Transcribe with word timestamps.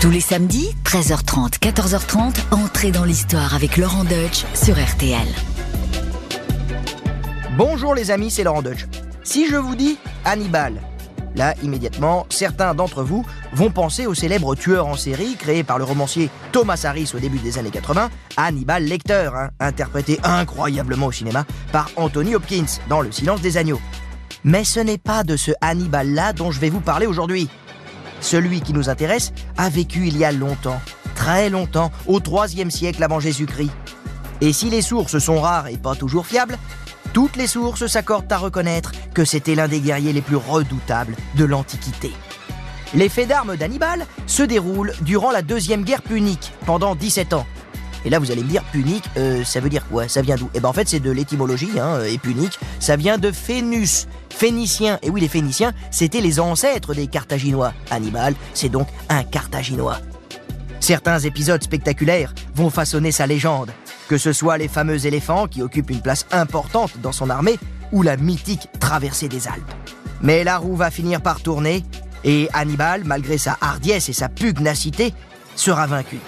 Tous 0.00 0.08
les 0.08 0.22
samedis, 0.22 0.70
13h30, 0.86 1.58
14h30, 1.58 2.34
entrez 2.52 2.90
dans 2.90 3.04
l'histoire 3.04 3.54
avec 3.54 3.76
Laurent 3.76 4.04
Deutsch 4.04 4.46
sur 4.54 4.74
RTL. 4.82 5.28
Bonjour 7.58 7.94
les 7.94 8.10
amis, 8.10 8.30
c'est 8.30 8.42
Laurent 8.42 8.62
Deutsch. 8.62 8.86
Si 9.24 9.46
je 9.46 9.56
vous 9.56 9.76
dis 9.76 9.98
Hannibal, 10.24 10.80
là 11.34 11.52
immédiatement, 11.62 12.24
certains 12.30 12.74
d'entre 12.74 13.02
vous 13.02 13.26
vont 13.52 13.70
penser 13.70 14.06
au 14.06 14.14
célèbre 14.14 14.54
tueur 14.54 14.86
en 14.86 14.96
série 14.96 15.36
créé 15.36 15.64
par 15.64 15.76
le 15.76 15.84
romancier 15.84 16.30
Thomas 16.50 16.80
Harris 16.84 17.12
au 17.14 17.18
début 17.18 17.38
des 17.38 17.58
années 17.58 17.68
80, 17.68 18.08
Hannibal 18.38 18.84
Lecter, 18.84 19.28
hein, 19.34 19.50
interprété 19.60 20.18
incroyablement 20.24 21.08
au 21.08 21.12
cinéma 21.12 21.44
par 21.72 21.90
Anthony 21.96 22.36
Hopkins 22.36 22.78
dans 22.88 23.02
Le 23.02 23.12
silence 23.12 23.42
des 23.42 23.58
agneaux. 23.58 23.82
Mais 24.44 24.64
ce 24.64 24.80
n'est 24.80 24.96
pas 24.96 25.24
de 25.24 25.36
ce 25.36 25.50
Hannibal-là 25.60 26.32
dont 26.32 26.50
je 26.52 26.58
vais 26.58 26.70
vous 26.70 26.80
parler 26.80 27.04
aujourd'hui. 27.04 27.50
Celui 28.20 28.60
qui 28.60 28.72
nous 28.72 28.88
intéresse 28.88 29.32
a 29.56 29.68
vécu 29.68 30.06
il 30.06 30.16
y 30.16 30.24
a 30.24 30.32
longtemps, 30.32 30.80
très 31.14 31.50
longtemps, 31.50 31.90
au 32.06 32.20
IIIe 32.20 32.70
siècle 32.70 33.02
avant 33.02 33.20
Jésus-Christ. 33.20 33.72
Et 34.40 34.52
si 34.52 34.70
les 34.70 34.82
sources 34.82 35.18
sont 35.18 35.40
rares 35.40 35.68
et 35.68 35.76
pas 35.76 35.94
toujours 35.94 36.26
fiables, 36.26 36.58
toutes 37.12 37.36
les 37.36 37.46
sources 37.46 37.86
s'accordent 37.86 38.32
à 38.32 38.38
reconnaître 38.38 38.92
que 39.14 39.24
c'était 39.24 39.54
l'un 39.54 39.68
des 39.68 39.80
guerriers 39.80 40.12
les 40.12 40.22
plus 40.22 40.36
redoutables 40.36 41.16
de 41.34 41.44
l'Antiquité. 41.44 42.12
Les 42.94 43.08
faits 43.08 43.28
d'armes 43.28 43.56
d'Hannibal 43.56 44.06
se 44.26 44.42
déroulent 44.42 44.94
durant 45.02 45.30
la 45.30 45.42
Deuxième 45.42 45.84
Guerre 45.84 46.02
punique, 46.02 46.52
pendant 46.66 46.94
17 46.94 47.34
ans. 47.34 47.46
Et 48.04 48.10
là, 48.10 48.18
vous 48.18 48.30
allez 48.30 48.42
me 48.42 48.48
dire, 48.48 48.62
punique, 48.64 49.04
euh, 49.16 49.44
ça 49.44 49.60
veut 49.60 49.68
dire 49.68 49.86
quoi? 49.88 50.08
Ça 50.08 50.22
vient 50.22 50.36
d'où? 50.36 50.48
Eh 50.54 50.60
ben 50.60 50.68
en 50.68 50.72
fait, 50.72 50.88
c'est 50.88 51.00
de 51.00 51.10
l'étymologie, 51.10 51.78
hein, 51.78 52.00
et 52.04 52.18
punique, 52.18 52.58
ça 52.78 52.96
vient 52.96 53.18
de 53.18 53.30
Phénus, 53.30 54.06
phéniciens. 54.30 54.98
Et 55.02 55.10
oui, 55.10 55.20
les 55.20 55.28
Phéniciens, 55.28 55.72
c'était 55.90 56.20
les 56.20 56.40
ancêtres 56.40 56.94
des 56.94 57.06
Carthaginois. 57.06 57.72
Hannibal, 57.90 58.34
c'est 58.54 58.68
donc 58.68 58.88
un 59.08 59.22
Carthaginois. 59.22 59.98
Certains 60.80 61.18
épisodes 61.18 61.62
spectaculaires 61.62 62.34
vont 62.54 62.70
façonner 62.70 63.12
sa 63.12 63.26
légende, 63.26 63.70
que 64.08 64.16
ce 64.16 64.32
soit 64.32 64.56
les 64.56 64.68
fameux 64.68 65.06
éléphants 65.06 65.46
qui 65.46 65.62
occupent 65.62 65.90
une 65.90 66.00
place 66.00 66.26
importante 66.32 66.92
dans 67.02 67.12
son 67.12 67.28
armée, 67.28 67.58
ou 67.92 68.02
la 68.02 68.16
mythique 68.16 68.68
traversée 68.78 69.28
des 69.28 69.46
Alpes. 69.46 69.72
Mais 70.22 70.42
la 70.44 70.58
roue 70.58 70.76
va 70.76 70.90
finir 70.90 71.20
par 71.20 71.40
tourner, 71.42 71.84
et 72.24 72.48
Hannibal, 72.52 73.02
malgré 73.04 73.36
sa 73.36 73.58
hardiesse 73.60 74.08
et 74.08 74.12
sa 74.12 74.28
pugnacité, 74.28 75.12
sera 75.54 75.86
vaincu, 75.86 76.18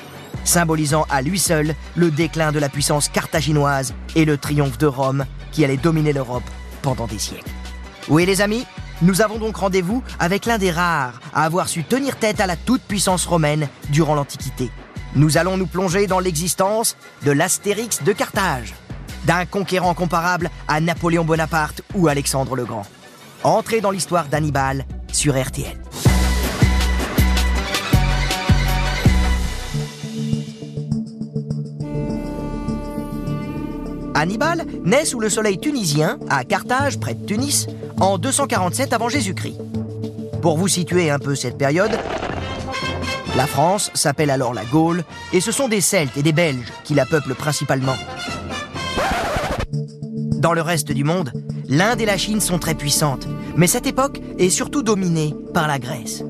symbolisant 0.44 1.06
à 1.10 1.22
lui 1.22 1.38
seul 1.38 1.74
le 1.94 2.10
déclin 2.10 2.52
de 2.52 2.58
la 2.58 2.68
puissance 2.68 3.08
carthaginoise 3.08 3.94
et 4.14 4.24
le 4.24 4.38
triomphe 4.38 4.78
de 4.78 4.86
Rome 4.86 5.24
qui 5.50 5.64
allait 5.64 5.76
dominer 5.76 6.12
l'Europe 6.12 6.48
pendant 6.82 7.06
des 7.06 7.18
siècles. 7.18 7.50
Oui 8.08 8.26
les 8.26 8.40
amis, 8.40 8.64
nous 9.02 9.20
avons 9.20 9.38
donc 9.38 9.56
rendez-vous 9.56 10.02
avec 10.18 10.46
l'un 10.46 10.58
des 10.58 10.70
rares 10.70 11.20
à 11.34 11.44
avoir 11.44 11.68
su 11.68 11.84
tenir 11.84 12.16
tête 12.16 12.40
à 12.40 12.46
la 12.46 12.56
toute-puissance 12.56 13.26
romaine 13.26 13.68
durant 13.90 14.14
l'Antiquité. 14.14 14.70
Nous 15.14 15.38
allons 15.38 15.56
nous 15.56 15.66
plonger 15.66 16.06
dans 16.06 16.20
l'existence 16.20 16.96
de 17.24 17.32
l'Astérix 17.32 18.02
de 18.02 18.12
Carthage, 18.12 18.74
d'un 19.24 19.44
conquérant 19.44 19.94
comparable 19.94 20.50
à 20.68 20.80
Napoléon 20.80 21.24
Bonaparte 21.24 21.82
ou 21.94 22.08
Alexandre 22.08 22.56
le 22.56 22.64
Grand. 22.64 22.86
Entrez 23.44 23.80
dans 23.80 23.90
l'histoire 23.90 24.26
d'Hannibal 24.26 24.86
sur 25.12 25.40
RTL. 25.40 25.81
Hannibal 34.22 34.64
naît 34.84 35.04
sous 35.04 35.18
le 35.18 35.28
soleil 35.28 35.58
tunisien, 35.58 36.16
à 36.30 36.44
Carthage, 36.44 37.00
près 37.00 37.14
de 37.14 37.26
Tunis, 37.26 37.66
en 37.98 38.18
247 38.18 38.92
avant 38.92 39.08
Jésus-Christ. 39.08 39.58
Pour 40.40 40.56
vous 40.56 40.68
situer 40.68 41.10
un 41.10 41.18
peu 41.18 41.34
cette 41.34 41.58
période, 41.58 41.90
la 43.36 43.48
France 43.48 43.90
s'appelle 43.94 44.30
alors 44.30 44.54
la 44.54 44.64
Gaule, 44.64 45.02
et 45.32 45.40
ce 45.40 45.50
sont 45.50 45.66
des 45.66 45.80
Celtes 45.80 46.16
et 46.16 46.22
des 46.22 46.32
Belges 46.32 46.72
qui 46.84 46.94
la 46.94 47.04
peuplent 47.04 47.34
principalement. 47.34 47.96
Dans 50.38 50.52
le 50.52 50.62
reste 50.62 50.92
du 50.92 51.02
monde, 51.02 51.32
l'Inde 51.68 52.00
et 52.00 52.06
la 52.06 52.16
Chine 52.16 52.40
sont 52.40 52.60
très 52.60 52.76
puissantes, 52.76 53.26
mais 53.56 53.66
cette 53.66 53.88
époque 53.88 54.20
est 54.38 54.50
surtout 54.50 54.84
dominée 54.84 55.34
par 55.52 55.66
la 55.66 55.80
Grèce. 55.80 56.22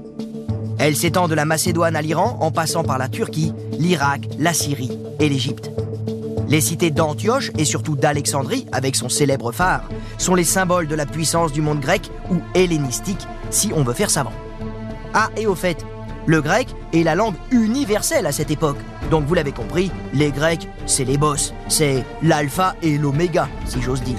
Elle 0.78 0.97
s'étend 0.97 1.28
de 1.28 1.34
la 1.34 1.44
Macédoine 1.44 1.94
à 1.94 2.00
l'Iran 2.00 2.38
en 2.41 2.50
passant 2.50 2.84
par 2.84 2.97
la 2.97 3.10
Turquie, 3.10 3.52
l'Irak, 3.78 4.31
la 4.38 4.54
Syrie 4.54 4.98
et 5.20 5.28
l'Égypte. 5.28 5.70
Les 6.48 6.60
cités 6.60 6.91
d'Antioche 6.91 7.50
et 7.56 7.64
surtout 7.64 7.97
d'Alexandrie, 7.97 8.66
avec 8.72 8.97
son 8.97 9.08
célèbre 9.08 9.53
phare, 9.53 9.88
sont 10.19 10.34
les 10.34 10.44
symboles 10.44 10.88
de 10.88 10.94
la 10.94 11.06
puissance 11.06 11.53
du 11.53 11.62
monde 11.62 11.80
grec 11.80 12.10
ou 12.30 12.36
hellénistique, 12.54 13.26
si 13.50 13.72
on 13.75 13.82
veut 13.82 13.94
faire 13.94 14.10
savant. 14.10 14.32
Ah, 15.14 15.31
et 15.36 15.47
au 15.47 15.54
fait, 15.54 15.84
le 16.26 16.41
grec 16.41 16.69
est 16.92 17.02
la 17.02 17.14
langue 17.14 17.34
universelle 17.50 18.26
à 18.26 18.32
cette 18.32 18.50
époque. 18.50 18.78
Donc 19.10 19.25
vous 19.26 19.34
l'avez 19.34 19.52
compris, 19.52 19.91
les 20.14 20.31
Grecs, 20.31 20.69
c'est 20.86 21.04
les 21.04 21.19
boss, 21.19 21.52
c'est 21.69 22.04
l'alpha 22.22 22.76
et 22.82 22.97
l'oméga, 22.98 23.48
si 23.64 23.82
j'ose 23.82 24.02
dire. 24.02 24.19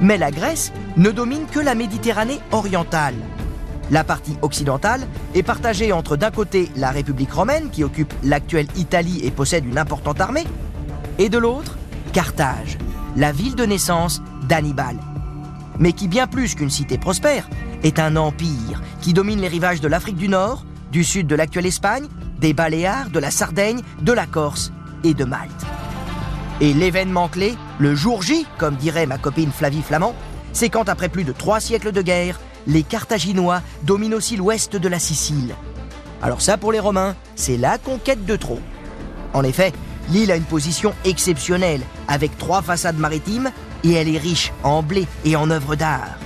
Mais 0.00 0.16
la 0.16 0.30
Grèce 0.30 0.72
ne 0.96 1.10
domine 1.10 1.46
que 1.46 1.60
la 1.60 1.74
Méditerranée 1.74 2.38
orientale. 2.52 3.14
La 3.90 4.04
partie 4.04 4.36
occidentale 4.42 5.06
est 5.34 5.42
partagée 5.42 5.92
entre 5.92 6.16
d'un 6.16 6.30
côté 6.30 6.70
la 6.76 6.90
République 6.90 7.32
romaine 7.32 7.70
qui 7.70 7.84
occupe 7.84 8.12
l'actuelle 8.22 8.68
Italie 8.76 9.20
et 9.24 9.30
possède 9.30 9.64
une 9.64 9.78
importante 9.78 10.20
armée, 10.20 10.44
et 11.18 11.28
de 11.28 11.38
l'autre, 11.38 11.76
Carthage, 12.12 12.78
la 13.16 13.32
ville 13.32 13.54
de 13.54 13.64
naissance 13.64 14.22
d'Hannibal. 14.48 14.96
Mais 15.78 15.92
qui, 15.92 16.08
bien 16.08 16.26
plus 16.26 16.54
qu'une 16.54 16.70
cité 16.70 16.98
prospère, 16.98 17.48
est 17.82 17.98
un 17.98 18.16
empire 18.16 18.82
qui 19.00 19.12
domine 19.12 19.40
les 19.40 19.48
rivages 19.48 19.80
de 19.80 19.88
l'Afrique 19.88 20.16
du 20.16 20.28
Nord, 20.28 20.64
du 20.90 21.04
sud 21.04 21.26
de 21.26 21.34
l'actuelle 21.34 21.66
Espagne, 21.66 22.06
des 22.40 22.52
Baléares, 22.52 23.10
de 23.10 23.18
la 23.18 23.30
Sardaigne, 23.30 23.82
de 24.00 24.12
la 24.12 24.26
Corse 24.26 24.72
et 25.04 25.14
de 25.14 25.24
Malte. 25.24 25.66
Et 26.60 26.72
l'événement 26.72 27.28
clé, 27.28 27.54
le 27.78 27.94
jour 27.94 28.22
J, 28.22 28.46
comme 28.56 28.76
dirait 28.76 29.06
ma 29.06 29.18
copine 29.18 29.52
Flavie 29.52 29.82
Flamand, 29.82 30.14
c'est 30.52 30.70
quand 30.70 30.88
après 30.88 31.08
plus 31.08 31.24
de 31.24 31.32
trois 31.32 31.60
siècles 31.60 31.92
de 31.92 32.02
guerre, 32.02 32.40
les 32.66 32.82
Carthaginois 32.82 33.62
dominent 33.84 34.14
aussi 34.14 34.36
l'ouest 34.36 34.76
de 34.76 34.88
la 34.88 34.98
Sicile. 34.98 35.54
Alors 36.20 36.40
ça, 36.40 36.56
pour 36.56 36.72
les 36.72 36.80
Romains, 36.80 37.14
c'est 37.36 37.56
la 37.56 37.78
conquête 37.78 38.24
de 38.24 38.34
trop. 38.34 38.60
En 39.34 39.44
effet, 39.44 39.72
L'île 40.10 40.32
a 40.32 40.36
une 40.36 40.44
position 40.44 40.94
exceptionnelle, 41.04 41.82
avec 42.06 42.36
trois 42.38 42.62
façades 42.62 42.98
maritimes, 42.98 43.50
et 43.84 43.92
elle 43.92 44.08
est 44.08 44.18
riche 44.18 44.52
en 44.62 44.82
blé 44.82 45.06
et 45.24 45.36
en 45.36 45.50
œuvres 45.50 45.76
d'art. 45.76 46.18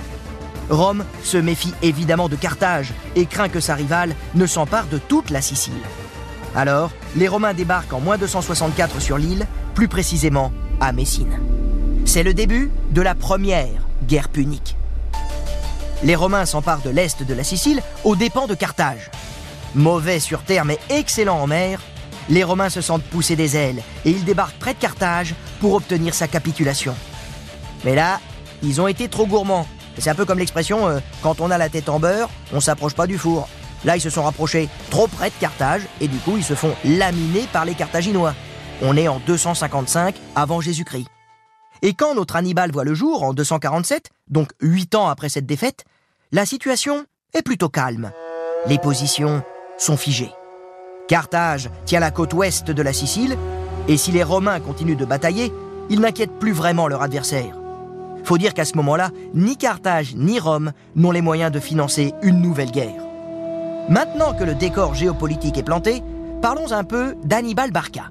Rome 0.69 1.03
se 1.23 1.37
méfie 1.37 1.73
évidemment 1.81 2.29
de 2.29 2.35
Carthage 2.35 2.93
et 3.15 3.25
craint 3.25 3.49
que 3.49 3.59
sa 3.59 3.75
rivale 3.75 4.15
ne 4.35 4.45
s'empare 4.45 4.87
de 4.87 4.97
toute 4.97 5.29
la 5.29 5.41
Sicile. 5.41 5.73
Alors, 6.55 6.91
les 7.15 7.27
Romains 7.27 7.53
débarquent 7.53 7.93
en 7.93 7.99
moins 7.99 8.17
264 8.17 9.01
sur 9.01 9.17
l'île, 9.17 9.47
plus 9.75 9.87
précisément 9.87 10.51
à 10.79 10.93
Messine. 10.93 11.39
C'est 12.05 12.23
le 12.23 12.33
début 12.33 12.71
de 12.91 13.01
la 13.01 13.15
première 13.15 13.87
guerre 14.07 14.29
punique. 14.29 14.77
Les 16.03 16.15
Romains 16.15 16.45
s'emparent 16.45 16.81
de 16.81 16.89
l'est 16.89 17.23
de 17.23 17.33
la 17.33 17.43
Sicile 17.43 17.81
aux 18.03 18.15
dépens 18.15 18.47
de 18.47 18.55
Carthage. 18.55 19.09
Mauvais 19.75 20.19
sur 20.19 20.43
terre 20.43 20.65
mais 20.65 20.77
excellent 20.89 21.39
en 21.39 21.47
mer, 21.47 21.79
les 22.29 22.43
Romains 22.43 22.69
se 22.69 22.81
sentent 22.81 23.03
pousser 23.03 23.35
des 23.35 23.55
ailes 23.57 23.83
et 24.05 24.11
ils 24.11 24.23
débarquent 24.23 24.59
près 24.59 24.73
de 24.73 24.79
Carthage 24.79 25.35
pour 25.59 25.73
obtenir 25.73 26.13
sa 26.13 26.27
capitulation. 26.27 26.95
Mais 27.83 27.95
là, 27.95 28.19
ils 28.61 28.79
ont 28.81 28.87
été 28.87 29.07
trop 29.07 29.25
gourmands. 29.25 29.67
C'est 29.97 30.09
un 30.09 30.15
peu 30.15 30.25
comme 30.25 30.39
l'expression 30.39 30.87
euh, 30.87 30.99
quand 31.21 31.41
on 31.41 31.51
a 31.51 31.57
la 31.57 31.69
tête 31.69 31.89
en 31.89 31.99
beurre, 31.99 32.29
on 32.53 32.59
s'approche 32.59 32.95
pas 32.95 33.07
du 33.07 33.17
four. 33.17 33.47
Là, 33.85 33.97
ils 33.97 34.01
se 34.01 34.09
sont 34.09 34.23
rapprochés 34.23 34.69
trop 34.89 35.07
près 35.07 35.29
de 35.29 35.35
Carthage 35.39 35.81
et 35.99 36.07
du 36.07 36.17
coup, 36.17 36.37
ils 36.37 36.43
se 36.43 36.55
font 36.55 36.73
laminer 36.85 37.47
par 37.51 37.65
les 37.65 37.73
Carthaginois. 37.73 38.33
On 38.81 38.95
est 38.97 39.07
en 39.07 39.19
255 39.27 40.15
avant 40.35 40.61
Jésus-Christ. 40.61 41.07
Et 41.81 41.93
quand 41.93 42.15
notre 42.15 42.37
Hannibal 42.37 42.71
voit 42.71 42.85
le 42.85 42.93
jour, 42.93 43.23
en 43.23 43.33
247, 43.33 44.09
donc 44.29 44.51
8 44.61 44.95
ans 44.95 45.09
après 45.09 45.29
cette 45.29 45.45
défaite, 45.45 45.83
la 46.31 46.45
situation 46.45 47.05
est 47.33 47.41
plutôt 47.41 47.69
calme. 47.69 48.11
Les 48.67 48.79
positions 48.79 49.43
sont 49.77 49.97
figées. 49.97 50.31
Carthage 51.13 51.69
tient 51.85 51.99
la 51.99 52.09
côte 52.09 52.33
ouest 52.33 52.71
de 52.71 52.81
la 52.81 52.91
Sicile, 52.91 53.37
et 53.87 53.97
si 53.97 54.11
les 54.11 54.23
Romains 54.23 54.59
continuent 54.59 54.97
de 54.97 55.05
batailler, 55.05 55.53
ils 55.91 55.99
n'inquiètent 55.99 56.39
plus 56.39 56.53
vraiment 56.53 56.87
leur 56.87 57.03
adversaire. 57.03 57.55
Faut 58.23 58.39
dire 58.39 58.55
qu'à 58.55 58.65
ce 58.65 58.75
moment-là, 58.77 59.11
ni 59.35 59.55
Carthage 59.55 60.15
ni 60.15 60.39
Rome 60.39 60.71
n'ont 60.95 61.11
les 61.11 61.21
moyens 61.21 61.51
de 61.51 61.59
financer 61.59 62.15
une 62.23 62.41
nouvelle 62.41 62.71
guerre. 62.71 63.03
Maintenant 63.89 64.33
que 64.33 64.43
le 64.43 64.55
décor 64.55 64.95
géopolitique 64.95 65.55
est 65.55 65.61
planté, 65.61 66.01
parlons 66.41 66.71
un 66.71 66.83
peu 66.83 67.13
d'Hannibal 67.23 67.69
Barca. 67.69 68.09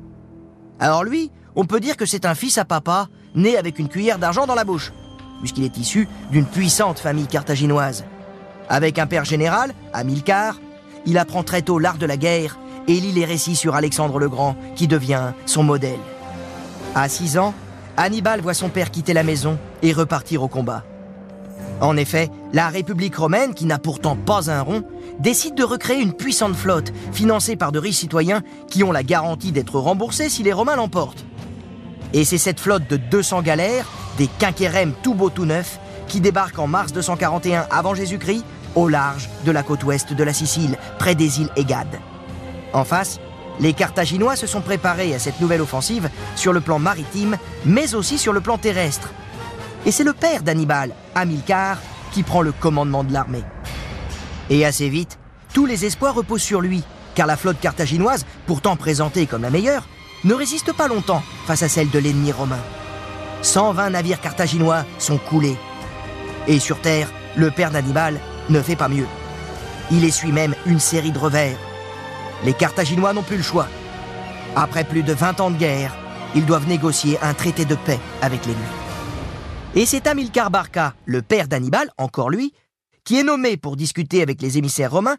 Alors 0.79 1.03
lui, 1.03 1.33
on 1.57 1.65
peut 1.65 1.81
dire 1.81 1.97
que 1.97 2.07
c'est 2.07 2.25
un 2.25 2.37
fils 2.37 2.57
à 2.57 2.65
papa, 2.65 3.09
né 3.35 3.57
avec 3.57 3.81
une 3.81 3.89
cuillère 3.89 4.21
d'argent 4.21 4.47
dans 4.47 4.55
la 4.55 4.63
bouche, 4.63 4.93
puisqu'il 5.41 5.65
est 5.65 5.77
issu 5.77 6.07
d'une 6.31 6.47
puissante 6.47 7.01
famille 7.01 7.27
carthaginoise. 7.27 8.05
Avec 8.69 9.01
un 9.01 9.09
père 9.09 9.25
général, 9.25 9.75
Hamilcar, 9.93 10.61
il 11.05 11.19
apprend 11.19 11.43
très 11.43 11.63
tôt 11.63 11.81
l'art 11.81 11.99
de 11.99 12.07
la 12.07 12.17
guerre 12.17 12.61
et 12.89 12.95
lit 12.95 13.13
les 13.13 13.25
récits 13.25 13.57
sur 13.57 13.75
Alexandre 13.75 14.19
le 14.19 14.29
Grand, 14.29 14.57
qui 14.77 14.89
devient 14.89 15.33
son 15.47 15.63
modèle. 15.63 15.99
À 16.95 17.09
6 17.09 17.39
ans, 17.39 17.55
Hannibal 17.97 18.41
voit 18.41 18.55
son 18.55 18.69
père 18.69 18.91
quitter 18.91 19.13
la 19.13 19.23
maison 19.23 19.59
et 19.83 19.93
repartir 19.93 20.43
au 20.43 20.49
combat. 20.49 20.85
En 21.81 21.97
effet, 21.97 22.31
la 22.53 22.69
République 22.69 23.17
romaine, 23.17 23.55
qui 23.55 23.67
n'a 23.67 23.79
pourtant 23.79 24.17
pas 24.17 24.51
un 24.51 24.61
rond, 24.61 24.85
décide 25.19 25.55
de 25.55 25.65
recréer 25.65 26.01
une 26.01 26.13
puissante 26.13 26.55
flotte, 26.55 26.93
financée 27.13 27.57
par 27.57 27.73
de 27.73 27.79
riches 27.79 27.97
citoyens 27.97 28.43
qui 28.69 28.85
ont 28.85 28.93
la 28.93 29.03
garantie 29.03 29.53
d'être 29.53 29.79
remboursés 29.79 30.29
si 30.29 30.43
les 30.43 30.53
Romains 30.53 30.77
l'emportent. 30.77 31.25
Et 32.13 32.25
c'est 32.25 32.39
cette 32.39 32.61
flotte 32.61 32.89
de 32.89 32.97
200 32.97 33.43
galères, 33.43 33.89
des 34.19 34.29
quinquérèmes 34.39 34.93
tout 35.03 35.15
beaux 35.15 35.31
tout 35.31 35.45
neufs, 35.45 35.81
qui 36.09 36.21
débarque 36.21 36.59
en 36.59 36.67
mars 36.67 36.93
241 36.93 37.67
avant 37.71 37.95
Jésus-Christ 37.95 38.45
au 38.75 38.89
large 38.89 39.29
de 39.45 39.51
la 39.51 39.63
côte 39.63 39.85
ouest 39.85 40.13
de 40.13 40.25
la 40.25 40.33
Sicile, 40.33 40.77
près 40.99 41.15
des 41.15 41.41
îles 41.41 41.51
Égades. 41.57 41.99
En 42.73 42.85
face, 42.85 43.21
les 43.61 43.73
Carthaginois 43.75 44.37
se 44.37 44.47
sont 44.47 44.61
préparés 44.61 45.15
à 45.15 45.19
cette 45.19 45.41
nouvelle 45.41 45.61
offensive 45.61 46.09
sur 46.37 46.53
le 46.53 46.61
plan 46.61 46.79
maritime, 46.79 47.37
mais 47.65 47.95
aussi 47.95 48.19
sur 48.19 48.33
le 48.33 48.41
plan 48.41 48.59
terrestre. 48.59 49.11
Et 49.85 49.93
c'est 49.93 50.05
le 50.05 50.13
père 50.13 50.43
d'Hannibal, 50.43 50.95
Hamilcar, 51.15 51.79
qui 52.13 52.23
prend 52.23 52.43
le 52.43 52.53
commandement 52.53 53.05
de 53.05 53.13
l'armée. 53.13 53.45
Et 54.51 54.65
assez 54.65 54.89
vite, 54.89 55.19
tous 55.53 55.67
les 55.67 55.85
espoirs 55.85 56.15
reposent 56.15 56.43
sur 56.43 56.61
lui, 56.61 56.83
car 57.15 57.27
la 57.27 57.37
flotte 57.37 57.61
carthaginoise, 57.61 58.25
pourtant 58.47 58.77
présentée 58.77 59.27
comme 59.27 59.43
la 59.43 59.51
meilleure, 59.51 59.87
ne 60.25 60.35
résiste 60.35 60.73
pas 60.73 60.89
longtemps 60.89 61.23
face 61.47 61.63
à 61.63 61.69
celle 61.69 61.91
de 61.91 61.99
l'ennemi 61.99 62.33
romain. 62.33 62.61
120 63.43 63.91
navires 63.91 64.21
carthaginois 64.21 64.85
sont 64.99 65.19
coulés. 65.19 65.57
Et 66.47 66.59
sur 66.59 66.81
terre, 66.81 67.09
le 67.37 67.51
père 67.51 67.71
d'Hannibal 67.71 68.19
ne 68.49 68.63
fait 68.63 68.77
pas 68.77 68.89
mieux. 68.89 69.07
Il 69.91 70.05
essuie 70.05 70.33
même 70.33 70.55
une 70.67 70.81
série 70.81 71.13
de 71.13 71.19
revers. 71.19 71.59
Les 72.45 72.55
Carthaginois 72.55 73.13
n'ont 73.13 73.23
plus 73.23 73.37
le 73.37 73.43
choix. 73.43 73.69
Après 74.57 74.85
plus 74.85 75.03
de 75.03 75.13
20 75.13 75.41
ans 75.41 75.51
de 75.51 75.57
guerre, 75.57 75.97
ils 76.35 76.47
doivent 76.47 76.69
négocier 76.69 77.19
un 77.23 77.35
traité 77.35 77.65
de 77.65 77.75
paix 77.75 78.01
avec 78.21 78.47
l'ennemi. 78.47 78.63
Et 79.75 79.87
c'est 79.87 80.07
Hamilcar 80.07 80.51
Barca, 80.51 80.95
le 81.07 81.23
père 81.23 81.49
d'Hannibal, 81.49 81.91
encore 81.99 82.31
lui, 82.31 82.53
qui 83.05 83.19
est 83.19 83.23
nommé 83.23 83.57
pour 83.57 83.77
discuter 83.77 84.23
avec 84.23 84.43
les 84.43 84.59
émissaires 84.59 84.91
romains, 84.91 85.17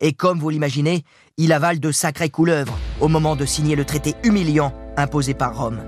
et 0.00 0.12
comme 0.12 0.40
vous 0.40 0.50
l'imaginez, 0.50 1.04
il 1.36 1.52
avale 1.52 1.78
de 1.78 1.92
sacrées 1.92 2.30
couleuvres 2.30 2.76
au 3.00 3.08
moment 3.08 3.36
de 3.36 3.46
signer 3.46 3.76
le 3.76 3.84
traité 3.84 4.14
humiliant 4.24 4.74
imposé 4.96 5.34
par 5.34 5.56
Rome. 5.56 5.80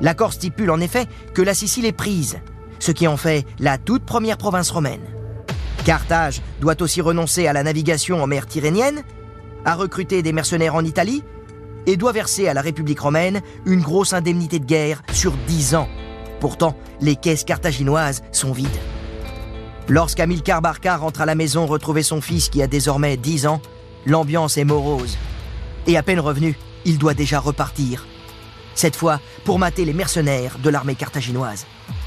L'accord 0.00 0.34
stipule 0.34 0.70
en 0.70 0.80
effet 0.80 1.06
que 1.32 1.40
la 1.40 1.54
Sicile 1.54 1.86
est 1.86 1.92
prise, 1.92 2.38
ce 2.78 2.92
qui 2.92 3.06
en 3.06 3.16
fait 3.16 3.46
la 3.58 3.78
toute 3.78 4.04
première 4.04 4.36
province 4.36 4.70
romaine. 4.70 5.00
Carthage 5.86 6.42
doit 6.60 6.80
aussi 6.82 7.00
renoncer 7.00 7.46
à 7.46 7.52
la 7.52 7.62
navigation 7.62 8.22
en 8.22 8.26
mer 8.26 8.46
Tyrrhénienne, 8.46 9.02
à 9.64 9.74
recruter 9.74 10.22
des 10.22 10.32
mercenaires 10.32 10.74
en 10.74 10.84
Italie, 10.84 11.22
et 11.86 11.96
doit 11.96 12.12
verser 12.12 12.48
à 12.48 12.54
la 12.54 12.62
République 12.62 13.00
romaine 13.00 13.42
une 13.66 13.82
grosse 13.82 14.12
indemnité 14.12 14.58
de 14.58 14.64
guerre 14.64 15.02
sur 15.12 15.32
10 15.46 15.74
ans. 15.74 15.88
Pourtant, 16.40 16.76
les 17.00 17.16
caisses 17.16 17.44
carthaginoises 17.44 18.22
sont 18.32 18.52
vides. 18.52 18.68
Lorsqu'Amilcar 19.88 20.62
Barca 20.62 20.96
rentre 20.96 21.20
à 21.20 21.26
la 21.26 21.34
maison 21.34 21.66
retrouver 21.66 22.02
son 22.02 22.20
fils 22.20 22.48
qui 22.48 22.62
a 22.62 22.66
désormais 22.66 23.16
10 23.16 23.46
ans, 23.46 23.60
l'ambiance 24.06 24.56
est 24.56 24.64
morose. 24.64 25.18
Et 25.86 25.96
à 25.98 26.02
peine 26.02 26.20
revenu, 26.20 26.56
il 26.86 26.98
doit 26.98 27.14
déjà 27.14 27.38
repartir. 27.38 28.06
Cette 28.74 28.96
fois 28.96 29.20
pour 29.44 29.58
mater 29.58 29.84
les 29.84 29.92
mercenaires 29.92 30.58
de 30.62 30.70
l'armée 30.70 30.94
carthaginoise, 30.94 31.66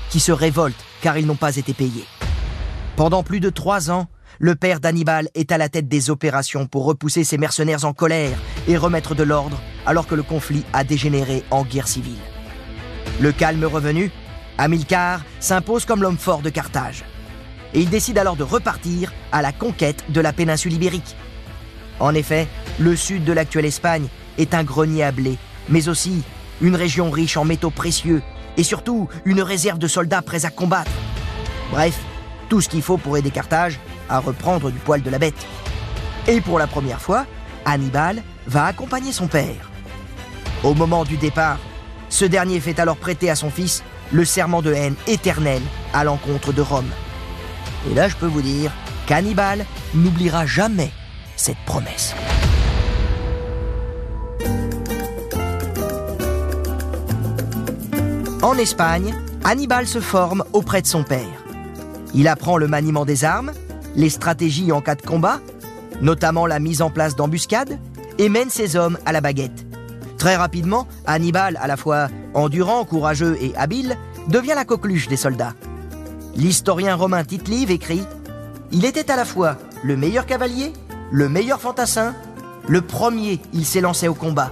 qui 0.10 0.20
se 0.20 0.32
révoltent 0.32 0.86
car 1.02 1.18
ils 1.18 1.26
n'ont 1.26 1.36
pas 1.36 1.56
été 1.56 1.74
payés. 1.74 2.06
Pendant 2.96 3.22
plus 3.22 3.40
de 3.40 3.52
trois 3.52 3.92
ans, 3.92 4.08
le 4.40 4.56
père 4.56 4.80
d'Hannibal 4.80 5.30
est 5.36 5.52
à 5.52 5.58
la 5.58 5.70
tête 5.70 5.88
des 5.88 6.10
opérations 6.10 6.68
pour 6.68 6.86
repousser 6.86 7.24
ses 7.24 7.38
mercenaires 7.38 7.86
en 7.86 7.94
colère 7.94 8.38
et 8.68 8.78
remettre 8.78 9.16
de 9.16 9.24
l'ordre 9.24 9.60
alors 9.86 10.08
que 10.08 10.16
le 10.16 10.24
conflit 10.24 10.64
a 10.74 10.84
dégénéré 10.84 11.44
en 11.50 11.64
guerre 11.64 11.88
civile. 11.88 12.20
Le 13.20 13.32
calme 13.32 13.66
revenu, 13.66 14.12
Hamilcar 14.58 15.24
s'impose 15.40 15.86
comme 15.86 16.02
l'homme 16.02 16.18
fort 16.18 16.42
de 16.42 16.50
Carthage 16.50 17.04
et 17.74 17.82
il 17.82 17.90
décide 17.90 18.18
alors 18.18 18.36
de 18.36 18.44
repartir 18.44 19.12
à 19.32 19.42
la 19.42 19.52
conquête 19.52 20.04
de 20.10 20.22
la 20.22 20.34
péninsule 20.34 20.74
ibérique. 20.74 21.16
En 22.00 22.14
effet, 22.14 22.48
le 22.80 22.96
sud 22.96 23.24
de 23.24 23.34
l'actuelle 23.34 23.66
Espagne 23.66 24.08
est 24.38 24.54
un 24.54 24.64
grenier 24.64 25.04
à 25.04 25.12
blé, 25.12 25.38
mais 25.70 25.90
aussi 25.90 26.22
une 26.62 26.76
région 26.76 27.10
riche 27.10 27.38
en 27.38 27.46
métaux 27.46 27.72
précieux 27.72 28.22
et 28.56 28.64
surtout 28.64 29.10
une 29.26 29.42
réserve 29.42 29.80
de 29.80 29.88
soldats 29.88 30.22
prêts 30.22 30.46
à 30.46 30.50
combattre. 30.50 30.92
Bref, 31.72 32.00
tout 32.50 32.62
ce 32.62 32.70
qu'il 32.70 32.82
faut 32.82 32.98
pour 32.98 33.18
aider 33.18 33.32
Carthage 33.32 33.80
à 34.10 34.20
reprendre 34.20 34.72
du 34.72 34.80
poil 34.80 35.02
de 35.02 35.10
la 35.10 35.20
bête. 35.20 35.46
Et 36.28 36.42
pour 36.42 36.60
la 36.60 36.68
première 36.68 37.02
fois, 37.02 37.26
Hannibal 37.66 38.22
va 38.48 38.66
accompagner 38.66 39.12
son 39.12 39.28
père. 39.28 39.72
Au 40.64 40.74
moment 40.74 41.04
du 41.04 41.18
départ, 41.18 41.58
ce 42.10 42.26
dernier 42.26 42.60
fait 42.60 42.80
alors 42.80 42.98
prêter 42.98 43.30
à 43.30 43.36
son 43.36 43.50
fils 43.50 43.84
le 44.12 44.26
serment 44.26 44.62
de 44.62 44.74
haine 44.74 44.96
éternel 45.08 45.62
à 45.94 46.04
l'encontre 46.04 46.54
de 46.54 46.62
Rome. 46.62 46.90
Et 47.90 47.94
là, 47.94 48.08
je 48.08 48.16
peux 48.16 48.26
vous 48.26 48.42
dire 48.42 48.72
qu'Hannibal 49.06 49.66
n'oubliera 49.94 50.46
jamais 50.46 50.92
cette 51.36 51.58
promesse. 51.66 52.16
En 58.42 58.58
Espagne, 58.58 59.14
Hannibal 59.44 59.88
se 59.88 60.00
forme 60.00 60.44
auprès 60.54 60.82
de 60.82 60.88
son 60.88 61.04
père. 61.04 61.44
Il 62.14 62.28
apprend 62.28 62.58
le 62.58 62.68
maniement 62.68 63.04
des 63.04 63.24
armes, 63.24 63.52
les 63.98 64.10
stratégies 64.10 64.72
en 64.72 64.80
cas 64.80 64.96
de 64.96 65.02
combat, 65.02 65.42
notamment 66.02 66.46
la 66.46 66.60
mise 66.60 66.82
en 66.82 66.90
place 66.90 67.16
d'embuscades, 67.16 67.78
et 68.20 68.30
mène 68.30 68.50
ses 68.50 68.76
hommes 68.76 68.98
à 69.06 69.12
la 69.12 69.20
baguette. 69.20 69.66
Très 70.18 70.36
rapidement, 70.36 70.88
Hannibal, 71.06 71.60
à 71.62 71.68
la 71.68 71.78
fois 71.78 72.08
endurant, 72.34 72.86
courageux 72.86 73.38
et 73.42 73.54
habile, 73.58 73.98
devient 74.30 74.54
la 74.56 74.66
coqueluche 74.66 75.08
des 75.08 75.18
soldats. 75.18 75.54
L'historien 76.36 76.96
romain 76.96 77.24
Tite 77.24 77.48
Live 77.48 77.72
écrit 77.72 78.04
Il 78.72 78.86
était 78.86 79.12
à 79.12 79.16
la 79.16 79.26
fois 79.26 79.58
le 79.84 79.98
meilleur 79.98 80.26
cavalier, 80.26 80.74
le 81.12 81.30
meilleur 81.30 81.60
fantassin, 81.60 82.16
le 82.68 82.82
premier, 82.82 83.40
il 83.54 83.66
s'élançait 83.66 84.08
au 84.08 84.14
combat, 84.14 84.52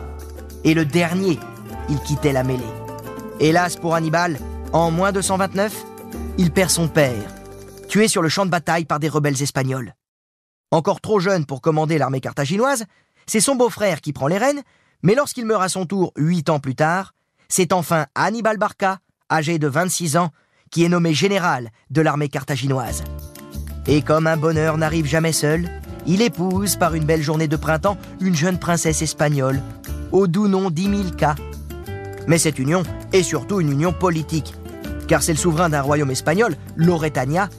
et 0.63 0.73
le 0.73 0.85
dernier, 0.85 1.39
il 1.89 1.99
quittait 1.99 2.33
la 2.33 2.43
mêlée. 2.43 2.63
Hélas 3.39 3.75
pour 3.75 3.95
Hannibal, 3.95 4.37
en 4.71 4.91
moins 4.91 5.11
de 5.11 5.21
129, 5.21 5.75
il 6.37 6.51
perd 6.51 6.69
son 6.69 6.87
père, 6.87 7.13
tué 7.95 8.09
sur 8.09 8.21
le 8.21 8.27
champ 8.27 8.45
de 8.45 8.51
bataille 8.51 8.83
par 8.83 8.99
des 8.99 9.07
rebelles 9.07 9.41
espagnols. 9.41 9.93
Encore 10.69 10.99
trop 10.99 11.21
jeune 11.21 11.45
pour 11.45 11.61
commander 11.61 11.97
l'armée 11.97 12.19
carthaginoise, 12.19 12.83
c'est 13.25 13.39
son 13.39 13.55
beau-frère 13.55 14.01
qui 14.01 14.11
prend 14.11 14.27
les 14.27 14.37
rênes, 14.37 14.63
mais 15.01 15.15
lorsqu'il 15.15 15.45
meurt 15.45 15.63
à 15.63 15.69
son 15.69 15.85
tour 15.85 16.11
huit 16.17 16.49
ans 16.49 16.59
plus 16.59 16.75
tard, 16.75 17.13
c'est 17.47 17.71
enfin 17.71 18.07
Hannibal 18.13 18.57
Barca, 18.57 18.99
âgé 19.31 19.59
de 19.59 19.67
26 19.69 20.17
ans, 20.17 20.31
qui 20.71 20.83
est 20.83 20.89
nommé 20.89 21.13
général 21.13 21.69
de 21.89 22.01
l'armée 22.01 22.27
carthaginoise. 22.27 23.05
Et 23.87 24.01
comme 24.01 24.27
un 24.27 24.35
bonheur 24.35 24.77
n'arrive 24.77 25.05
jamais 25.05 25.31
seul, 25.31 25.69
il 26.05 26.21
épouse 26.21 26.75
par 26.75 26.95
une 26.95 27.05
belle 27.05 27.21
journée 27.21 27.47
de 27.47 27.55
printemps 27.55 27.97
une 28.19 28.35
jeune 28.35 28.59
princesse 28.59 29.03
espagnole, 29.03 29.61
au 30.11 30.27
doux 30.27 30.49
nom 30.49 30.69
d'Imilca. 30.69 31.35
Mais 32.27 32.39
cette 32.39 32.59
union 32.59 32.83
est 33.13 33.23
surtout 33.23 33.61
une 33.61 33.71
union 33.71 33.93
politique, 33.93 34.53
car 35.07 35.23
c'est 35.23 35.31
le 35.31 35.39
souverain 35.39 35.69
d'un 35.69 35.81
royaume 35.81 36.11
espagnol, 36.11 36.57
Loretania, 36.75 37.49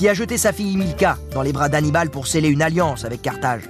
qui 0.00 0.08
a 0.08 0.14
jeté 0.14 0.38
sa 0.38 0.54
fille 0.54 0.72
Imilca 0.72 1.18
dans 1.34 1.42
les 1.42 1.52
bras 1.52 1.68
d'Hannibal 1.68 2.08
pour 2.08 2.26
sceller 2.26 2.48
une 2.48 2.62
alliance 2.62 3.04
avec 3.04 3.20
Carthage. 3.20 3.68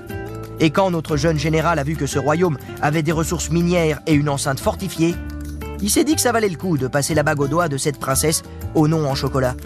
Et 0.60 0.70
quand 0.70 0.92
notre 0.92 1.16
jeune 1.16 1.40
général 1.40 1.80
a 1.80 1.82
vu 1.82 1.96
que 1.96 2.06
ce 2.06 2.20
royaume 2.20 2.56
avait 2.80 3.02
des 3.02 3.10
ressources 3.10 3.50
minières 3.50 4.00
et 4.06 4.12
une 4.12 4.28
enceinte 4.28 4.60
fortifiée, 4.60 5.16
il 5.82 5.90
s'est 5.90 6.04
dit 6.04 6.14
que 6.14 6.20
ça 6.20 6.30
valait 6.30 6.48
le 6.48 6.56
coup 6.56 6.78
de 6.78 6.86
passer 6.86 7.14
la 7.14 7.24
bague 7.24 7.40
au 7.40 7.48
doigt 7.48 7.68
de 7.68 7.76
cette 7.76 7.98
princesse 7.98 8.44
au 8.76 8.86
nom 8.86 9.10
en 9.10 9.16
chocolat, 9.16 9.56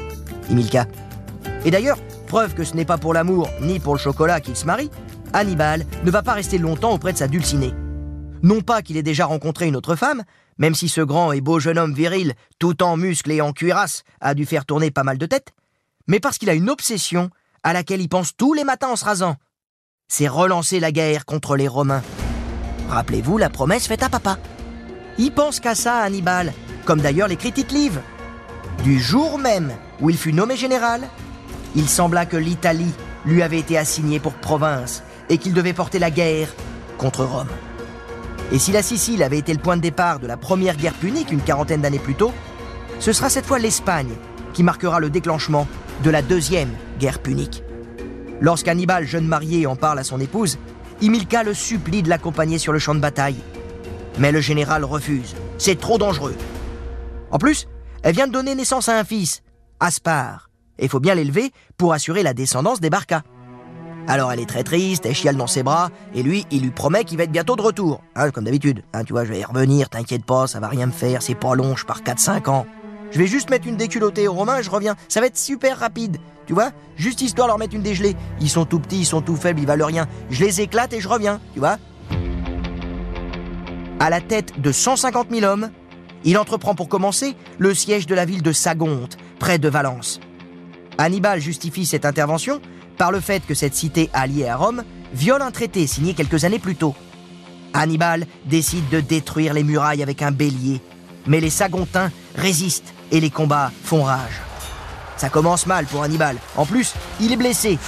Imilka. 0.49 0.87
Et 1.67 1.71
d'ailleurs, 1.71 1.99
preuve 2.29 2.55
que 2.55 2.65
ce 2.65 2.73
n'est 2.73 2.87
pas 2.87 2.97
pour 2.97 3.13
l'amour 3.13 3.51
ni 3.61 3.79
pour 3.79 3.93
le 3.93 4.01
chocolat 4.01 4.41
qu'il 4.41 4.57
se 4.57 4.65
marie, 4.65 4.91
Hannibal 5.35 5.85
ne 6.03 6.11
va 6.11 6.23
pas 6.23 6.33
rester 6.33 6.57
longtemps 6.57 6.95
auprès 6.95 7.13
de 7.13 7.19
sa 7.19 7.29
dulcinée. 7.29 7.75
Non 8.43 8.63
pas 8.63 8.81
qu'il 8.81 8.97
ait 8.97 9.03
déjà 9.03 9.27
rencontré 9.27 9.67
une 9.67 9.77
autre 9.77 9.97
femme, 9.97 10.23
même 10.57 10.75
si 10.75 10.89
ce 10.89 11.03
grand 11.03 11.33
et 11.33 11.43
beau 11.43 11.61
jeune 11.61 11.77
homme 11.77 11.93
viril, 11.93 12.33
tout 12.59 12.83
en 12.83 12.97
muscles 12.97 13.33
et 13.33 13.43
en 13.43 13.53
cuirasse, 13.53 14.03
a 14.23 14.33
dû 14.33 14.47
faire 14.47 14.65
tourner 14.65 14.91
pas 14.91 15.05
mal 15.05 15.19
de 15.19 15.27
têtes, 15.27 15.53
mais 16.07 16.21
parce 16.21 16.39
qu'il 16.39 16.51
a 16.51 16.55
une 16.55 16.71
obsession 16.71 17.31
à 17.63 17.73
laquelle 17.73 18.01
il 18.01 18.09
pense 18.09 18.37
tous 18.37 18.53
les 18.53 18.65
matins 18.65 18.89
en 18.89 18.97
se 18.97 19.05
rasant. 19.05 19.37
C'est 20.09 20.29
relancer 20.29 20.81
la 20.81 20.93
guerre 20.93 21.25
contre 21.25 21.57
les 21.57 21.69
Romains. 21.69 22.03
Rappelez-vous 22.89 23.39
la 23.39 23.51
promesse 23.51 23.87
faite 23.87 24.03
à 24.03 24.09
papa. 24.09 24.39
Il 25.19 25.33
pense 25.33 25.61
qu'à 25.61 25.75
ça, 25.75 26.03
Hannibal, 26.03 26.53
comme 26.85 27.01
d'ailleurs 27.01 27.29
les 27.29 27.37
critiques 27.37 27.73
livres. 27.73 28.03
Du 28.83 29.01
jour 29.01 29.39
même 29.39 29.73
où 30.01 30.11
il 30.11 30.19
fut 30.19 30.33
nommé 30.33 30.57
général, 30.57 31.09
il 31.75 31.89
sembla 31.89 32.27
que 32.27 32.37
l'Italie 32.37 32.93
lui 33.25 33.43
avait 33.43 33.59
été 33.59 33.79
assignée 33.79 34.21
pour 34.21 34.35
province 34.35 35.03
et 35.29 35.39
qu'il 35.39 35.55
devait 35.55 35.73
porter 35.73 35.99
la 35.99 36.11
guerre 36.11 36.49
contre 36.99 37.25
Rome. 37.25 37.49
Et 38.53 38.59
si 38.59 38.73
la 38.73 38.83
Sicile 38.83 39.23
avait 39.23 39.39
été 39.39 39.53
le 39.55 39.59
point 39.59 39.77
de 39.77 39.83
départ 39.83 40.21
de 40.21 40.27
la 40.27 40.37
première 40.37 40.77
guerre 40.77 40.95
punique 40.95 41.33
une 41.33 41.41
quarantaine 41.41 41.81
d'années 41.81 41.99
plus 41.99 42.15
tôt, 42.15 42.33
ce 43.01 43.13
sera 43.13 43.31
cette 43.31 43.47
fois 43.47 43.59
l'Espagne 43.59 44.13
qui 44.53 44.63
marquera 44.63 45.01
le 45.01 45.11
déclenchement 45.11 45.67
de 46.03 46.11
la 46.11 46.23
deuxième 46.23 46.71
guerre 46.99 47.21
punique. 47.21 47.63
Lorsqu'Hannibal, 48.41 49.07
jeune 49.07 49.27
marié, 49.27 49.67
en 49.67 49.77
parle 49.77 49.99
à 49.99 50.05
son 50.05 50.21
épouse, 50.21 50.59
Imilka 51.01 51.43
le 51.43 51.55
supplie 51.55 52.03
de 52.03 52.09
l'accompagner 52.09 52.59
sur 52.59 52.73
le 52.73 52.79
champ 52.79 52.95
de 52.95 53.01
bataille. 53.01 53.41
Mais 54.19 54.33
le 54.33 54.41
général 54.41 54.85
refuse. 54.85 55.35
C'est 55.59 55.79
trop 55.79 55.99
dangereux. 55.99 56.35
En 57.31 57.39
plus, 57.39 57.67
elle 58.03 58.15
vient 58.15 58.27
de 58.27 58.33
donner 58.33 58.55
naissance 58.55 58.89
à 58.89 58.99
un 58.99 59.05
fils, 59.05 59.43
Aspar, 59.81 60.51
Et 60.79 60.85
il 60.85 60.89
faut 60.89 61.01
bien 61.01 61.15
l'élever 61.15 61.53
pour 61.77 61.93
assurer 61.93 62.23
la 62.23 62.35
descendance 62.35 62.81
des 62.81 62.91
Barca. 62.91 63.23
Alors 64.07 64.31
elle 64.31 64.41
est 64.41 64.49
très 64.49 64.63
triste, 64.63 65.07
elle 65.07 65.15
chiale 65.15 65.37
dans 65.37 65.47
ses 65.47 65.63
bras, 65.63 65.91
et 66.15 66.23
lui, 66.23 66.47
il 66.51 66.63
lui 66.63 66.71
promet 66.71 67.05
qu'il 67.05 67.17
va 67.17 67.25
être 67.25 67.33
bientôt 67.33 67.57
de 67.57 67.63
retour. 67.63 68.03
Hein, 68.15 68.31
comme 68.31 68.45
d'habitude. 68.45 68.83
Hein, 68.93 69.05
tu 69.05 69.15
vois, 69.15 69.25
je 69.25 69.33
vais 69.33 69.41
y 69.41 69.45
revenir, 69.45 69.89
t'inquiète 69.89 70.27
pas, 70.27 70.47
ça 70.47 70.61
va 70.61 70.69
rien 70.69 70.87
me 70.87 70.93
faire, 70.93 71.23
c'est 71.23 71.35
pas 71.35 71.55
long, 71.55 71.75
je 71.77 71.87
pars 71.87 72.03
4-5 72.03 72.51
ans. 72.51 72.67
Je 73.11 73.19
vais 73.19 73.27
juste 73.27 73.51
mettre 73.51 73.67
une 73.67 73.77
déculottée 73.77 74.29
aux 74.29 74.33
Romains 74.33 74.59
et 74.59 74.63
je 74.63 74.71
reviens. 74.71 74.97
Ça 75.09 75.21
va 75.21 75.27
être 75.27 75.39
super 75.39 75.79
rapide. 75.79 76.19
Tu 76.47 76.53
vois 76.53 76.73
Juste 76.97 77.23
histoire 77.23 77.49
leur 77.49 77.59
mettre 77.59 77.75
une 77.75 77.83
dégelée. 77.83 78.17
Ils 78.41 78.51
sont 78.51 78.65
tout 78.65 78.79
petits, 78.79 79.01
ils 79.01 79.07
sont 79.07 79.23
tout 79.23 79.37
faibles, 79.37 79.61
ils 79.61 79.67
valent 79.67 79.87
rien. 79.87 80.07
Je 80.31 80.45
les 80.45 80.61
éclate 80.61 80.93
et 80.93 81.01
je 81.01 81.09
reviens, 81.09 81.41
tu 81.53 81.61
vois 81.61 81.79
À 84.01 84.11
la 84.11 84.21
tête 84.21 84.61
de 84.61 84.73
150 84.73 85.29
000 85.31 85.45
hommes, 85.45 85.71
il 86.25 86.39
entreprend 86.39 86.75
pour 86.75 86.89
commencer 86.89 87.37
le 87.59 87.75
siège 87.75 88.07
de 88.07 88.15
la 88.15 88.25
ville 88.25 88.43
de 88.43 88.53
Sagonte, 88.53 89.17
près 89.39 89.59
de 89.59 89.69
Valence. 89.69 90.21
Hannibal 90.99 91.41
justifie 91.41 91.87
cette 91.87 92.05
intervention 92.05 92.61
par 92.97 93.11
le 93.11 93.21
fait 93.21 93.45
que 93.47 93.55
cette 93.55 93.75
cité 93.75 94.11
alliée 94.13 94.47
à 94.49 94.57
Rome 94.57 94.85
viole 95.13 95.43
un 95.43 95.51
traité 95.51 95.87
signé 95.87 96.15
quelques 96.15 96.45
années 96.45 96.59
plus 96.59 96.77
tôt. 96.77 96.95
Hannibal 97.73 98.27
décide 98.47 98.89
de 98.89 99.01
détruire 99.01 99.53
les 99.53 99.65
murailles 99.65 100.03
avec 100.03 100.23
un 100.23 100.31
bélier, 100.31 100.81
mais 101.27 101.41
les 101.41 101.51
Sagontins 101.51 102.11
résistent 102.35 102.95
et 103.11 103.21
les 103.21 103.31
combats 103.31 103.71
font 103.83 104.03
rage. 104.03 104.41
Ça 105.17 105.29
commence 105.29 105.67
mal 105.67 105.87
pour 105.87 106.03
Hannibal. 106.03 106.37
En 106.57 106.67
plus, 106.67 106.95
il 107.21 107.33
est 107.33 107.37
blessé, 107.37 107.79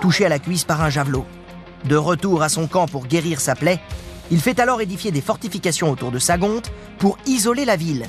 touché 0.00 0.26
à 0.26 0.28
la 0.28 0.38
cuisse 0.38 0.64
par 0.64 0.82
un 0.82 0.90
javelot. 0.90 1.24
De 1.84 1.96
retour 1.96 2.42
à 2.42 2.48
son 2.48 2.66
camp 2.66 2.86
pour 2.86 3.06
guérir 3.06 3.40
sa 3.40 3.54
plaie, 3.54 3.80
il 4.30 4.40
fait 4.40 4.60
alors 4.60 4.80
édifier 4.80 5.10
des 5.10 5.20
fortifications 5.20 5.90
autour 5.90 6.10
de 6.10 6.18
Sagonte 6.18 6.70
pour 6.98 7.16
isoler 7.26 7.64
la 7.64 7.76
ville. 7.76 8.06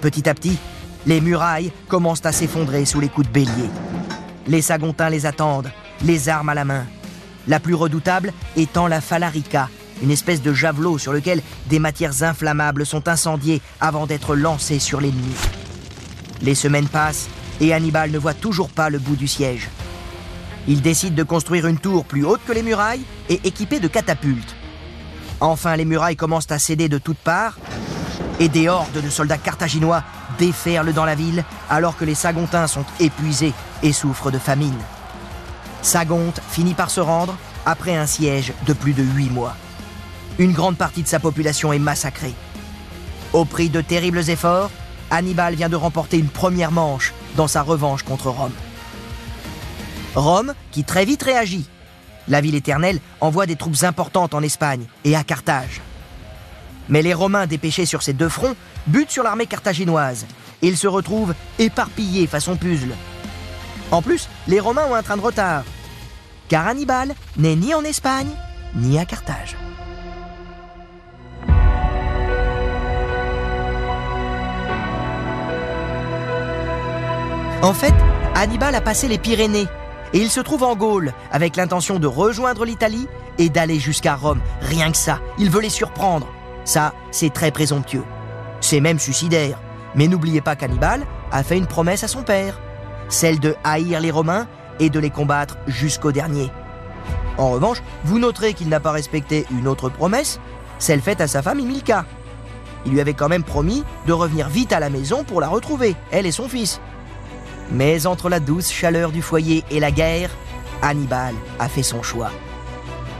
Petit 0.00 0.28
à 0.28 0.34
petit, 0.34 0.58
les 1.06 1.20
murailles 1.20 1.72
commencent 1.88 2.26
à 2.26 2.32
s'effondrer 2.32 2.84
sous 2.84 3.00
les 3.00 3.08
coups 3.08 3.26
de 3.26 3.32
bélier. 3.32 3.70
Les 4.46 4.62
Sagontins 4.62 5.10
les 5.10 5.26
attendent, 5.26 5.70
les 6.02 6.28
armes 6.28 6.50
à 6.50 6.54
la 6.54 6.64
main. 6.64 6.86
La 7.48 7.60
plus 7.60 7.74
redoutable 7.74 8.32
étant 8.56 8.86
la 8.86 9.00
Falarica, 9.00 9.68
une 10.02 10.10
espèce 10.10 10.42
de 10.42 10.52
javelot 10.52 10.98
sur 10.98 11.12
lequel 11.12 11.42
des 11.66 11.78
matières 11.78 12.22
inflammables 12.22 12.86
sont 12.86 13.08
incendiées 13.08 13.60
avant 13.80 14.06
d'être 14.06 14.34
lancées 14.36 14.78
sur 14.78 15.00
l'ennemi. 15.00 15.34
Les 16.42 16.54
semaines 16.54 16.88
passent 16.88 17.28
et 17.60 17.72
Hannibal 17.72 18.10
ne 18.10 18.18
voit 18.18 18.34
toujours 18.34 18.68
pas 18.68 18.90
le 18.90 18.98
bout 18.98 19.16
du 19.16 19.28
siège. 19.28 19.68
Il 20.66 20.82
décide 20.82 21.14
de 21.14 21.22
construire 21.22 21.66
une 21.66 21.78
tour 21.78 22.04
plus 22.04 22.24
haute 22.24 22.40
que 22.46 22.52
les 22.52 22.62
murailles 22.62 23.04
et 23.28 23.40
équipée 23.44 23.80
de 23.80 23.88
catapultes. 23.88 24.56
Enfin, 25.40 25.76
les 25.76 25.84
murailles 25.84 26.16
commencent 26.16 26.50
à 26.50 26.58
céder 26.58 26.88
de 26.88 26.98
toutes 26.98 27.18
parts 27.18 27.58
et 28.40 28.48
des 28.48 28.68
hordes 28.68 29.00
de 29.02 29.10
soldats 29.10 29.38
carthaginois 29.38 30.02
déferlent 30.38 30.92
dans 30.92 31.04
la 31.04 31.14
ville 31.14 31.44
alors 31.70 31.96
que 31.96 32.04
les 32.04 32.14
Sagontins 32.14 32.66
sont 32.66 32.84
épuisés 32.98 33.52
et 33.82 33.92
souffrent 33.92 34.30
de 34.30 34.38
famine. 34.38 34.78
Sagonte 35.82 36.40
finit 36.48 36.74
par 36.74 36.90
se 36.90 37.00
rendre 37.00 37.36
après 37.66 37.94
un 37.94 38.06
siège 38.06 38.52
de 38.66 38.72
plus 38.72 38.94
de 38.94 39.02
huit 39.02 39.30
mois. 39.30 39.54
Une 40.38 40.52
grande 40.52 40.76
partie 40.76 41.02
de 41.02 41.08
sa 41.08 41.20
population 41.20 41.72
est 41.72 41.78
massacrée. 41.78 42.34
Au 43.32 43.44
prix 43.44 43.68
de 43.68 43.80
terribles 43.80 44.30
efforts, 44.30 44.70
Hannibal 45.10 45.54
vient 45.54 45.68
de 45.68 45.76
remporter 45.76 46.18
une 46.18 46.28
première 46.28 46.72
manche 46.72 47.12
dans 47.36 47.48
sa 47.48 47.62
revanche 47.62 48.02
contre 48.02 48.30
Rome. 48.30 48.52
Rome, 50.14 50.54
qui 50.70 50.84
très 50.84 51.04
vite 51.04 51.22
réagit. 51.22 51.66
La 52.28 52.40
ville 52.40 52.54
éternelle 52.54 53.00
envoie 53.20 53.46
des 53.46 53.56
troupes 53.56 53.82
importantes 53.82 54.34
en 54.34 54.42
Espagne 54.42 54.86
et 55.04 55.14
à 55.14 55.24
Carthage. 55.24 55.80
Mais 56.88 57.02
les 57.02 57.14
Romains 57.14 57.46
dépêchés 57.46 57.86
sur 57.86 58.02
ces 58.02 58.12
deux 58.12 58.28
fronts 58.28 58.56
butent 58.86 59.10
sur 59.10 59.22
l'armée 59.22 59.46
carthaginoise 59.46 60.26
ils 60.64 60.78
se 60.78 60.86
retrouvent 60.86 61.34
éparpillés 61.58 62.26
façon 62.26 62.56
puzzle. 62.56 62.94
En 63.90 64.00
plus, 64.00 64.28
les 64.48 64.60
Romains 64.60 64.86
ont 64.86 64.94
un 64.94 65.02
train 65.02 65.16
de 65.16 65.22
retard, 65.22 65.62
car 66.48 66.66
Hannibal 66.66 67.14
n'est 67.36 67.56
ni 67.56 67.74
en 67.74 67.84
Espagne 67.84 68.30
ni 68.74 68.98
à 68.98 69.04
Carthage. 69.04 69.56
En 77.64 77.72
fait, 77.72 77.94
Hannibal 78.34 78.74
a 78.74 78.82
passé 78.82 79.08
les 79.08 79.16
Pyrénées 79.16 79.68
et 80.12 80.18
il 80.18 80.28
se 80.28 80.40
trouve 80.40 80.64
en 80.64 80.76
Gaule 80.76 81.14
avec 81.32 81.56
l'intention 81.56 81.98
de 81.98 82.06
rejoindre 82.06 82.66
l'Italie 82.66 83.08
et 83.38 83.48
d'aller 83.48 83.78
jusqu'à 83.78 84.16
Rome. 84.16 84.42
Rien 84.60 84.90
que 84.90 84.98
ça, 84.98 85.20
il 85.38 85.48
veut 85.48 85.62
les 85.62 85.70
surprendre. 85.70 86.28
Ça, 86.66 86.92
c'est 87.10 87.32
très 87.32 87.50
présomptueux. 87.50 88.04
C'est 88.60 88.80
même 88.80 88.98
suicidaire. 88.98 89.58
Mais 89.94 90.08
n'oubliez 90.08 90.42
pas 90.42 90.56
qu'Hannibal 90.56 91.06
a 91.32 91.42
fait 91.42 91.56
une 91.56 91.66
promesse 91.66 92.04
à 92.04 92.08
son 92.08 92.22
père, 92.22 92.60
celle 93.08 93.40
de 93.40 93.56
haïr 93.64 93.98
les 93.98 94.10
Romains 94.10 94.46
et 94.78 94.90
de 94.90 95.00
les 95.00 95.08
combattre 95.08 95.56
jusqu'au 95.66 96.12
dernier. 96.12 96.52
En 97.38 97.48
revanche, 97.48 97.82
vous 98.04 98.18
noterez 98.18 98.52
qu'il 98.52 98.68
n'a 98.68 98.78
pas 98.78 98.92
respecté 98.92 99.46
une 99.50 99.68
autre 99.68 99.88
promesse, 99.88 100.38
celle 100.78 101.00
faite 101.00 101.22
à 101.22 101.28
sa 101.28 101.40
femme 101.40 101.60
Emilka. 101.60 102.04
Il 102.84 102.92
lui 102.92 103.00
avait 103.00 103.14
quand 103.14 103.30
même 103.30 103.42
promis 103.42 103.84
de 104.06 104.12
revenir 104.12 104.50
vite 104.50 104.74
à 104.74 104.80
la 104.80 104.90
maison 104.90 105.24
pour 105.24 105.40
la 105.40 105.48
retrouver, 105.48 105.96
elle 106.10 106.26
et 106.26 106.30
son 106.30 106.46
fils. 106.46 106.82
Mais 107.70 108.06
entre 108.06 108.28
la 108.28 108.40
douce 108.40 108.70
chaleur 108.70 109.10
du 109.10 109.22
foyer 109.22 109.64
et 109.70 109.80
la 109.80 109.90
guerre, 109.90 110.30
Hannibal 110.82 111.34
a 111.58 111.68
fait 111.68 111.82
son 111.82 112.02
choix. 112.02 112.30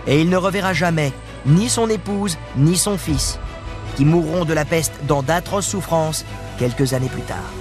Et 0.07 0.21
il 0.21 0.29
ne 0.29 0.37
reverra 0.37 0.73
jamais 0.73 1.13
ni 1.47 1.69
son 1.69 1.89
épouse 1.89 2.39
ni 2.57 2.77
son 2.77 2.99
fils, 2.99 3.39
qui 3.97 4.05
mourront 4.05 4.45
de 4.45 4.53
la 4.53 4.65
peste 4.65 4.93
dans 5.07 5.23
d'atroces 5.23 5.67
souffrances 5.67 6.25
quelques 6.59 6.93
années 6.93 7.09
plus 7.09 7.23
tard. 7.23 7.53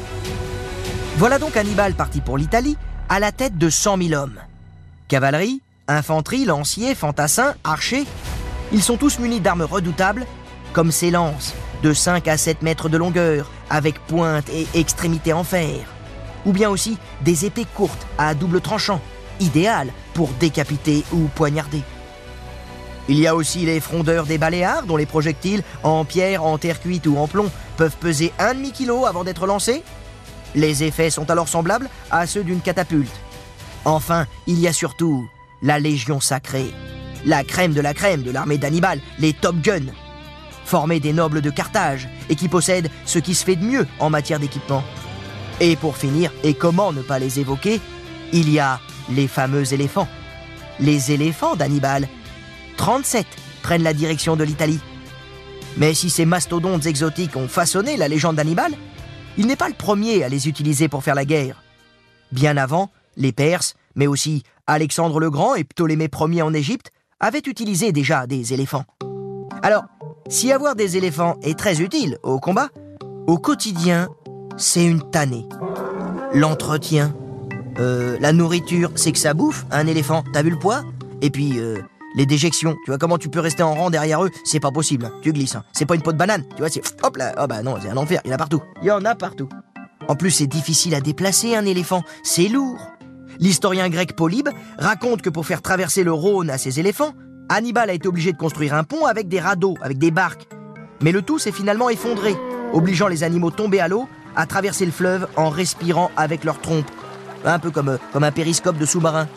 Voilà 1.18 1.40
donc 1.40 1.56
Hannibal 1.56 1.94
parti 1.94 2.22
pour 2.22 2.38
l'Italie 2.38 2.78
à 3.10 3.20
la 3.20 3.32
tête 3.32 3.58
de 3.58 3.70
100 3.70 3.98
000 3.98 4.22
hommes. 4.22 4.40
Cavalerie, 5.08 5.62
infanterie, 5.88 6.46
lanciers, 6.46 6.96
fantassins, 6.96 7.56
archers, 7.64 8.06
ils 8.72 8.82
sont 8.82 8.98
tous 8.98 9.20
munis 9.20 9.40
d'armes 9.40 9.64
redoutables, 9.64 10.26
comme 10.74 10.92
ces 10.92 11.12
lances 11.12 11.54
de 11.84 11.94
5 11.94 12.28
à 12.28 12.38
7 12.38 12.62
mètres 12.62 12.90
de 12.90 12.98
longueur, 12.98 13.52
avec 13.70 14.00
pointe 14.08 14.50
et 14.50 14.68
extrémités 14.74 15.34
en 15.34 15.44
fer 15.44 15.93
ou 16.46 16.52
bien 16.52 16.70
aussi 16.70 16.98
des 17.22 17.46
épées 17.46 17.68
courtes 17.76 18.08
à 18.18 18.34
double 18.34 18.62
tranchant, 18.62 19.02
idéales 19.40 19.92
pour 20.14 20.30
décapiter 20.40 21.04
ou 21.12 21.28
poignarder. 21.36 21.82
Il 23.10 23.20
y 23.20 23.28
a 23.28 23.36
aussi 23.36 23.66
les 23.66 23.80
frondeurs 23.80 24.26
des 24.26 24.38
baléares, 24.38 24.86
dont 24.86 24.96
les 24.96 25.06
projectiles, 25.06 25.64
en 25.84 26.06
pierre, 26.06 26.44
en 26.44 26.58
terre 26.58 26.80
cuite 26.80 27.06
ou 27.06 27.18
en 27.18 27.28
plomb, 27.28 27.52
peuvent 27.76 27.98
peser 27.98 28.32
un 28.40 28.54
demi-kilo 28.54 29.06
avant 29.06 29.24
d'être 29.24 29.46
lancés. 29.46 29.84
Les 30.56 30.84
effets 30.84 31.10
sont 31.10 31.30
alors 31.30 31.50
semblables 31.50 31.90
à 32.12 32.28
ceux 32.28 32.44
d'une 32.44 32.62
catapulte. 32.62 33.12
Enfin, 33.86 34.26
il 34.48 34.60
y 34.60 34.68
a 34.68 34.74
surtout 34.74 35.28
la 35.62 35.80
Légion 35.80 36.22
sacrée, 36.22 36.72
la 37.26 37.44
crème 37.44 37.74
de 37.74 37.82
la 37.82 37.94
crème 37.94 38.24
de 38.24 38.32
l'armée 38.32 38.58
d'Hannibal, 38.58 39.02
les 39.20 39.34
Top 39.34 39.58
Guns, 39.58 39.92
formés 40.64 41.02
des 41.02 41.12
nobles 41.12 41.42
de 41.42 41.50
Carthage 41.50 42.08
et 42.30 42.36
qui 42.36 42.48
possèdent 42.48 42.90
ce 43.06 43.20
qui 43.20 43.36
se 43.36 43.44
fait 43.44 43.58
de 43.58 43.66
mieux 43.66 43.88
en 44.00 44.10
matière 44.10 44.40
d'équipement. 44.40 44.84
Et 45.60 45.76
pour 45.76 45.98
finir, 45.98 46.32
et 46.44 46.54
comment 46.54 46.92
ne 46.92 47.02
pas 47.02 47.20
les 47.20 47.40
évoquer, 47.40 47.80
il 48.32 48.50
y 48.50 48.60
a 48.60 48.80
les 49.10 49.28
fameux 49.28 49.74
éléphants. 49.74 50.08
Les 50.80 51.12
éléphants 51.12 51.56
d'Hannibal. 51.56 52.08
37 52.78 53.26
prennent 53.62 53.84
la 53.84 53.94
direction 53.94 54.36
de 54.36 54.44
l'Italie. 54.44 54.80
Mais 55.78 55.94
si 55.94 56.10
ces 56.10 56.26
mastodontes 56.26 56.86
exotiques 56.86 57.36
ont 57.36 57.48
façonné 57.48 57.98
la 57.98 58.08
légende 58.08 58.36
d'Hannibal, 58.36 58.74
il 59.38 59.48
n'est 59.48 59.56
pas 59.56 59.70
le 59.70 59.74
premier 59.74 60.24
à 60.24 60.30
les 60.30 60.48
utiliser 60.48 60.88
pour 60.88 61.04
faire 61.04 61.16
la 61.16 61.26
guerre. 61.26 61.64
Bien 62.32 62.58
avant, 62.58 62.90
les 63.18 63.32
Perses, 63.32 63.76
mais 63.96 64.08
aussi 64.08 64.44
Alexandre 64.68 65.20
le 65.20 65.30
Grand 65.30 65.56
et 65.56 65.64
Ptolémée 65.64 66.10
Ier 66.30 66.42
en 66.42 66.54
Égypte, 66.54 66.92
avaient 67.20 67.42
utilisé 67.46 67.92
déjà 67.92 68.28
des 68.28 68.54
éléphants. 68.54 68.86
Alors, 69.62 69.84
si 70.30 70.52
avoir 70.52 70.76
des 70.76 70.98
éléphants 70.98 71.38
est 71.42 71.58
très 71.58 71.82
utile 71.82 72.18
au 72.24 72.40
combat, 72.40 72.70
au 73.28 73.38
quotidien, 73.38 74.10
c'est 74.58 74.86
une 74.86 75.02
tannée. 75.10 75.48
L'entretien, 76.34 77.14
euh, 77.80 78.18
la 78.20 78.34
nourriture, 78.34 78.92
c'est 78.96 79.12
que 79.12 79.18
ça 79.18 79.34
bouffe 79.34 79.66
un 79.72 79.88
éléphant. 79.88 80.24
T'as 80.34 80.44
vu 80.44 80.50
le 80.50 80.60
poids? 80.60 80.84
Et 81.22 81.30
puis 81.30 81.60
euh, 81.60 81.78
les 82.16 82.26
déjections. 82.26 82.76
Tu 82.86 82.92
vois 82.92 82.98
comment 82.98 83.18
tu 83.18 83.30
peux 83.30 83.40
rester 83.40 83.64
en 83.64 83.74
rang 83.74 83.90
derrière 83.90 84.24
eux 84.24 84.30
C'est 84.44 84.60
pas 84.60 84.72
possible. 84.72 85.12
Tu 85.22 85.34
glisses. 85.34 85.56
Hein. 85.56 85.64
C'est 85.74 85.86
pas 85.86 85.96
une 85.96 86.02
peau 86.02 86.12
de 86.12 86.18
banane. 86.18 86.44
Tu 86.56 86.58
vois, 86.58 86.70
c'est 86.70 86.84
hop 87.04 87.18
là. 87.18 87.34
Oh 87.42 87.48
bah 87.48 87.62
non, 87.64 87.78
c'est 87.82 87.90
un 87.90 87.98
enfer. 87.98 88.22
Il 88.26 88.30
y 88.30 88.32
en 88.32 88.36
a 88.36 88.38
partout. 88.38 88.62
Il 88.82 88.88
y 88.88 88.92
en 88.92 89.06
a 89.06 89.16
partout. 89.16 89.50
En 90.08 90.16
plus, 90.16 90.32
c'est 90.32 90.48
difficile 90.48 90.96
à 90.96 91.02
déplacer 91.02 91.56
un 91.56 91.66
éléphant. 91.66 92.04
C'est 92.24 92.48
lourd. 92.48 92.92
L'historien 93.40 93.90
grec 93.90 94.16
Polybe 94.16 94.50
raconte 94.78 95.22
que 95.22 95.30
pour 95.30 95.46
faire 95.46 95.62
traverser 95.62 96.04
le 96.04 96.12
Rhône 96.12 96.50
à 96.50 96.58
ses 96.58 96.80
éléphants, 96.80 97.14
Hannibal 97.50 97.90
a 97.90 97.94
été 97.94 98.08
obligé 98.08 98.32
de 98.32 98.38
construire 98.38 98.76
un 98.76 98.84
pont 98.84 99.06
avec 99.06 99.28
des 99.28 99.40
radeaux, 99.40 99.76
avec 99.82 99.98
des 99.98 100.12
barques. 100.12 100.48
Mais 101.02 101.12
le 101.12 101.22
tout 101.22 101.40
s'est 101.40 101.52
finalement 101.52 101.90
effondré, 101.90 102.36
obligeant 102.74 103.08
les 103.08 103.24
animaux 103.24 103.50
tombés 103.50 103.80
à 103.80 103.88
l'eau 103.88 104.08
à 104.36 104.46
traverser 104.46 104.86
le 104.86 104.92
fleuve 104.92 105.28
en 105.36 105.50
respirant 105.50 106.12
avec 106.16 106.44
leur 106.44 106.60
trompe. 106.60 106.90
Un 107.46 107.60
peu 107.60 107.72
comme, 107.72 107.98
comme 108.12 108.24
un 108.24 108.32
périscope 108.32 108.78
de 108.78 108.86
sous-marin. 108.86 109.28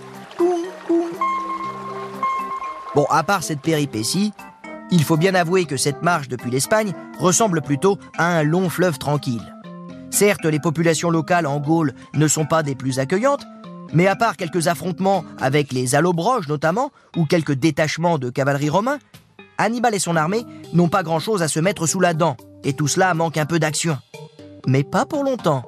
Bon, 2.95 3.07
à 3.11 3.23
part 3.23 3.43
cette 3.43 3.61
péripétie, 3.61 4.33
il 4.91 5.03
faut 5.03 5.17
bien 5.17 5.35
avouer 5.35 5.65
que 5.65 5.77
cette 5.77 6.03
marche 6.03 6.29
depuis 6.29 6.51
l'Espagne 6.51 6.95
ressemble 7.19 7.61
plutôt 7.61 7.99
à 8.17 8.39
un 8.39 8.43
long 8.43 8.69
fleuve 8.69 8.99
tranquille. 8.99 9.55
Certes, 10.11 10.47
les 10.47 10.61
populations 10.61 11.11
locales 11.11 11.47
en 11.47 11.61
Gaule 11.61 11.93
ne 12.15 12.29
sont 12.29 12.47
pas 12.47 12.63
des 12.63 12.75
plus 12.75 12.99
accueillantes, 12.99 13.45
mais 13.93 14.07
à 14.07 14.17
part 14.17 14.37
quelques 14.37 14.69
affrontements 14.69 15.25
avec 15.39 15.73
les 15.73 15.95
allobroges 15.95 16.49
notamment, 16.49 16.91
ou 17.17 17.27
quelques 17.27 17.53
détachements 17.53 18.19
de 18.19 18.31
cavalerie 18.31 18.71
romains, 18.71 18.99
Hannibal 19.59 19.95
et 19.95 19.99
son 19.99 20.17
armée 20.17 20.47
n'ont 20.73 20.89
pas 20.89 21.03
grand-chose 21.03 21.43
à 21.43 21.49
se 21.49 21.61
mettre 21.61 21.87
sous 21.87 22.01
la 22.01 22.15
dent, 22.15 22.37
et 22.65 22.73
tout 22.73 22.89
cela 22.89 23.13
manque 23.15 23.37
un 23.37 23.47
peu 23.47 23.59
d'action. 23.59 23.99
Mais 24.67 24.83
pas 24.83 25.07
pour 25.07 25.23
longtemps. 25.25 25.65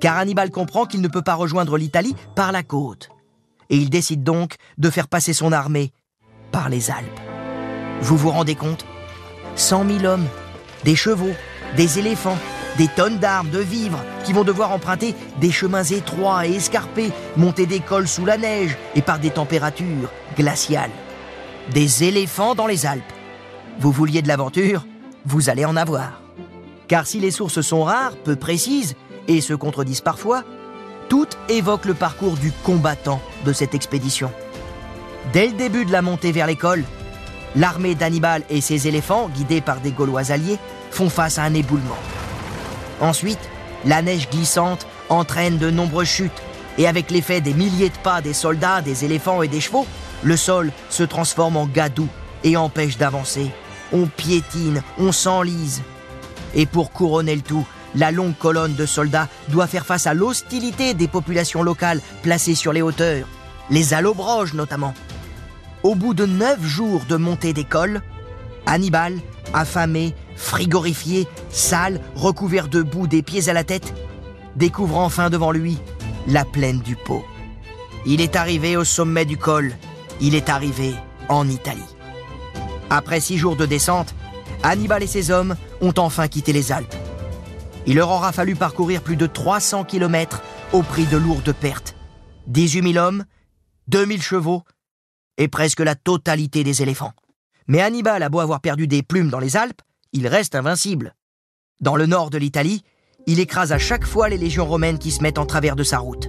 Car 0.00 0.18
Hannibal 0.18 0.50
comprend 0.50 0.84
qu'il 0.84 1.00
ne 1.00 1.08
peut 1.08 1.22
pas 1.22 1.34
rejoindre 1.34 1.78
l'Italie 1.78 2.14
par 2.34 2.52
la 2.52 2.62
côte. 2.62 3.08
Et 3.70 3.76
il 3.76 3.88
décide 3.88 4.22
donc 4.22 4.56
de 4.76 4.90
faire 4.90 5.08
passer 5.08 5.32
son 5.32 5.52
armée 5.52 5.92
par 6.50 6.68
les 6.68 6.90
Alpes. 6.90 7.20
Vous 8.00 8.16
vous 8.16 8.30
rendez 8.30 8.54
compte? 8.54 8.84
100 9.54 9.86
000 10.00 10.04
hommes, 10.04 10.26
des 10.84 10.96
chevaux, 10.96 11.32
des 11.76 11.98
éléphants, 11.98 12.38
des 12.78 12.88
tonnes 12.88 13.18
d'armes, 13.18 13.50
de 13.50 13.58
vivres, 13.58 14.02
qui 14.24 14.32
vont 14.32 14.44
devoir 14.44 14.72
emprunter 14.72 15.14
des 15.40 15.50
chemins 15.50 15.84
étroits 15.84 16.46
et 16.46 16.54
escarpés, 16.54 17.12
monter 17.36 17.66
des 17.66 17.80
cols 17.80 18.08
sous 18.08 18.24
la 18.24 18.38
neige 18.38 18.76
et 18.94 19.02
par 19.02 19.18
des 19.18 19.30
températures 19.30 20.10
glaciales. 20.36 20.90
Des 21.72 22.04
éléphants 22.04 22.54
dans 22.54 22.66
les 22.66 22.86
Alpes. 22.86 23.12
Vous 23.78 23.92
vouliez 23.92 24.20
de 24.20 24.28
l'aventure? 24.28 24.84
Vous 25.24 25.48
allez 25.48 25.64
en 25.64 25.76
avoir. 25.76 26.21
Car 26.88 27.06
si 27.06 27.20
les 27.20 27.30
sources 27.30 27.60
sont 27.60 27.84
rares, 27.84 28.16
peu 28.16 28.36
précises, 28.36 28.94
et 29.28 29.40
se 29.40 29.54
contredisent 29.54 30.00
parfois, 30.00 30.44
toutes 31.08 31.36
évoquent 31.48 31.86
le 31.86 31.94
parcours 31.94 32.36
du 32.36 32.52
combattant 32.64 33.20
de 33.44 33.52
cette 33.52 33.74
expédition. 33.74 34.32
Dès 35.32 35.46
le 35.46 35.52
début 35.52 35.84
de 35.84 35.92
la 35.92 36.02
montée 36.02 36.32
vers 36.32 36.46
l'école, 36.46 36.84
l'armée 37.54 37.94
d'Hannibal 37.94 38.42
et 38.50 38.60
ses 38.60 38.88
éléphants, 38.88 39.28
guidés 39.28 39.60
par 39.60 39.80
des 39.80 39.92
Gaulois 39.92 40.32
alliés, 40.32 40.58
font 40.90 41.08
face 41.08 41.38
à 41.38 41.42
un 41.42 41.54
éboulement. 41.54 41.98
Ensuite, 43.00 43.38
la 43.84 44.02
neige 44.02 44.28
glissante 44.30 44.86
entraîne 45.08 45.58
de 45.58 45.70
nombreuses 45.70 46.08
chutes, 46.08 46.42
et 46.78 46.86
avec 46.86 47.10
l'effet 47.10 47.40
des 47.40 47.54
milliers 47.54 47.90
de 47.90 47.98
pas 47.98 48.22
des 48.22 48.32
soldats, 48.32 48.80
des 48.80 49.04
éléphants 49.04 49.42
et 49.42 49.48
des 49.48 49.60
chevaux, 49.60 49.86
le 50.22 50.36
sol 50.36 50.72
se 50.88 51.02
transforme 51.02 51.56
en 51.56 51.66
gadou 51.66 52.08
et 52.44 52.56
empêche 52.56 52.96
d'avancer. 52.96 53.50
On 53.92 54.06
piétine, 54.06 54.82
on 54.98 55.12
s'enlise. 55.12 55.82
Et 56.54 56.66
pour 56.66 56.92
couronner 56.92 57.34
le 57.34 57.42
tout, 57.42 57.66
la 57.94 58.10
longue 58.10 58.36
colonne 58.36 58.74
de 58.74 58.86
soldats 58.86 59.28
doit 59.48 59.66
faire 59.66 59.86
face 59.86 60.06
à 60.06 60.14
l'hostilité 60.14 60.94
des 60.94 61.08
populations 61.08 61.62
locales 61.62 62.00
placées 62.22 62.54
sur 62.54 62.72
les 62.72 62.82
hauteurs, 62.82 63.26
les 63.70 63.94
allobroges 63.94 64.54
notamment. 64.54 64.94
Au 65.82 65.94
bout 65.94 66.14
de 66.14 66.26
neuf 66.26 66.62
jours 66.64 67.02
de 67.08 67.16
montée 67.16 67.52
d'école, 67.52 68.02
Hannibal, 68.66 69.18
affamé, 69.52 70.14
frigorifié, 70.36 71.26
sale, 71.50 72.00
recouvert 72.14 72.68
de 72.68 72.82
boue 72.82 73.06
des 73.06 73.22
pieds 73.22 73.48
à 73.48 73.52
la 73.52 73.64
tête, 73.64 73.92
découvre 74.56 74.98
enfin 74.98 75.30
devant 75.30 75.50
lui 75.50 75.78
la 76.26 76.44
plaine 76.44 76.80
du 76.80 76.96
Pô. 76.96 77.24
Il 78.06 78.20
est 78.20 78.36
arrivé 78.36 78.76
au 78.76 78.84
sommet 78.84 79.24
du 79.24 79.36
col, 79.36 79.72
il 80.20 80.34
est 80.34 80.48
arrivé 80.48 80.94
en 81.28 81.48
Italie. 81.48 81.80
Après 82.90 83.20
six 83.20 83.38
jours 83.38 83.56
de 83.56 83.66
descente, 83.66 84.14
Hannibal 84.62 85.02
et 85.02 85.06
ses 85.06 85.30
hommes 85.30 85.56
ont 85.80 85.94
enfin 85.96 86.28
quitté 86.28 86.52
les 86.52 86.72
Alpes. 86.72 86.94
Il 87.86 87.96
leur 87.96 88.10
aura 88.10 88.32
fallu 88.32 88.54
parcourir 88.54 89.02
plus 89.02 89.16
de 89.16 89.26
300 89.26 89.84
km 89.84 90.42
au 90.72 90.82
prix 90.82 91.04
de 91.06 91.16
lourdes 91.16 91.52
pertes. 91.52 91.96
18 92.46 92.92
000 92.92 93.04
hommes, 93.04 93.24
2000 93.88 94.22
chevaux 94.22 94.62
et 95.38 95.48
presque 95.48 95.80
la 95.80 95.94
totalité 95.94 96.64
des 96.64 96.82
éléphants. 96.82 97.12
Mais 97.66 97.80
Hannibal 97.80 98.22
a 98.22 98.28
beau 98.28 98.40
avoir 98.40 98.60
perdu 98.60 98.86
des 98.86 99.02
plumes 99.02 99.30
dans 99.30 99.38
les 99.38 99.56
Alpes, 99.56 99.82
il 100.12 100.26
reste 100.26 100.54
invincible. 100.54 101.14
Dans 101.80 101.96
le 101.96 102.06
nord 102.06 102.30
de 102.30 102.38
l'Italie, 102.38 102.84
il 103.26 103.40
écrase 103.40 103.72
à 103.72 103.78
chaque 103.78 104.06
fois 104.06 104.28
les 104.28 104.38
légions 104.38 104.66
romaines 104.66 104.98
qui 104.98 105.10
se 105.10 105.22
mettent 105.22 105.38
en 105.38 105.46
travers 105.46 105.76
de 105.76 105.84
sa 105.84 105.98
route. 105.98 106.28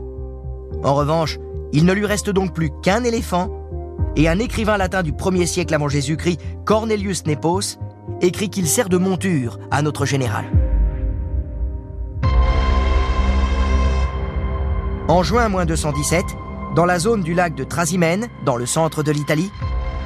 En 0.84 0.96
revanche, 0.96 1.38
il 1.74 1.86
ne 1.86 1.94
lui 1.94 2.06
reste 2.06 2.30
donc 2.30 2.54
plus 2.54 2.70
qu'un 2.82 3.04
éléphant, 3.04 3.50
et 4.16 4.30
un 4.30 4.38
écrivain 4.38 4.78
latin 4.78 5.02
du 5.02 5.12
1er 5.12 5.48
siècle 5.48 5.74
avant 5.74 5.90
Jésus-Christ, 5.90 6.40
Cornelius 6.66 7.25
Nepos, 7.25 7.78
écrit 8.22 8.50
qu'il 8.50 8.67
sert 8.67 8.89
de 8.89 8.98
monture 8.98 9.60
à 9.71 9.82
notre 9.82 10.06
général. 10.06 10.45
En 15.08 15.21
juin 15.23 15.49
217, 15.65 16.23
dans 16.75 16.86
la 16.86 16.99
zone 16.99 17.21
du 17.21 17.34
lac 17.34 17.56
de 17.56 17.63
Trasimène, 17.63 18.28
dans 18.45 18.56
le 18.56 18.65
centre 18.65 19.04
de 19.04 19.12
l'Italie, 19.12 19.51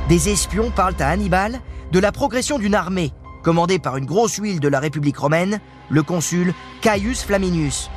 des 0.10 0.30
espions 0.30 0.72
parlent 0.72 0.96
à 1.00 1.10
Hannibal 1.10 1.60
de 1.92 2.00
la 2.00 2.12
progression 2.12 2.58
d'une 2.58 2.76
armée 2.76 3.14
commandée 3.48 3.80
par 3.80 3.96
une 3.96 4.06
grosse 4.06 4.36
huile 4.36 4.60
de 4.60 4.68
la 4.68 4.82
République 4.82 5.18
romaine, 5.18 5.62
le 5.90 6.04
consul 6.04 6.54
Caius 6.82 7.24
Flaminius. 7.24 7.90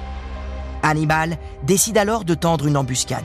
Hannibal 0.85 1.39
décide 1.65 1.99
alors 1.99 2.25
de 2.25 2.35
tendre 2.35 2.69
une 2.69 2.77
embuscade. 2.77 3.25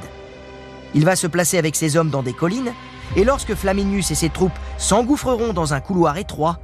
Il 0.95 1.05
va 1.05 1.15
se 1.15 1.27
placer 1.27 1.59
avec 1.59 1.75
ses 1.75 1.97
hommes 1.97 2.09
dans 2.09 2.23
des 2.23 2.33
collines, 2.33 2.73
et 3.15 3.25
lorsque 3.25 3.53
Flaminius 3.53 4.09
et 4.09 4.15
ses 4.15 4.29
troupes 4.29 4.57
s'engouffreront 4.79 5.53
dans 5.53 5.75
un 5.75 5.81
couloir 5.81 6.17
étroit, 6.17 6.57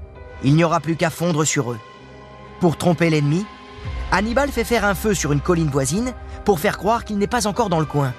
il 0.43 0.55
n'y 0.55 0.63
aura 0.63 0.79
plus 0.79 0.95
qu'à 0.95 1.09
fondre 1.09 1.45
sur 1.45 1.71
eux. 1.71 1.79
Pour 2.59 2.77
tromper 2.77 3.09
l'ennemi, 3.09 3.45
Hannibal 4.11 4.51
fait 4.51 4.63
faire 4.63 4.85
un 4.85 4.95
feu 4.95 5.13
sur 5.13 5.31
une 5.31 5.41
colline 5.41 5.69
voisine 5.69 6.13
pour 6.45 6.59
faire 6.59 6.77
croire 6.77 7.05
qu'il 7.05 7.17
n'est 7.17 7.27
pas 7.27 7.47
encore 7.47 7.69
dans 7.69 7.79
le 7.79 7.85
coin. 7.85 8.13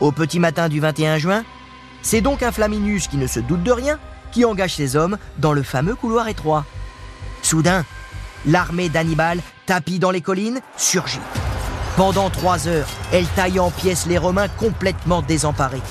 Au 0.00 0.12
petit 0.12 0.38
matin 0.38 0.68
du 0.68 0.80
21 0.80 1.18
juin, 1.18 1.44
c'est 2.02 2.20
donc 2.20 2.42
un 2.42 2.52
Flaminius 2.52 3.08
qui 3.08 3.16
ne 3.16 3.26
se 3.26 3.40
doute 3.40 3.62
de 3.62 3.72
rien 3.72 3.98
qui 4.32 4.44
engage 4.44 4.74
ses 4.74 4.96
hommes 4.96 5.18
dans 5.38 5.52
le 5.52 5.62
fameux 5.62 5.94
couloir 5.94 6.28
étroit. 6.28 6.64
Soudain, 7.42 7.84
l'armée 8.46 8.88
d'Hannibal, 8.88 9.40
tapie 9.66 9.98
dans 9.98 10.10
les 10.10 10.20
collines, 10.20 10.60
surgit. 10.76 11.20
Pendant 11.96 12.30
trois 12.30 12.68
heures, 12.68 12.88
elle 13.12 13.26
taille 13.26 13.60
en 13.60 13.70
pièces 13.70 14.06
les 14.06 14.18
Romains 14.18 14.48
complètement 14.48 15.22
désemparés. 15.22 15.82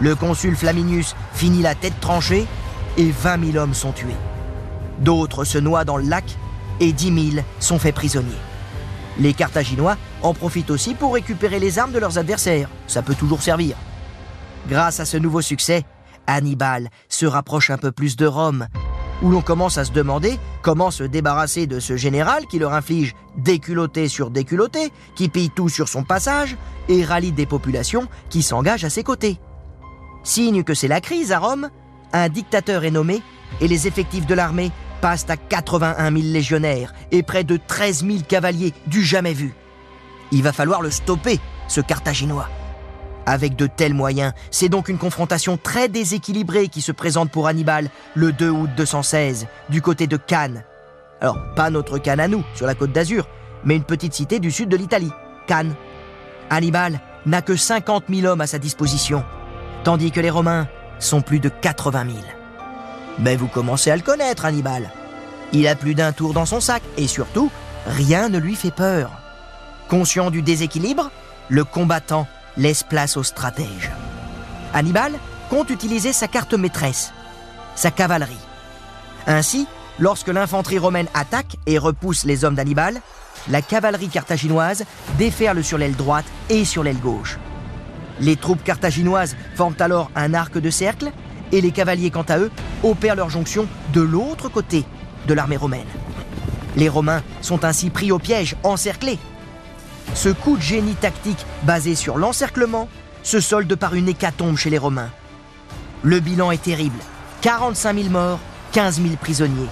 Le 0.00 0.14
consul 0.14 0.56
Flaminius 0.56 1.14
finit 1.34 1.62
la 1.62 1.74
tête 1.74 1.98
tranchée 2.00 2.46
et 2.96 3.10
20 3.10 3.52
000 3.52 3.62
hommes 3.62 3.74
sont 3.74 3.92
tués. 3.92 4.16
D'autres 4.98 5.44
se 5.44 5.58
noient 5.58 5.84
dans 5.84 5.96
le 5.96 6.04
lac 6.04 6.24
et 6.80 6.92
10 6.92 7.30
000 7.32 7.44
sont 7.60 7.78
faits 7.78 7.94
prisonniers. 7.94 8.28
Les 9.18 9.34
Carthaginois 9.34 9.96
en 10.22 10.34
profitent 10.34 10.70
aussi 10.70 10.94
pour 10.94 11.14
récupérer 11.14 11.58
les 11.58 11.78
armes 11.78 11.92
de 11.92 11.98
leurs 11.98 12.18
adversaires. 12.18 12.68
Ça 12.86 13.02
peut 13.02 13.14
toujours 13.14 13.42
servir. 13.42 13.76
Grâce 14.68 15.00
à 15.00 15.04
ce 15.04 15.16
nouveau 15.16 15.42
succès, 15.42 15.84
Hannibal 16.26 16.88
se 17.08 17.26
rapproche 17.26 17.70
un 17.70 17.78
peu 17.78 17.92
plus 17.92 18.16
de 18.16 18.26
Rome, 18.26 18.68
où 19.22 19.30
l'on 19.30 19.42
commence 19.42 19.78
à 19.78 19.84
se 19.84 19.92
demander 19.92 20.38
comment 20.62 20.90
se 20.90 21.04
débarrasser 21.04 21.66
de 21.66 21.80
ce 21.80 21.96
général 21.96 22.46
qui 22.46 22.58
leur 22.58 22.72
inflige 22.72 23.14
déculotté 23.36 24.08
sur 24.08 24.30
déculotté, 24.30 24.92
qui 25.14 25.28
pille 25.28 25.50
tout 25.50 25.68
sur 25.68 25.88
son 25.88 26.04
passage 26.04 26.56
et 26.88 27.04
rallie 27.04 27.32
des 27.32 27.46
populations 27.46 28.08
qui 28.30 28.42
s'engagent 28.42 28.84
à 28.84 28.90
ses 28.90 29.02
côtés. 29.02 29.38
Signe 30.24 30.62
que 30.62 30.74
c'est 30.74 30.88
la 30.88 31.00
crise 31.00 31.32
à 31.32 31.38
Rome, 31.38 31.70
un 32.12 32.28
dictateur 32.28 32.84
est 32.84 32.90
nommé 32.90 33.22
et 33.62 33.68
les 33.68 33.86
effectifs 33.86 34.26
de 34.26 34.34
l'armée 34.34 34.72
passent 35.00 35.30
à 35.30 35.36
81 35.36 36.10
000 36.10 36.32
légionnaires 36.32 36.92
et 37.12 37.22
près 37.22 37.44
de 37.44 37.56
13 37.56 38.04
000 38.04 38.18
cavaliers 38.28 38.74
du 38.86 39.02
jamais 39.02 39.32
vu. 39.32 39.54
Il 40.32 40.42
va 40.42 40.52
falloir 40.52 40.82
le 40.82 40.90
stopper, 40.90 41.40
ce 41.68 41.80
Carthaginois. 41.80 42.48
Avec 43.24 43.54
de 43.54 43.68
tels 43.68 43.94
moyens, 43.94 44.32
c'est 44.50 44.68
donc 44.68 44.88
une 44.88 44.98
confrontation 44.98 45.56
très 45.56 45.88
déséquilibrée 45.88 46.68
qui 46.68 46.80
se 46.80 46.90
présente 46.90 47.30
pour 47.30 47.46
Hannibal 47.46 47.88
le 48.14 48.32
2 48.32 48.50
août 48.50 48.70
216, 48.76 49.46
du 49.68 49.80
côté 49.80 50.08
de 50.08 50.16
Cannes. 50.16 50.64
Alors, 51.20 51.38
pas 51.54 51.70
notre 51.70 51.98
Cannes 51.98 52.18
à 52.18 52.26
nous, 52.26 52.42
sur 52.54 52.66
la 52.66 52.74
côte 52.74 52.90
d'Azur, 52.90 53.28
mais 53.64 53.76
une 53.76 53.84
petite 53.84 54.12
cité 54.12 54.40
du 54.40 54.50
sud 54.50 54.68
de 54.68 54.76
l'Italie, 54.76 55.12
Cannes. 55.46 55.74
Hannibal 56.50 57.00
n'a 57.26 57.42
que 57.42 57.54
50 57.54 58.04
000 58.10 58.26
hommes 58.26 58.40
à 58.40 58.48
sa 58.48 58.58
disposition, 58.58 59.22
tandis 59.84 60.10
que 60.10 60.20
les 60.20 60.30
Romains 60.30 60.66
sont 60.98 61.20
plus 61.20 61.38
de 61.38 61.48
80 61.48 62.06
000. 62.06 62.41
Mais 63.18 63.36
vous 63.36 63.48
commencez 63.48 63.90
à 63.90 63.96
le 63.96 64.02
connaître, 64.02 64.44
Hannibal. 64.44 64.90
Il 65.52 65.68
a 65.68 65.74
plus 65.74 65.94
d'un 65.94 66.12
tour 66.12 66.32
dans 66.32 66.46
son 66.46 66.60
sac, 66.60 66.82
et 66.96 67.06
surtout, 67.06 67.50
rien 67.86 68.28
ne 68.28 68.38
lui 68.38 68.54
fait 68.54 68.70
peur. 68.70 69.10
Conscient 69.88 70.30
du 70.30 70.42
déséquilibre, 70.42 71.10
le 71.48 71.64
combattant 71.64 72.26
laisse 72.56 72.82
place 72.82 73.16
aux 73.16 73.22
stratèges. 73.22 73.90
Hannibal 74.72 75.12
compte 75.50 75.70
utiliser 75.70 76.12
sa 76.12 76.28
carte 76.28 76.54
maîtresse, 76.54 77.12
sa 77.74 77.90
cavalerie. 77.90 78.36
Ainsi, 79.26 79.66
lorsque 79.98 80.28
l'infanterie 80.28 80.78
romaine 80.78 81.08
attaque 81.14 81.56
et 81.66 81.78
repousse 81.78 82.24
les 82.24 82.44
hommes 82.44 82.54
d'Hannibal, 82.54 83.00
la 83.48 83.60
cavalerie 83.60 84.08
carthaginoise 84.08 84.84
déferle 85.18 85.62
sur 85.62 85.78
l'aile 85.78 85.96
droite 85.96 86.24
et 86.48 86.64
sur 86.64 86.82
l'aile 86.82 87.00
gauche. 87.00 87.38
Les 88.20 88.36
troupes 88.36 88.62
carthaginoises 88.62 89.36
forment 89.54 89.76
alors 89.80 90.10
un 90.14 90.32
arc 90.32 90.58
de 90.58 90.70
cercle 90.70 91.10
et 91.52 91.60
les 91.60 91.70
cavaliers, 91.70 92.10
quant 92.10 92.24
à 92.28 92.38
eux, 92.38 92.50
opèrent 92.82 93.14
leur 93.14 93.30
jonction 93.30 93.66
de 93.92 94.00
l'autre 94.00 94.48
côté 94.48 94.84
de 95.26 95.34
l'armée 95.34 95.56
romaine. 95.56 95.86
Les 96.76 96.88
Romains 96.88 97.22
sont 97.42 97.64
ainsi 97.64 97.90
pris 97.90 98.10
au 98.10 98.18
piège, 98.18 98.56
encerclés. 98.62 99.18
Ce 100.14 100.30
coup 100.30 100.56
de 100.56 100.62
génie 100.62 100.94
tactique 100.94 101.46
basé 101.62 101.94
sur 101.94 102.18
l'encerclement 102.18 102.88
se 103.22 103.40
solde 103.40 103.74
par 103.76 103.94
une 103.94 104.08
hécatombe 104.08 104.56
chez 104.56 104.70
les 104.70 104.78
Romains. 104.78 105.10
Le 106.02 106.18
bilan 106.18 106.50
est 106.50 106.62
terrible. 106.62 106.98
45 107.42 107.96
000 107.96 108.08
morts, 108.08 108.38
15 108.72 109.00
000 109.02 109.16
prisonniers. 109.20 109.68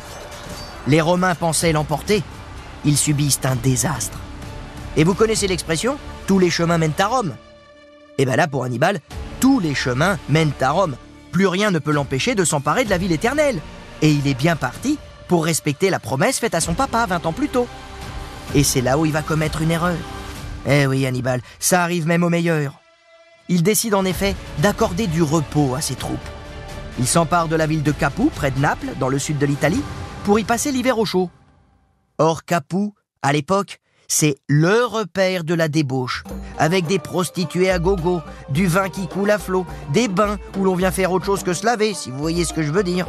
Les 0.86 1.00
Romains 1.00 1.34
pensaient 1.34 1.72
l'emporter, 1.72 2.22
ils 2.84 2.96
subissent 2.96 3.40
un 3.44 3.56
désastre. 3.56 4.18
Et 4.96 5.04
vous 5.04 5.14
connaissez 5.14 5.46
l'expression 5.46 5.98
tous 6.26 6.38
les 6.38 6.50
chemins 6.50 6.78
mènent 6.78 6.92
à 6.98 7.06
Rome 7.06 7.34
Et 8.18 8.24
bien 8.24 8.36
là, 8.36 8.46
pour 8.46 8.64
Hannibal, 8.64 9.00
tous 9.40 9.58
les 9.60 9.74
chemins 9.74 10.18
mènent 10.28 10.52
à 10.60 10.70
Rome. 10.70 10.96
Plus 11.32 11.46
rien 11.46 11.70
ne 11.70 11.78
peut 11.78 11.92
l'empêcher 11.92 12.34
de 12.34 12.44
s'emparer 12.44 12.84
de 12.84 12.90
la 12.90 12.98
ville 12.98 13.12
éternelle. 13.12 13.60
Et 14.02 14.10
il 14.10 14.26
est 14.26 14.34
bien 14.34 14.56
parti 14.56 14.98
pour 15.28 15.44
respecter 15.44 15.90
la 15.90 16.00
promesse 16.00 16.38
faite 16.38 16.54
à 16.54 16.60
son 16.60 16.74
papa 16.74 17.06
20 17.06 17.26
ans 17.26 17.32
plus 17.32 17.48
tôt. 17.48 17.68
Et 18.54 18.64
c'est 18.64 18.80
là 18.80 18.98
où 18.98 19.06
il 19.06 19.12
va 19.12 19.22
commettre 19.22 19.62
une 19.62 19.70
erreur. 19.70 19.96
Eh 20.66 20.86
oui, 20.86 21.06
Hannibal, 21.06 21.40
ça 21.58 21.82
arrive 21.82 22.06
même 22.06 22.24
aux 22.24 22.28
meilleurs. 22.28 22.80
Il 23.48 23.62
décide 23.62 23.94
en 23.94 24.04
effet 24.04 24.34
d'accorder 24.58 25.06
du 25.06 25.22
repos 25.22 25.74
à 25.74 25.80
ses 25.80 25.94
troupes. 25.94 26.18
Il 26.98 27.06
s'empare 27.06 27.48
de 27.48 27.56
la 27.56 27.66
ville 27.66 27.82
de 27.82 27.92
Capoue, 27.92 28.30
près 28.34 28.50
de 28.50 28.58
Naples, 28.58 28.92
dans 28.98 29.08
le 29.08 29.18
sud 29.18 29.38
de 29.38 29.46
l'Italie, 29.46 29.82
pour 30.24 30.38
y 30.38 30.44
passer 30.44 30.72
l'hiver 30.72 30.98
au 30.98 31.04
chaud. 31.04 31.30
Or, 32.18 32.44
Capoue, 32.44 32.94
à 33.22 33.32
l'époque, 33.32 33.78
c'est 34.12 34.34
le 34.48 34.84
repère 34.86 35.44
de 35.44 35.54
la 35.54 35.68
débauche, 35.68 36.24
avec 36.58 36.84
des 36.88 36.98
prostituées 36.98 37.70
à 37.70 37.78
gogo, 37.78 38.20
du 38.48 38.66
vin 38.66 38.88
qui 38.88 39.06
coule 39.06 39.30
à 39.30 39.38
flot, 39.38 39.64
des 39.92 40.08
bains 40.08 40.36
où 40.58 40.64
l'on 40.64 40.74
vient 40.74 40.90
faire 40.90 41.12
autre 41.12 41.24
chose 41.24 41.44
que 41.44 41.54
se 41.54 41.64
laver, 41.64 41.94
si 41.94 42.10
vous 42.10 42.18
voyez 42.18 42.44
ce 42.44 42.52
que 42.52 42.64
je 42.64 42.72
veux 42.72 42.82
dire. 42.82 43.06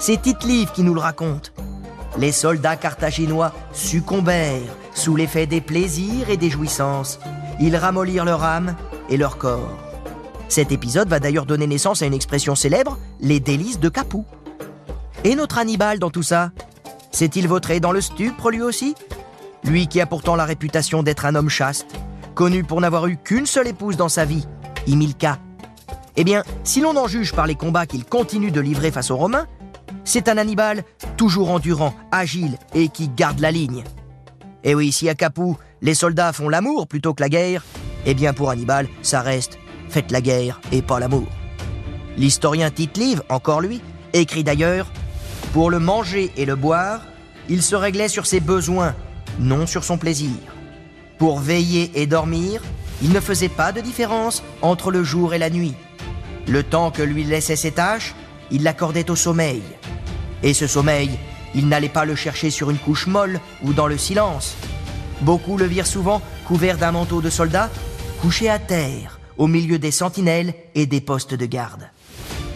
C'est 0.00 0.20
Tite-Live 0.20 0.72
qui 0.74 0.82
nous 0.82 0.92
le 0.92 1.00
raconte. 1.00 1.52
Les 2.18 2.32
soldats 2.32 2.74
carthaginois 2.74 3.52
succombèrent 3.72 4.74
sous 4.92 5.14
l'effet 5.14 5.46
des 5.46 5.60
plaisirs 5.60 6.28
et 6.28 6.36
des 6.36 6.50
jouissances. 6.50 7.20
Ils 7.60 7.76
ramollirent 7.76 8.24
leur 8.24 8.42
âme 8.42 8.74
et 9.08 9.16
leur 9.16 9.38
corps. 9.38 9.78
Cet 10.48 10.72
épisode 10.72 11.08
va 11.08 11.20
d'ailleurs 11.20 11.46
donner 11.46 11.68
naissance 11.68 12.02
à 12.02 12.06
une 12.06 12.12
expression 12.14 12.56
célèbre, 12.56 12.98
les 13.20 13.38
délices 13.38 13.78
de 13.78 13.88
Capoue. 13.88 14.26
Et 15.22 15.36
notre 15.36 15.58
Hannibal 15.58 16.00
dans 16.00 16.10
tout 16.10 16.24
ça 16.24 16.50
S'est-il 17.12 17.46
vautré 17.46 17.78
dans 17.78 17.92
le 17.92 18.00
stupre 18.00 18.50
lui 18.50 18.62
aussi? 18.62 18.96
Lui 19.64 19.86
qui 19.86 20.00
a 20.00 20.06
pourtant 20.06 20.36
la 20.36 20.44
réputation 20.44 21.02
d'être 21.02 21.26
un 21.26 21.34
homme 21.34 21.48
chaste, 21.48 21.94
connu 22.34 22.64
pour 22.64 22.80
n'avoir 22.80 23.06
eu 23.06 23.16
qu'une 23.16 23.46
seule 23.46 23.68
épouse 23.68 23.96
dans 23.96 24.08
sa 24.08 24.24
vie, 24.24 24.46
Imilka. 24.86 25.38
Eh 26.16 26.24
bien, 26.24 26.42
si 26.62 26.80
l'on 26.80 26.96
en 26.96 27.08
juge 27.08 27.32
par 27.32 27.46
les 27.46 27.54
combats 27.54 27.86
qu'il 27.86 28.04
continue 28.04 28.50
de 28.50 28.60
livrer 28.60 28.90
face 28.90 29.10
aux 29.10 29.16
Romains, 29.16 29.46
c'est 30.04 30.28
un 30.28 30.36
Hannibal 30.36 30.84
toujours 31.16 31.50
endurant, 31.50 31.94
agile 32.12 32.58
et 32.74 32.88
qui 32.88 33.08
garde 33.08 33.40
la 33.40 33.50
ligne. 33.50 33.84
Et 34.62 34.74
oui, 34.74 34.92
si 34.92 35.08
à 35.08 35.14
Capoue, 35.14 35.56
les 35.82 35.94
soldats 35.94 36.32
font 36.32 36.48
l'amour 36.48 36.86
plutôt 36.86 37.14
que 37.14 37.22
la 37.22 37.28
guerre, 37.28 37.64
eh 38.06 38.14
bien 38.14 38.32
pour 38.32 38.50
Hannibal, 38.50 38.86
ça 39.02 39.20
reste 39.20 39.58
faites 39.94 40.10
la 40.10 40.20
guerre 40.20 40.60
et 40.72 40.82
pas 40.82 40.98
l'amour. 40.98 41.28
L'historien 42.16 42.70
Tite 42.70 42.96
Live, 42.96 43.22
encore 43.28 43.60
lui, 43.60 43.80
écrit 44.12 44.42
d'ailleurs 44.42 44.90
Pour 45.52 45.70
le 45.70 45.78
manger 45.78 46.32
et 46.36 46.44
le 46.44 46.56
boire, 46.56 47.02
il 47.48 47.62
se 47.62 47.76
réglait 47.76 48.08
sur 48.08 48.26
ses 48.26 48.40
besoins, 48.40 48.96
non 49.38 49.66
sur 49.66 49.84
son 49.84 49.98
plaisir. 49.98 50.36
Pour 51.18 51.38
veiller 51.38 51.90
et 51.94 52.06
dormir, 52.06 52.60
il 53.02 53.10
ne 53.12 53.20
faisait 53.20 53.48
pas 53.48 53.72
de 53.72 53.80
différence 53.80 54.42
entre 54.62 54.90
le 54.90 55.04
jour 55.04 55.34
et 55.34 55.38
la 55.38 55.50
nuit. 55.50 55.74
Le 56.46 56.62
temps 56.62 56.90
que 56.90 57.02
lui 57.02 57.24
laissait 57.24 57.56
ses 57.56 57.72
tâches, 57.72 58.14
il 58.50 58.62
l'accordait 58.62 59.10
au 59.10 59.16
sommeil. 59.16 59.62
Et 60.42 60.54
ce 60.54 60.66
sommeil, 60.66 61.10
il 61.54 61.68
n'allait 61.68 61.88
pas 61.88 62.04
le 62.04 62.16
chercher 62.16 62.50
sur 62.50 62.70
une 62.70 62.78
couche 62.78 63.06
molle 63.06 63.40
ou 63.62 63.72
dans 63.72 63.86
le 63.86 63.98
silence. 63.98 64.56
Beaucoup 65.20 65.56
le 65.56 65.66
virent 65.66 65.86
souvent 65.86 66.20
couvert 66.46 66.76
d'un 66.76 66.92
manteau 66.92 67.20
de 67.20 67.30
soldat, 67.30 67.70
couché 68.20 68.50
à 68.50 68.58
terre, 68.58 69.20
au 69.38 69.46
milieu 69.46 69.78
des 69.78 69.90
sentinelles 69.90 70.54
et 70.74 70.86
des 70.86 71.00
postes 71.00 71.34
de 71.34 71.46
garde. 71.46 71.88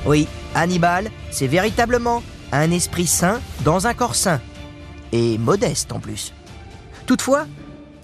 Oui, 0.06 0.28
Hannibal, 0.54 1.10
c'est 1.30 1.46
véritablement 1.46 2.22
un 2.52 2.70
esprit 2.70 3.06
saint 3.06 3.40
dans 3.64 3.86
un 3.86 3.94
corps 3.94 4.14
saint, 4.14 4.40
et 5.12 5.38
modeste 5.38 5.92
en 5.92 6.00
plus. 6.00 6.32
Toutefois, 7.08 7.46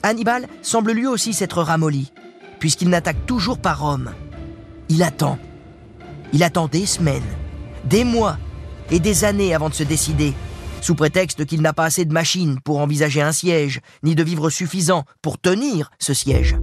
Hannibal 0.02 0.48
semble 0.62 0.92
lui 0.92 1.06
aussi 1.06 1.34
s'être 1.34 1.62
ramolli, 1.62 2.10
puisqu'il 2.58 2.88
n'attaque 2.88 3.26
toujours 3.26 3.58
pas 3.58 3.74
Rome. 3.74 4.12
Il 4.88 5.02
attend. 5.02 5.38
Il 6.32 6.42
attend 6.42 6.68
des 6.68 6.86
semaines, 6.86 7.22
des 7.84 8.02
mois 8.02 8.38
et 8.90 9.00
des 9.00 9.24
années 9.24 9.54
avant 9.54 9.68
de 9.68 9.74
se 9.74 9.82
décider, 9.82 10.32
sous 10.80 10.94
prétexte 10.94 11.44
qu'il 11.44 11.60
n'a 11.60 11.74
pas 11.74 11.84
assez 11.84 12.06
de 12.06 12.14
machines 12.14 12.58
pour 12.64 12.78
envisager 12.78 13.20
un 13.20 13.32
siège, 13.32 13.80
ni 14.02 14.14
de 14.14 14.22
vivres 14.22 14.48
suffisants 14.48 15.04
pour 15.20 15.38
tenir 15.38 15.90
ce 15.98 16.14
siège. 16.14 16.56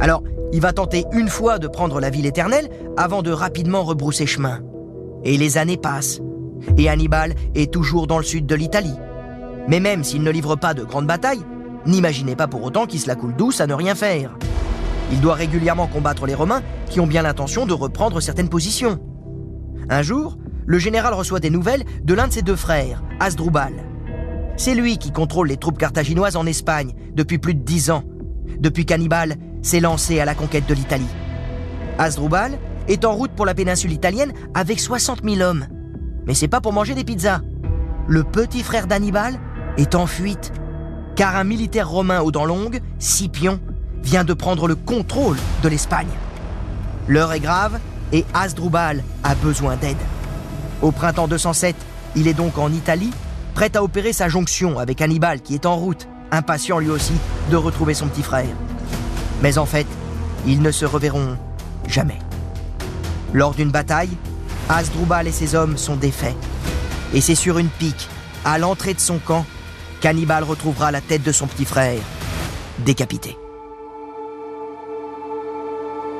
Alors, 0.00 0.22
il 0.54 0.62
va 0.62 0.72
tenter 0.72 1.04
une 1.12 1.28
fois 1.28 1.58
de 1.58 1.68
prendre 1.68 2.00
la 2.00 2.08
ville 2.08 2.24
éternelle 2.24 2.70
avant 2.96 3.20
de 3.20 3.30
rapidement 3.30 3.84
rebrousser 3.84 4.26
chemin. 4.26 4.62
Et 5.22 5.36
les 5.36 5.58
années 5.58 5.76
passent. 5.76 6.22
Et 6.78 6.88
Hannibal 6.88 7.34
est 7.54 7.70
toujours 7.70 8.06
dans 8.06 8.16
le 8.16 8.24
sud 8.24 8.46
de 8.46 8.54
l'Italie. 8.54 8.96
Mais 9.68 9.80
même 9.80 10.02
s'il 10.02 10.22
ne 10.22 10.30
livre 10.30 10.56
pas 10.56 10.72
de 10.72 10.82
grandes 10.82 11.06
batailles, 11.06 11.44
n'imaginez 11.88 12.36
pas 12.36 12.46
pour 12.46 12.62
autant 12.62 12.86
qu'il 12.86 13.00
se 13.00 13.08
la 13.08 13.16
coule 13.16 13.34
douce 13.34 13.60
à 13.60 13.66
ne 13.66 13.74
rien 13.74 13.94
faire. 13.94 14.36
Il 15.10 15.20
doit 15.20 15.34
régulièrement 15.34 15.86
combattre 15.86 16.26
les 16.26 16.34
Romains 16.34 16.62
qui 16.88 17.00
ont 17.00 17.06
bien 17.06 17.22
l'intention 17.22 17.66
de 17.66 17.72
reprendre 17.72 18.20
certaines 18.20 18.48
positions. 18.48 19.00
Un 19.88 20.02
jour, 20.02 20.36
le 20.66 20.78
général 20.78 21.14
reçoit 21.14 21.40
des 21.40 21.50
nouvelles 21.50 21.84
de 22.04 22.14
l'un 22.14 22.28
de 22.28 22.32
ses 22.32 22.42
deux 22.42 22.56
frères, 22.56 23.02
Asdrubal. 23.20 23.72
C'est 24.56 24.74
lui 24.74 24.98
qui 24.98 25.12
contrôle 25.12 25.48
les 25.48 25.56
troupes 25.56 25.78
carthaginoises 25.78 26.36
en 26.36 26.44
Espagne 26.44 26.92
depuis 27.14 27.38
plus 27.38 27.54
de 27.54 27.62
dix 27.62 27.90
ans, 27.90 28.04
depuis 28.58 28.84
qu'Hannibal 28.84 29.36
s'est 29.62 29.80
lancé 29.80 30.20
à 30.20 30.24
la 30.24 30.34
conquête 30.34 30.68
de 30.68 30.74
l'Italie. 30.74 31.08
Asdrubal 31.98 32.58
est 32.86 33.04
en 33.04 33.14
route 33.14 33.32
pour 33.32 33.46
la 33.46 33.54
péninsule 33.54 33.92
italienne 33.92 34.32
avec 34.54 34.78
60 34.78 35.22
000 35.24 35.40
hommes. 35.40 35.66
Mais 36.26 36.34
c'est 36.34 36.48
pas 36.48 36.60
pour 36.60 36.72
manger 36.72 36.94
des 36.94 37.04
pizzas. 37.04 37.40
Le 38.06 38.24
petit 38.24 38.62
frère 38.62 38.86
d'Hannibal 38.86 39.38
est 39.78 39.94
en 39.94 40.06
fuite, 40.06 40.52
car 41.18 41.34
un 41.34 41.42
militaire 41.42 41.88
romain 41.88 42.20
aux 42.20 42.30
dents 42.30 42.44
longues, 42.44 42.80
Scipion, 43.00 43.58
vient 44.04 44.22
de 44.22 44.34
prendre 44.34 44.68
le 44.68 44.76
contrôle 44.76 45.36
de 45.64 45.68
l'Espagne. 45.68 46.06
L'heure 47.08 47.32
est 47.32 47.40
grave 47.40 47.80
et 48.12 48.24
Asdrubal 48.34 49.02
a 49.24 49.34
besoin 49.34 49.74
d'aide. 49.74 49.96
Au 50.80 50.92
printemps 50.92 51.26
207, 51.26 51.74
il 52.14 52.28
est 52.28 52.34
donc 52.34 52.56
en 52.56 52.72
Italie, 52.72 53.10
prêt 53.54 53.76
à 53.76 53.82
opérer 53.82 54.12
sa 54.12 54.28
jonction 54.28 54.78
avec 54.78 55.02
Hannibal 55.02 55.40
qui 55.40 55.54
est 55.54 55.66
en 55.66 55.74
route, 55.74 56.06
impatient 56.30 56.78
lui 56.78 56.90
aussi 56.90 57.14
de 57.50 57.56
retrouver 57.56 57.94
son 57.94 58.06
petit 58.06 58.22
frère. 58.22 58.54
Mais 59.42 59.58
en 59.58 59.66
fait, 59.66 59.88
ils 60.46 60.62
ne 60.62 60.70
se 60.70 60.84
reverront 60.84 61.36
jamais. 61.88 62.20
Lors 63.32 63.54
d'une 63.54 63.72
bataille, 63.72 64.16
Asdrubal 64.68 65.26
et 65.26 65.32
ses 65.32 65.56
hommes 65.56 65.78
sont 65.78 65.96
défaits. 65.96 66.36
Et 67.12 67.20
c'est 67.20 67.34
sur 67.34 67.58
une 67.58 67.70
pique, 67.70 68.08
à 68.44 68.58
l'entrée 68.58 68.94
de 68.94 69.00
son 69.00 69.18
camp, 69.18 69.44
qu'Hannibal 70.00 70.44
retrouvera 70.44 70.90
la 70.90 71.00
tête 71.00 71.22
de 71.22 71.32
son 71.32 71.46
petit 71.46 71.64
frère, 71.64 72.00
décapité. 72.78 73.36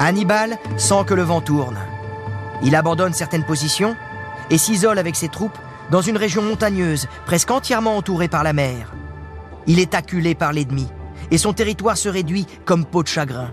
Hannibal 0.00 0.58
sent 0.76 1.04
que 1.06 1.14
le 1.14 1.22
vent 1.22 1.40
tourne. 1.40 1.78
Il 2.62 2.74
abandonne 2.74 3.12
certaines 3.12 3.44
positions 3.44 3.96
et 4.50 4.58
s'isole 4.58 4.98
avec 4.98 5.16
ses 5.16 5.28
troupes 5.28 5.58
dans 5.90 6.02
une 6.02 6.16
région 6.16 6.42
montagneuse, 6.42 7.08
presque 7.26 7.50
entièrement 7.50 7.96
entourée 7.96 8.28
par 8.28 8.44
la 8.44 8.52
mer. 8.52 8.92
Il 9.66 9.78
est 9.78 9.94
acculé 9.94 10.34
par 10.34 10.52
l'ennemi 10.52 10.86
et 11.30 11.38
son 11.38 11.52
territoire 11.52 11.96
se 11.96 12.08
réduit 12.08 12.46
comme 12.64 12.84
peau 12.84 13.02
de 13.02 13.08
chagrin. 13.08 13.52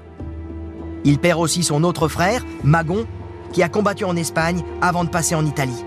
Il 1.03 1.19
perd 1.19 1.39
aussi 1.39 1.63
son 1.63 1.83
autre 1.83 2.07
frère, 2.07 2.43
Magon, 2.63 3.05
qui 3.51 3.63
a 3.63 3.69
combattu 3.69 4.05
en 4.05 4.15
Espagne 4.15 4.63
avant 4.81 5.03
de 5.03 5.09
passer 5.09 5.35
en 5.35 5.45
Italie. 5.45 5.83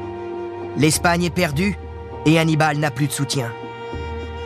L'Espagne 0.77 1.25
est 1.25 1.31
perdue 1.31 1.77
et 2.25 2.39
Hannibal 2.39 2.79
n'a 2.79 2.91
plus 2.91 3.09
de 3.09 3.13
soutien. 3.13 3.51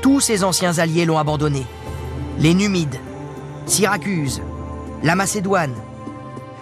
Tous 0.03 0.19
ses 0.19 0.43
anciens 0.43 0.79
alliés 0.79 1.05
l'ont 1.05 1.19
abandonné. 1.19 1.65
Les 2.37 2.55
Numides, 2.55 2.99
Syracuse, 3.67 4.43
la 5.05 5.15
Macédoine. 5.15 5.77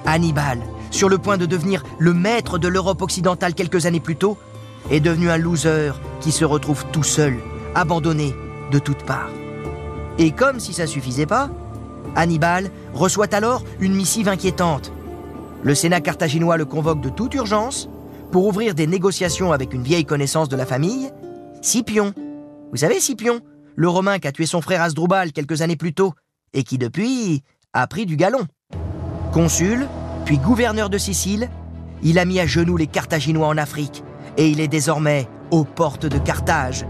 Hannibal, 0.05 0.61
sur 0.90 1.09
le 1.09 1.16
point 1.16 1.38
de 1.38 1.46
devenir 1.46 1.83
le 1.98 2.12
maître 2.12 2.59
de 2.59 2.68
l'Europe 2.68 3.00
occidentale 3.00 3.55
quelques 3.55 3.87
années 3.87 3.98
plus 3.98 4.16
tôt, 4.16 4.37
est 4.90 5.00
devenu 5.00 5.31
un 5.31 5.38
loser 5.38 5.92
qui 6.20 6.33
se 6.33 6.44
retrouve 6.44 6.85
tout 6.92 7.03
seul, 7.03 7.38
abandonné 7.74 8.35
de 8.70 8.79
toutes 8.79 9.05
parts. 9.05 9.31
Et 10.18 10.33
comme 10.33 10.61
si 10.61 10.74
ça 10.74 10.87
suffisait 10.87 11.24
pas, 11.24 11.48
Hannibal 12.16 12.70
reçoit 12.92 13.35
alors 13.35 13.64
une 13.81 13.94
missive 13.94 14.29
inquiétante. 14.29 14.92
Le 15.62 15.74
Sénat 15.74 16.03
carthaginois 16.03 16.59
le 16.59 16.66
convoque 16.66 17.00
de 17.00 17.09
toute 17.09 17.35
urgence 17.35 17.88
pour 18.33 18.46
ouvrir 18.46 18.74
des 18.74 18.87
négociations 18.87 19.50
avec 19.53 19.72
une 19.72 19.83
vieille 19.83 20.05
connaissance 20.05 20.50
de 20.50 20.57
la 20.57 20.66
famille, 20.66 21.11
Scipion. 21.62 22.12
Vous 22.70 22.76
savez 22.76 23.00
Scipion, 23.00 23.40
le 23.74 23.88
Romain 23.88 24.20
qui 24.20 24.28
a 24.28 24.33
tué 24.33 24.46
son 24.46 24.61
frère 24.61 24.80
Asdrubal 24.83 25.33
quelques 25.33 25.61
années 25.61 25.76
plus 25.76 25.92
tôt 25.92 26.14
et 26.52 26.62
qui 26.62 26.78
depuis 26.78 27.42
a 27.72 27.87
pris 27.88 28.06
du 28.06 28.16
galon. 28.16 28.46
Consul, 29.33 29.88
puis 30.24 30.38
gouverneur 30.38 30.88
de 30.88 30.96
Sicile, 30.96 31.50
il 32.02 32.18
a 32.20 32.24
mis 32.24 32.38
à 32.38 32.46
genoux 32.46 32.76
les 32.76 32.87
Carthaginois 32.87 33.48
en 33.48 33.56
Afrique 33.56 34.04
et 34.37 34.48
il 34.48 34.61
est 34.61 34.68
désormais 34.68 35.28
aux 35.50 35.64
portes 35.64 36.06
de 36.06 36.18
Carthage, 36.18 36.87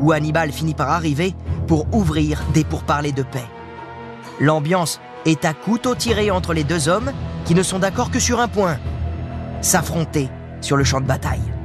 où 0.00 0.12
Hannibal 0.12 0.50
finit 0.50 0.74
par 0.74 0.90
arriver 0.90 1.34
pour 1.66 1.86
ouvrir 1.94 2.42
des 2.54 2.64
pourparlers 2.64 3.12
de 3.12 3.22
paix. 3.22 3.44
L'ambiance 4.40 4.98
est 5.26 5.44
à 5.44 5.52
couteau 5.52 5.94
tiré 5.94 6.30
entre 6.30 6.54
les 6.54 6.64
deux 6.64 6.88
hommes 6.88 7.12
qui 7.44 7.54
ne 7.54 7.62
sont 7.62 7.78
d'accord 7.78 8.10
que 8.10 8.18
sur 8.18 8.40
un 8.40 8.48
point 8.48 8.78
s'affronter 9.60 10.30
sur 10.62 10.78
le 10.78 10.84
champ 10.84 11.02
de 11.02 11.06
bataille. 11.06 11.57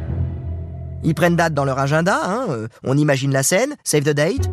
Ils 1.03 1.15
prennent 1.15 1.35
date 1.35 1.53
dans 1.53 1.65
leur 1.65 1.79
agenda, 1.79 2.19
hein, 2.23 2.45
euh, 2.49 2.67
on 2.83 2.97
imagine 2.97 3.31
la 3.31 3.43
scène, 3.43 3.75
save 3.83 4.03
the 4.03 4.09
date. 4.09 4.49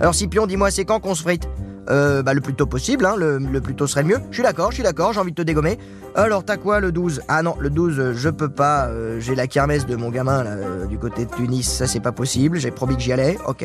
Alors 0.00 0.14
Scipion, 0.14 0.46
dis-moi, 0.46 0.70
c'est 0.70 0.84
quand 0.84 1.00
qu'on 1.00 1.14
se 1.14 1.22
frite? 1.22 1.48
Euh, 1.90 2.22
bah, 2.22 2.34
le 2.34 2.40
plus 2.40 2.54
tôt 2.54 2.66
possible, 2.66 3.06
hein, 3.06 3.14
le, 3.16 3.60
plus 3.60 3.74
tôt 3.74 3.86
serait 3.86 4.02
le 4.02 4.08
mieux. 4.08 4.18
Je 4.30 4.36
suis 4.36 4.42
d'accord, 4.42 4.70
je 4.70 4.76
suis 4.76 4.82
d'accord, 4.82 5.12
j'ai 5.12 5.20
envie 5.20 5.30
de 5.32 5.36
te 5.36 5.42
dégommer. 5.42 5.78
Alors, 6.14 6.44
t'as 6.44 6.56
quoi 6.56 6.80
le 6.80 6.92
12 6.92 7.22
Ah 7.28 7.42
non, 7.42 7.54
le 7.58 7.70
12, 7.70 7.98
euh, 7.98 8.12
je 8.14 8.28
peux 8.28 8.48
pas. 8.48 8.86
Euh, 8.86 9.20
j'ai 9.20 9.34
la 9.34 9.46
kermesse 9.46 9.86
de 9.86 9.96
mon 9.96 10.10
gamin 10.10 10.44
du 10.88 10.98
côté 10.98 11.24
de 11.24 11.30
Tunis, 11.30 11.68
ça 11.68 11.86
c'est 11.86 12.00
pas 12.00 12.12
possible. 12.12 12.58
J'ai 12.58 12.70
promis 12.70 12.96
que 12.96 13.02
j'y 13.02 13.12
allais, 13.12 13.38
ok. 13.46 13.64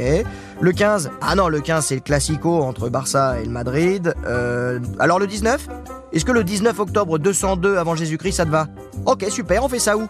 Le 0.61 0.71
15 0.71 1.11
Ah 1.21 1.35
non, 1.35 1.47
le 1.47 1.61
15 1.61 1.85
c'est 1.85 1.95
le 1.95 2.01
classico 2.01 2.61
entre 2.61 2.89
Barça 2.89 3.39
et 3.39 3.45
le 3.45 3.51
Madrid. 3.51 4.13
alors 4.99 5.19
le 5.19 5.27
19 5.27 5.67
Est-ce 6.11 6.25
que 6.25 6.31
le 6.31 6.43
19 6.43 6.79
octobre 6.79 7.17
202 7.17 7.77
avant 7.77 7.95
Jésus-Christ 7.95 8.33
ça 8.33 8.45
te 8.45 8.51
va? 8.51 8.67
Ok, 9.05 9.25
super, 9.29 9.63
on 9.63 9.69
fait 9.69 9.79
ça 9.79 9.97
où? 9.97 10.07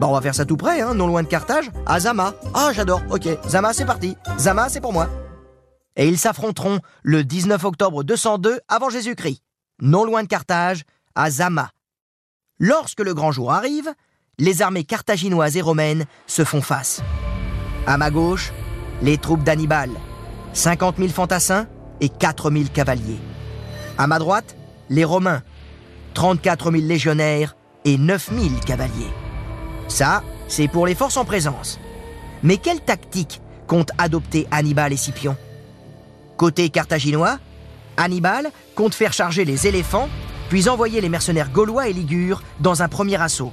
Bah 0.00 0.06
on 0.08 0.14
va 0.14 0.20
faire 0.20 0.34
ça 0.34 0.44
tout 0.44 0.56
près, 0.56 0.80
hein, 0.80 0.94
non 0.94 1.06
loin 1.06 1.22
de 1.22 1.28
Carthage, 1.28 1.70
à 1.86 2.00
Zama. 2.00 2.32
Ah 2.54 2.70
j'adore, 2.72 3.02
ok. 3.10 3.28
Zama 3.48 3.72
c'est 3.72 3.84
parti. 3.84 4.16
Zama 4.38 4.68
c'est 4.68 4.80
pour 4.80 4.92
moi 4.92 5.08
et 6.00 6.08
ils 6.08 6.18
s'affronteront 6.18 6.80
le 7.02 7.24
19 7.24 7.62
octobre 7.62 8.02
202 8.02 8.58
avant 8.68 8.88
Jésus-Christ, 8.88 9.42
non 9.82 10.04
loin 10.04 10.22
de 10.22 10.28
Carthage, 10.28 10.84
à 11.14 11.30
Zama. 11.30 11.72
Lorsque 12.58 13.00
le 13.00 13.12
grand 13.12 13.32
jour 13.32 13.52
arrive, 13.52 13.92
les 14.38 14.62
armées 14.62 14.84
carthaginoises 14.84 15.58
et 15.58 15.60
romaines 15.60 16.06
se 16.26 16.42
font 16.42 16.62
face. 16.62 17.02
À 17.86 17.98
ma 17.98 18.10
gauche, 18.10 18.50
les 19.02 19.18
troupes 19.18 19.44
d'Hannibal, 19.44 19.90
50 20.54 20.96
000 20.96 21.10
fantassins 21.10 21.68
et 22.00 22.08
4 22.08 22.50
000 22.50 22.64
cavaliers. 22.72 23.20
À 23.98 24.06
ma 24.06 24.18
droite, 24.18 24.56
les 24.88 25.04
Romains, 25.04 25.42
34 26.14 26.72
000 26.72 26.82
légionnaires 26.82 27.56
et 27.84 27.98
9 27.98 28.30
000 28.32 28.54
cavaliers. 28.66 29.12
Ça, 29.88 30.22
c'est 30.48 30.68
pour 30.68 30.86
les 30.86 30.94
forces 30.94 31.18
en 31.18 31.26
présence. 31.26 31.78
Mais 32.42 32.56
quelle 32.56 32.80
tactique 32.80 33.42
comptent 33.66 33.92
adopter 33.98 34.48
Hannibal 34.50 34.94
et 34.94 34.96
Scipion? 34.96 35.36
Côté 36.40 36.70
carthaginois, 36.70 37.38
Hannibal 37.98 38.50
compte 38.74 38.94
faire 38.94 39.12
charger 39.12 39.44
les 39.44 39.66
éléphants, 39.66 40.08
puis 40.48 40.70
envoyer 40.70 41.02
les 41.02 41.10
mercenaires 41.10 41.50
gaulois 41.50 41.88
et 41.88 41.92
ligures 41.92 42.42
dans 42.60 42.82
un 42.82 42.88
premier 42.88 43.20
assaut. 43.20 43.52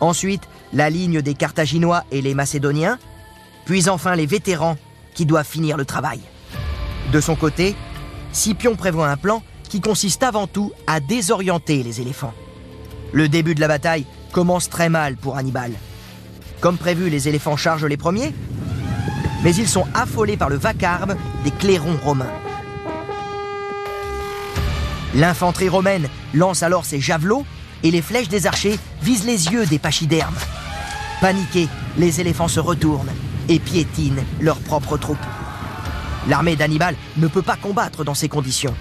Ensuite, 0.00 0.48
la 0.72 0.88
ligne 0.88 1.20
des 1.20 1.34
Carthaginois 1.34 2.04
et 2.10 2.22
les 2.22 2.32
Macédoniens, 2.32 2.98
puis 3.66 3.90
enfin 3.90 4.16
les 4.16 4.24
vétérans 4.24 4.78
qui 5.12 5.26
doivent 5.26 5.46
finir 5.46 5.76
le 5.76 5.84
travail. 5.84 6.20
De 7.12 7.20
son 7.20 7.36
côté, 7.36 7.76
Scipion 8.32 8.74
prévoit 8.74 9.10
un 9.10 9.18
plan 9.18 9.42
qui 9.68 9.82
consiste 9.82 10.22
avant 10.22 10.46
tout 10.46 10.72
à 10.86 11.00
désorienter 11.00 11.82
les 11.82 12.00
éléphants. 12.00 12.32
Le 13.12 13.28
début 13.28 13.54
de 13.54 13.60
la 13.60 13.68
bataille 13.68 14.06
commence 14.32 14.70
très 14.70 14.88
mal 14.88 15.18
pour 15.18 15.36
Hannibal. 15.36 15.72
Comme 16.62 16.78
prévu, 16.78 17.10
les 17.10 17.28
éléphants 17.28 17.58
chargent 17.58 17.84
les 17.84 17.98
premiers, 17.98 18.32
mais 19.42 19.54
ils 19.54 19.68
sont 19.68 19.86
affolés 19.94 20.36
par 20.36 20.48
le 20.48 20.56
vacarme 20.56 21.16
des 21.44 21.50
clairons 21.50 21.98
romains. 22.02 22.32
L'infanterie 25.14 25.68
romaine 25.68 26.08
lance 26.34 26.62
alors 26.62 26.84
ses 26.84 27.00
javelots 27.00 27.44
et 27.82 27.90
les 27.90 28.02
flèches 28.02 28.28
des 28.28 28.46
archers 28.46 28.78
visent 29.02 29.24
les 29.24 29.48
yeux 29.48 29.66
des 29.66 29.78
pachydermes. 29.78 30.36
Paniqués, 31.20 31.68
les 31.96 32.20
éléphants 32.20 32.48
se 32.48 32.60
retournent 32.60 33.10
et 33.48 33.58
piétinent 33.58 34.22
leurs 34.40 34.58
propres 34.58 34.98
troupes. 34.98 35.16
L'armée 36.28 36.56
d'Hannibal 36.56 36.94
ne 37.16 37.26
peut 37.26 37.42
pas 37.42 37.56
combattre 37.56 38.04
dans 38.04 38.14
ces 38.14 38.28
conditions. 38.28 38.74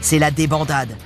C'est 0.00 0.18
la 0.18 0.30
débandade, 0.30 0.96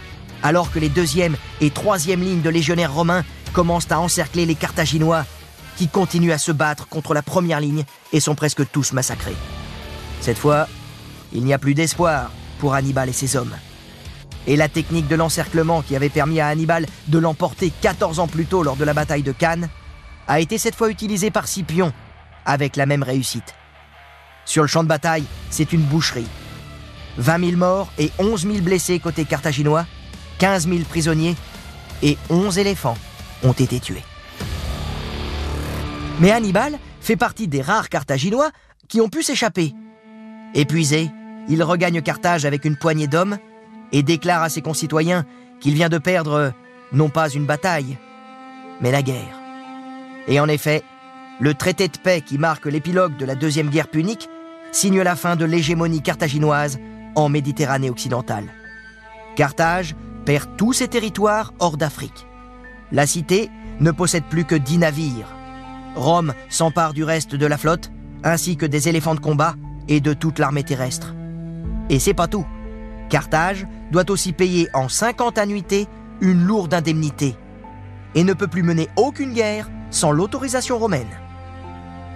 alors 0.43 0.71
que 0.71 0.79
les 0.79 0.89
deuxième 0.89 1.37
et 1.61 1.71
troisième 1.71 2.23
lignes 2.23 2.43
de 2.43 2.51
légionnaires 2.51 2.93
romains 2.93 3.25
commencent 3.53 3.91
à 3.91 4.01
encercler 4.01 4.47
les 4.47 4.55
Carthaginois 4.55 5.25
qui 5.77 5.89
continuent 5.89 6.33
à 6.33 6.39
se 6.39 6.53
battre 6.53 6.89
contre 6.89 7.15
la 7.15 7.23
première 7.23 7.61
ligne 7.61 7.85
et 8.13 8.21
sont 8.21 8.35
presque 8.35 8.71
tous 8.71 8.93
massacrés. 8.93 9.37
Cette 10.21 10.39
fois, 10.39 10.69
il 11.33 11.45
n'y 11.45 11.55
a 11.55 11.59
plus 11.59 11.75
d'espoir 11.75 12.31
pour 12.59 12.75
Hannibal 12.75 13.09
et 13.09 13.13
ses 13.13 13.37
hommes. 13.37 13.55
Et 14.47 14.57
la 14.57 14.69
technique 14.69 15.09
de 15.09 15.15
l'encerclement 15.15 15.83
qui 15.83 15.97
avait 15.97 16.09
permis 16.09 16.41
à 16.41 16.49
Hannibal 16.49 16.87
de 17.09 17.19
l'emporter 17.19 17.73
14 17.81 18.19
ans 18.19 18.29
plus 18.29 18.47
tôt 18.47 18.63
lors 18.63 18.77
de 18.77 18.85
la 18.85 18.95
bataille 18.95 19.23
de 19.23 19.33
Cannes 19.33 19.69
a 20.29 20.41
été 20.41 20.59
cette 20.59 20.75
fois 20.75 20.91
utilisée 20.91 21.31
par 21.31 21.49
Scipion 21.49 21.93
avec 22.45 22.77
la 22.77 22.87
même 22.87 23.03
réussite. 23.03 23.55
Sur 24.45 24.63
le 24.63 24.69
champ 24.69 24.83
de 24.83 24.89
bataille, 24.89 25.25
c'est 25.51 25.73
une 25.73 25.83
boucherie. 25.83 26.27
20 27.19 27.45
000 27.51 27.57
morts 27.57 27.93
et 27.99 28.11
11 28.19 28.43
000 28.43 28.59
blessés 28.61 28.99
côté 28.99 29.25
carthaginois, 29.25 29.87
15 30.39 30.69
000 30.69 30.81
prisonniers 30.89 31.37
et 32.03 32.17
11 32.31 32.59
éléphants 32.59 32.97
ont 33.45 33.53
été 33.53 33.79
tués. 33.81 34.03
Mais 36.21 36.31
Hannibal 36.31 36.79
fait 37.01 37.17
partie 37.17 37.49
des 37.49 37.63
rares 37.63 37.89
Carthaginois 37.89 38.51
qui 38.89 39.01
ont 39.01 39.09
pu 39.09 39.23
s'échapper. 39.23 39.75
Épuisé, 40.55 41.11
il 41.49 41.63
regagne 41.63 42.03
Carthage 42.03 42.45
avec 42.45 42.65
une 42.65 42.77
poignée 42.77 43.07
d'hommes 43.07 43.39
et 43.91 44.03
déclare 44.03 44.43
à 44.43 44.49
ses 44.49 44.63
concitoyens 44.63 45.25
qu'il 45.61 45.75
vient 45.75 45.89
de 45.89 45.99
perdre 45.99 46.53
non 46.93 47.09
pas 47.09 47.31
une 47.31 47.47
bataille, 47.47 47.99
mais 48.81 48.91
la 48.91 49.03
guerre. 49.03 49.41
Et 50.29 50.39
en 50.41 50.49
effet, 50.49 50.83
le 51.41 51.55
traité 51.55 51.89
de 51.89 51.99
paix 51.99 52.21
qui 52.21 52.39
marque 52.39 52.67
l'épilogue 52.67 53.17
de 53.17 53.25
la 53.25 53.35
Deuxième 53.35 53.71
Guerre 53.71 53.89
punique 53.89 54.29
signe 54.71 55.01
la 55.01 55.17
fin 55.17 55.37
de 55.37 55.45
l'hégémonie 55.45 56.03
carthaginoise 56.03 56.79
en 57.15 57.29
Méditerranée 57.29 57.91
occidentale. 57.91 58.53
Carthage 59.37 59.97
perd 60.25 60.57
tous 60.57 60.73
ses 60.73 60.89
territoires 60.89 61.53
hors 61.59 61.77
d'Afrique. 61.77 62.27
La 62.93 63.07
cité 63.07 63.51
ne 63.81 63.91
possède 63.91 64.25
plus 64.25 64.45
que 64.45 64.55
dix 64.55 64.79
navires, 64.79 65.35
Rome 65.95 66.35
s'empare 66.49 66.93
du 66.93 67.05
reste 67.05 67.35
de 67.35 67.47
la 67.47 67.59
flotte, 67.59 67.91
ainsi 68.25 68.57
que 68.57 68.67
des 68.67 68.89
éléphants 68.89 69.15
de 69.15 69.21
combat 69.21 69.55
et 69.89 70.01
de 70.01 70.13
toute 70.13 70.39
l'armée 70.39 70.63
terrestre. 70.63 71.15
Et 71.91 71.99
c'est 71.99 72.15
pas 72.15 72.29
tout. 72.29 72.47
Carthage 73.09 73.67
doit 73.91 74.11
aussi 74.11 74.33
payer 74.33 74.69
en 74.75 74.89
50 74.89 75.39
annuités 75.39 75.87
une 76.21 76.45
lourde 76.45 76.73
indemnité 76.73 77.37
et 78.15 78.25
ne 78.25 78.33
peut 78.33 78.47
plus 78.47 78.63
mener 78.63 78.89
aucune 78.97 79.33
guerre 79.33 79.69
sans 79.91 80.13
l'autorisation 80.13 80.79
romaine. 80.79 81.11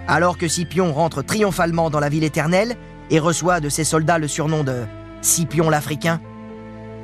Alors 0.07 0.37
que 0.37 0.47
Scipion 0.47 0.93
rentre 0.93 1.21
triomphalement 1.21 1.89
dans 1.89 1.99
la 1.99 2.09
ville 2.09 2.23
éternelle 2.23 2.77
et 3.09 3.19
reçoit 3.19 3.59
de 3.59 3.69
ses 3.69 3.83
soldats 3.83 4.17
le 4.17 4.27
surnom 4.27 4.63
de 4.63 4.85
Scipion 5.21 5.69
l'Africain, 5.69 6.21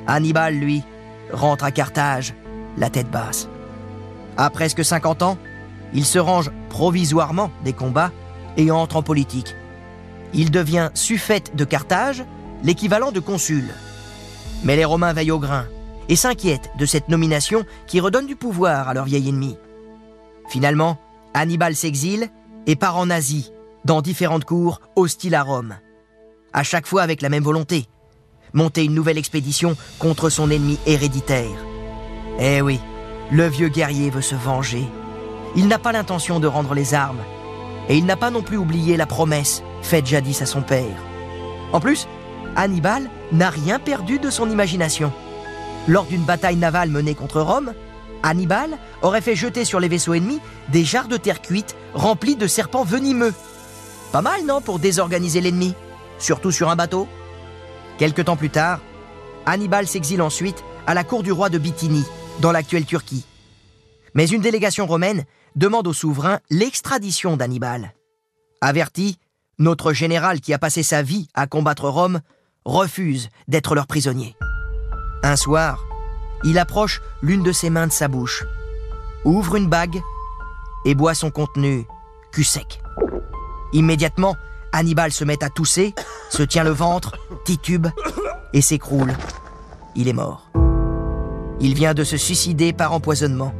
Hannibal, 0.07 0.55
lui, 0.55 0.83
rentre 1.31 1.65
à 1.65 1.71
Carthage, 1.71 2.33
la 2.77 2.89
tête 2.89 3.09
basse. 3.09 3.47
À 4.37 4.49
presque 4.49 4.83
50 4.83 5.21
ans, 5.21 5.37
il 5.93 6.05
se 6.05 6.19
range 6.19 6.51
provisoirement 6.69 7.51
des 7.63 7.73
combats 7.73 8.11
et 8.57 8.71
entre 8.71 8.97
en 8.97 9.03
politique. 9.03 9.55
Il 10.33 10.51
devient 10.51 10.89
suffète 10.93 11.55
de 11.55 11.65
Carthage, 11.65 12.23
l'équivalent 12.63 13.11
de 13.11 13.19
consul. 13.19 13.73
Mais 14.63 14.75
les 14.75 14.85
Romains 14.85 15.13
veillent 15.13 15.31
au 15.31 15.39
grain 15.39 15.65
et 16.09 16.15
s'inquiètent 16.15 16.71
de 16.77 16.85
cette 16.85 17.09
nomination 17.09 17.63
qui 17.87 17.99
redonne 17.99 18.27
du 18.27 18.35
pouvoir 18.35 18.89
à 18.89 18.93
leur 18.93 19.05
vieil 19.05 19.29
ennemi. 19.29 19.57
Finalement, 20.49 20.97
Hannibal 21.33 21.75
s'exile 21.75 22.29
et 22.67 22.75
part 22.75 22.97
en 22.97 23.09
Asie, 23.09 23.51
dans 23.85 24.01
différentes 24.01 24.45
cours 24.45 24.81
hostiles 24.95 25.35
à 25.35 25.43
Rome. 25.43 25.75
À 26.53 26.63
chaque 26.63 26.87
fois 26.87 27.01
avec 27.01 27.21
la 27.21 27.29
même 27.29 27.43
volonté, 27.43 27.85
monter 28.53 28.83
une 28.83 28.93
nouvelle 28.93 29.17
expédition 29.17 29.75
contre 29.99 30.29
son 30.29 30.49
ennemi 30.49 30.77
héréditaire. 30.85 31.65
Eh 32.39 32.61
oui, 32.61 32.79
le 33.31 33.47
vieux 33.47 33.69
guerrier 33.69 34.09
veut 34.09 34.21
se 34.21 34.35
venger 34.35 34.87
il 35.55 35.67
n'a 35.67 35.79
pas 35.79 35.91
l'intention 35.91 36.39
de 36.39 36.47
rendre 36.47 36.73
les 36.73 36.93
armes. 36.93 37.21
Et 37.89 37.97
il 37.97 38.05
n'a 38.05 38.15
pas 38.15 38.31
non 38.31 38.41
plus 38.41 38.57
oublié 38.57 38.97
la 38.97 39.05
promesse 39.05 39.61
faite 39.81 40.07
jadis 40.07 40.41
à 40.41 40.45
son 40.45 40.61
père. 40.61 40.95
En 41.73 41.79
plus, 41.79 42.07
Hannibal 42.55 43.09
n'a 43.31 43.49
rien 43.49 43.79
perdu 43.79 44.19
de 44.19 44.29
son 44.29 44.49
imagination. 44.49 45.11
Lors 45.87 46.05
d'une 46.05 46.23
bataille 46.23 46.55
navale 46.55 46.89
menée 46.89 47.15
contre 47.15 47.41
Rome, 47.41 47.73
Hannibal 48.21 48.77
aurait 49.01 49.21
fait 49.21 49.35
jeter 49.35 49.65
sur 49.65 49.81
les 49.81 49.89
vaisseaux 49.89 50.13
ennemis 50.13 50.39
des 50.69 50.85
jarres 50.85 51.09
de 51.09 51.17
terre 51.17 51.41
cuite 51.41 51.75
remplies 51.93 52.37
de 52.37 52.47
serpents 52.47 52.85
venimeux. 52.85 53.33
Pas 54.13 54.21
mal, 54.21 54.45
non, 54.45 54.61
pour 54.61 54.79
désorganiser 54.79 55.41
l'ennemi, 55.41 55.73
surtout 56.19 56.51
sur 56.51 56.69
un 56.69 56.75
bateau 56.75 57.07
Quelque 57.97 58.21
temps 58.21 58.37
plus 58.37 58.49
tard, 58.49 58.79
Hannibal 59.45 59.87
s'exile 59.87 60.21
ensuite 60.21 60.63
à 60.87 60.93
la 60.93 61.03
cour 61.03 61.21
du 61.21 61.31
roi 61.31 61.49
de 61.49 61.57
Bithynie, 61.57 62.05
dans 62.39 62.51
l'actuelle 62.51 62.85
Turquie. 62.85 63.25
Mais 64.13 64.27
une 64.27 64.41
délégation 64.41 64.85
romaine 64.85 65.25
demande 65.55 65.87
au 65.87 65.93
souverain 65.93 66.39
l'extradition 66.49 67.37
d'Hannibal. 67.37 67.93
Averti, 68.61 69.19
notre 69.59 69.93
général 69.93 70.41
qui 70.41 70.53
a 70.53 70.59
passé 70.59 70.83
sa 70.83 71.01
vie 71.01 71.27
à 71.33 71.47
combattre 71.47 71.89
Rome 71.89 72.21
refuse 72.65 73.29
d'être 73.47 73.75
leur 73.75 73.87
prisonnier. 73.87 74.35
Un 75.23 75.35
soir, 75.35 75.83
il 76.43 76.57
approche 76.57 77.01
l'une 77.21 77.43
de 77.43 77.51
ses 77.51 77.69
mains 77.69 77.87
de 77.87 77.91
sa 77.91 78.07
bouche, 78.07 78.45
ouvre 79.25 79.55
une 79.55 79.69
bague 79.69 80.01
et 80.85 80.95
boit 80.95 81.13
son 81.13 81.31
contenu 81.31 81.85
cul 82.31 82.43
sec. 82.43 82.81
Immédiatement, 83.73 84.35
Hannibal 84.71 85.11
se 85.11 85.23
met 85.23 85.43
à 85.43 85.49
tousser, 85.49 85.93
se 86.29 86.43
tient 86.43 86.63
le 86.63 86.71
ventre, 86.71 87.17
titube 87.45 87.87
et 88.53 88.61
s'écroule. 88.61 89.13
Il 89.95 90.07
est 90.07 90.13
mort. 90.13 90.49
Il 91.59 91.75
vient 91.75 91.93
de 91.93 92.03
se 92.03 92.17
suicider 92.17 92.73
par 92.73 92.93
empoisonnement. 92.93 93.53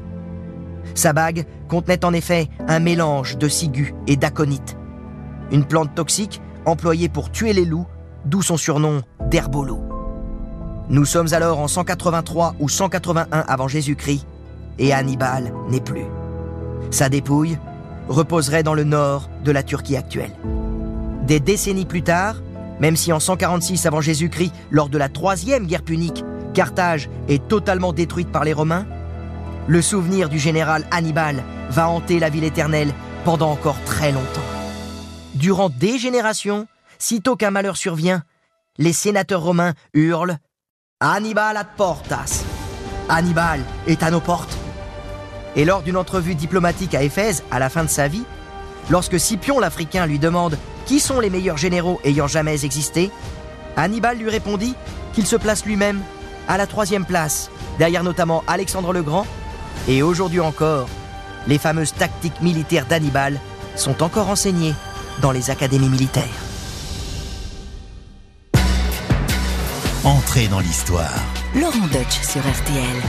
Sa 0.95 1.13
bague 1.13 1.45
contenait 1.73 2.05
en 2.05 2.13
effet 2.13 2.49
un 2.67 2.77
mélange 2.77 3.39
de 3.39 3.47
ciguë 3.47 3.95
et 4.05 4.15
d'aconite, 4.15 4.77
une 5.51 5.65
plante 5.65 5.95
toxique 5.95 6.39
employé 6.67 7.09
pour 7.09 7.31
tuer 7.31 7.51
les 7.51 7.65
loups, 7.65 7.87
d'où 8.25 8.43
son 8.43 8.57
surnom 8.57 9.01
d'Herbolo. 9.31 9.79
Nous 10.89 11.05
sommes 11.05 11.33
alors 11.33 11.57
en 11.57 11.67
183 11.67 12.57
ou 12.59 12.69
181 12.69 13.39
avant 13.47 13.67
Jésus-Christ, 13.67 14.27
et 14.77 14.93
Hannibal 14.93 15.51
n'est 15.71 15.81
plus. 15.81 16.05
Sa 16.91 17.09
dépouille 17.09 17.57
reposerait 18.07 18.61
dans 18.61 18.75
le 18.75 18.83
nord 18.83 19.27
de 19.43 19.51
la 19.51 19.63
Turquie 19.63 19.97
actuelle. 19.97 20.31
Des 21.25 21.39
décennies 21.39 21.85
plus 21.85 22.03
tard, 22.03 22.35
même 22.81 22.95
si 22.95 23.11
en 23.11 23.19
146 23.19 23.87
avant 23.87 24.01
Jésus-Christ, 24.01 24.53
lors 24.69 24.89
de 24.89 24.99
la 24.99 25.09
troisième 25.09 25.65
guerre 25.65 25.81
punique, 25.81 26.23
Carthage 26.53 27.09
est 27.29 27.47
totalement 27.47 27.93
détruite 27.93 28.31
par 28.31 28.43
les 28.43 28.53
Romains, 28.53 28.85
le 29.67 29.81
souvenir 29.81 30.29
du 30.29 30.39
général 30.39 30.85
Hannibal 30.91 31.43
va 31.69 31.87
hanter 31.87 32.19
la 32.19 32.29
ville 32.29 32.43
éternelle 32.43 32.93
pendant 33.23 33.51
encore 33.51 33.81
très 33.85 34.11
longtemps. 34.11 34.41
Durant 35.35 35.69
des 35.69 35.97
générations, 35.97 36.67
sitôt 36.99 37.35
qu'un 37.35 37.51
malheur 37.51 37.77
survient, 37.77 38.23
les 38.77 38.93
sénateurs 38.93 39.41
romains 39.41 39.73
hurlent 39.93 40.37
Hannibal 40.99 41.57
ad 41.57 41.67
portas. 41.77 42.43
Hannibal 43.09 43.61
est 43.87 44.03
à 44.03 44.11
nos 44.11 44.19
portes. 44.19 44.57
Et 45.55 45.65
lors 45.65 45.83
d'une 45.83 45.97
entrevue 45.97 46.35
diplomatique 46.35 46.95
à 46.95 47.03
Éphèse, 47.03 47.43
à 47.51 47.59
la 47.59 47.69
fin 47.69 47.83
de 47.83 47.89
sa 47.89 48.07
vie, 48.07 48.23
lorsque 48.89 49.19
Scipion 49.19 49.59
l'Africain 49.59 50.05
lui 50.05 50.19
demande 50.19 50.57
qui 50.85 50.99
sont 50.99 51.19
les 51.19 51.29
meilleurs 51.29 51.57
généraux 51.57 51.99
ayant 52.03 52.27
jamais 52.27 52.65
existé, 52.65 53.11
Hannibal 53.75 54.17
lui 54.17 54.29
répondit 54.29 54.75
qu'il 55.13 55.25
se 55.25 55.35
place 55.35 55.65
lui-même 55.65 56.01
à 56.47 56.57
la 56.57 56.67
troisième 56.67 57.05
place, 57.05 57.49
derrière 57.79 58.03
notamment 58.03 58.43
Alexandre 58.47 58.93
le 58.93 59.03
Grand, 59.03 59.25
et 59.87 60.03
aujourd'hui 60.03 60.39
encore, 60.39 60.87
les 61.47 61.57
fameuses 61.57 61.93
tactiques 61.93 62.41
militaires 62.41 62.85
d'Hannibal 62.85 63.39
sont 63.75 64.03
encore 64.03 64.29
enseignées 64.29 64.73
dans 65.21 65.31
les 65.31 65.49
académies 65.49 65.89
militaires. 65.89 66.23
Entrez 70.03 70.47
dans 70.47 70.59
l'histoire. 70.59 71.13
Laurent 71.55 71.87
Deutsch 71.91 72.21
sur 72.21 72.41
RTL. 72.41 73.01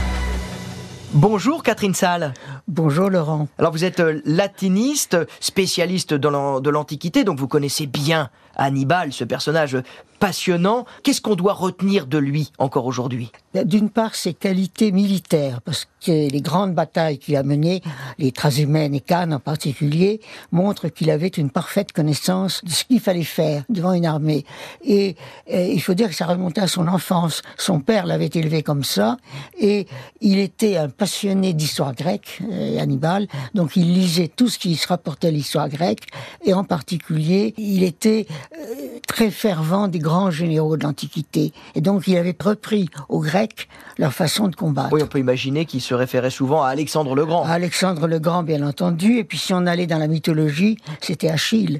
Bonjour 1.13 1.63
Catherine 1.63 1.93
Salle. 1.93 2.33
Bonjour 2.67 3.09
Laurent. 3.09 3.47
Alors 3.57 3.71
vous 3.71 3.83
êtes 3.85 3.99
euh, 4.01 4.21
latiniste, 4.25 5.17
spécialiste 5.39 6.13
de 6.13 6.69
l'Antiquité, 6.69 7.23
donc 7.23 7.39
vous 7.39 7.47
connaissez 7.47 7.85
bien 7.85 8.29
Hannibal, 8.55 9.13
ce 9.13 9.23
personnage 9.23 9.77
passionnant. 10.19 10.85
Qu'est-ce 11.03 11.21
qu'on 11.21 11.35
doit 11.35 11.53
retenir 11.53 12.07
de 12.07 12.17
lui 12.17 12.51
encore 12.57 12.85
aujourd'hui? 12.85 13.31
D'une 13.53 13.89
part, 13.89 14.15
ses 14.15 14.33
qualités 14.33 14.91
militaires, 14.91 15.61
parce 15.61 15.87
que 16.05 16.29
les 16.29 16.41
grandes 16.41 16.73
batailles 16.73 17.19
qu'il 17.19 17.35
a 17.35 17.43
menées, 17.43 17.81
les 18.17 18.31
Trasumènes 18.31 18.93
et 18.93 18.99
Cannes 18.99 19.33
en 19.33 19.39
particulier, 19.39 20.19
montrent 20.51 20.89
qu'il 20.89 21.09
avait 21.09 21.27
une 21.27 21.49
parfaite 21.49 21.91
connaissance 21.91 22.63
de 22.65 22.69
ce 22.69 22.83
qu'il 22.83 22.99
fallait 22.99 23.23
faire 23.23 23.63
devant 23.69 23.93
une 23.93 24.05
armée. 24.05 24.45
Et, 24.83 25.15
il 25.47 25.81
faut 25.81 25.93
dire 25.93 26.09
que 26.09 26.15
ça 26.15 26.25
remontait 26.25 26.61
à 26.61 26.67
son 26.67 26.87
enfance. 26.87 27.41
Son 27.57 27.79
père 27.79 28.05
l'avait 28.05 28.29
élevé 28.33 28.61
comme 28.61 28.83
ça, 28.83 29.17
et 29.57 29.87
il 30.21 30.39
était 30.39 30.75
un 30.75 30.89
passionné 30.89 31.53
d'histoire 31.53 31.93
grecque, 31.93 32.41
euh, 32.51 32.79
Hannibal, 32.79 33.27
donc 33.53 33.75
il 33.75 33.93
lisait 33.93 34.27
tout 34.27 34.49
ce 34.49 34.57
qui 34.59 34.75
se 34.75 34.87
rapportait 34.87 35.27
à 35.27 35.31
l'histoire 35.31 35.69
grecque, 35.69 36.07
et 36.43 36.53
en 36.53 36.63
particulier, 36.63 37.53
il 37.57 37.83
était 37.83 38.25
Uh, 38.51 38.94
très 39.15 39.31
fervent 39.31 39.87
des 39.87 39.99
grands 39.99 40.29
généraux 40.29 40.75
de 40.75 40.83
l'Antiquité. 40.83 41.53
Et 41.73 41.79
donc 41.79 42.05
il 42.05 42.17
avait 42.17 42.35
repris 42.37 42.89
aux 43.07 43.21
Grecs 43.21 43.69
leur 43.97 44.11
façon 44.11 44.49
de 44.49 44.55
combattre. 44.57 44.89
Oui, 44.91 45.01
on 45.01 45.07
peut 45.07 45.19
imaginer 45.19 45.63
qu'il 45.63 45.79
se 45.79 45.93
référait 45.93 46.29
souvent 46.29 46.63
à 46.63 46.67
Alexandre 46.67 47.15
le 47.15 47.25
Grand. 47.25 47.45
Alexandre 47.45 48.07
le 48.07 48.19
Grand, 48.19 48.43
bien 48.43 48.61
entendu. 48.67 49.17
Et 49.17 49.23
puis 49.23 49.37
si 49.37 49.53
on 49.53 49.67
allait 49.67 49.87
dans 49.87 49.99
la 49.99 50.09
mythologie, 50.09 50.77
c'était 50.99 51.29
Achille. 51.29 51.79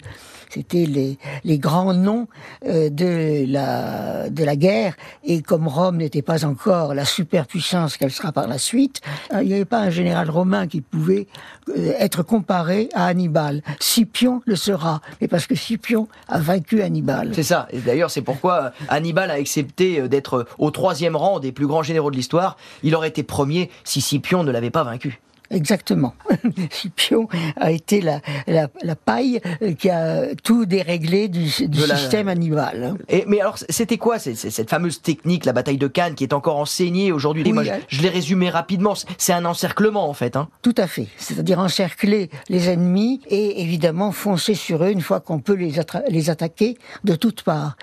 C'était 0.56 0.86
les, 0.86 1.18
les, 1.44 1.60
grands 1.60 1.94
noms 1.94 2.28
euh, 2.66 2.90
de, 2.90 3.46
la, 3.52 4.30
de 4.30 4.44
la 4.44 4.56
guerre. 4.56 4.96
Et 5.26 5.42
comme 5.42 5.68
Rome 5.68 5.98
n'était 5.98 6.22
pas 6.22 6.46
encore 6.46 6.94
la 6.94 7.04
superpuissance 7.04 7.98
qu'elle 7.98 8.12
sera 8.12 8.32
par 8.32 8.48
la 8.48 8.58
suite, 8.58 9.02
euh, 9.34 9.42
il 9.42 9.50
n'y 9.50 9.54
avait 9.54 9.66
pas 9.66 9.80
un 9.80 9.90
général 9.90 10.30
romain 10.30 10.68
qui 10.68 10.80
pouvait 10.80 11.28
euh, 11.70 11.94
être 12.00 12.24
comparé 12.24 12.88
à 12.94 13.08
Hannibal. 13.08 13.64
Scipion 13.82 14.42
le 14.46 14.56
sera, 14.56 15.02
mais 15.20 15.28
parce 15.28 15.46
que 15.46 15.56
Scipion 15.56 16.08
a 16.30 16.40
vaincu 16.40 16.82
Hannibal. 16.82 17.25
C'est 17.34 17.44
ça. 17.44 17.68
Et 17.72 17.80
d'ailleurs, 17.80 18.12
c'est 18.12 18.22
pourquoi 18.22 18.72
Hannibal 18.88 19.32
a 19.32 19.36
accepté 19.36 20.08
d'être 20.08 20.46
au 20.58 20.72
troisième 20.72 21.16
rang 21.16 21.40
des 21.40 21.52
plus 21.52 21.68
grands 21.68 21.84
généraux 21.84 22.12
de 22.12 22.16
l'histoire. 22.16 22.58
Il 22.84 22.96
aurait 22.96 23.10
été 23.10 23.24
premier 23.24 23.70
si 23.84 24.02
Scipion 24.02 24.44
ne 24.44 24.52
l'avait 24.52 24.72
pas 24.72 24.84
vaincu. 24.84 25.20
Exactement. 25.52 26.14
Scipion 26.72 27.28
a 27.56 27.72
été 27.72 28.02
la, 28.02 28.22
la, 28.48 28.68
la, 28.82 28.96
paille 28.96 29.42
qui 29.78 29.90
a 29.90 30.36
tout 30.44 30.66
déréglé 30.66 31.28
du, 31.28 31.50
du 31.68 31.80
système 31.80 32.28
animal. 32.28 32.84
Hein. 32.84 32.98
Et, 33.10 33.26
mais 33.28 33.40
alors, 33.42 33.58
c'était 33.70 33.98
quoi 33.98 34.20
cette 34.20 34.70
fameuse 34.70 35.02
technique, 35.02 35.46
la 35.46 35.54
bataille 35.54 35.78
de 35.78 35.88
Cannes, 35.88 36.16
qui 36.16 36.24
est 36.24 36.34
encore 36.34 36.58
enseignée 36.58 37.12
aujourd'hui? 37.12 37.52
Moi, 37.52 37.64
je, 37.88 38.02
l'ai 38.02 38.10
résumé 38.10 38.50
rapidement. 38.50 38.94
C'est 39.18 39.34
un 39.34 39.46
encerclement, 39.46 40.10
en 40.10 40.14
fait. 40.14 40.36
Hein. 40.36 40.50
Tout 40.62 40.76
à 40.78 40.88
fait. 40.88 41.08
C'est-à-dire 41.18 41.60
encercler 41.60 42.30
les 42.50 42.70
ennemis 42.70 43.22
et 43.30 43.62
évidemment 43.62 44.12
foncer 44.12 44.56
sur 44.56 44.84
eux 44.84 44.90
une 44.90 45.02
fois 45.02 45.20
qu'on 45.20 45.40
peut 45.40 45.54
les, 45.54 45.74
les 46.10 46.30
attaquer 46.30 46.78
de 47.04 47.16
toutes 47.16 47.44
parts. 47.44 47.78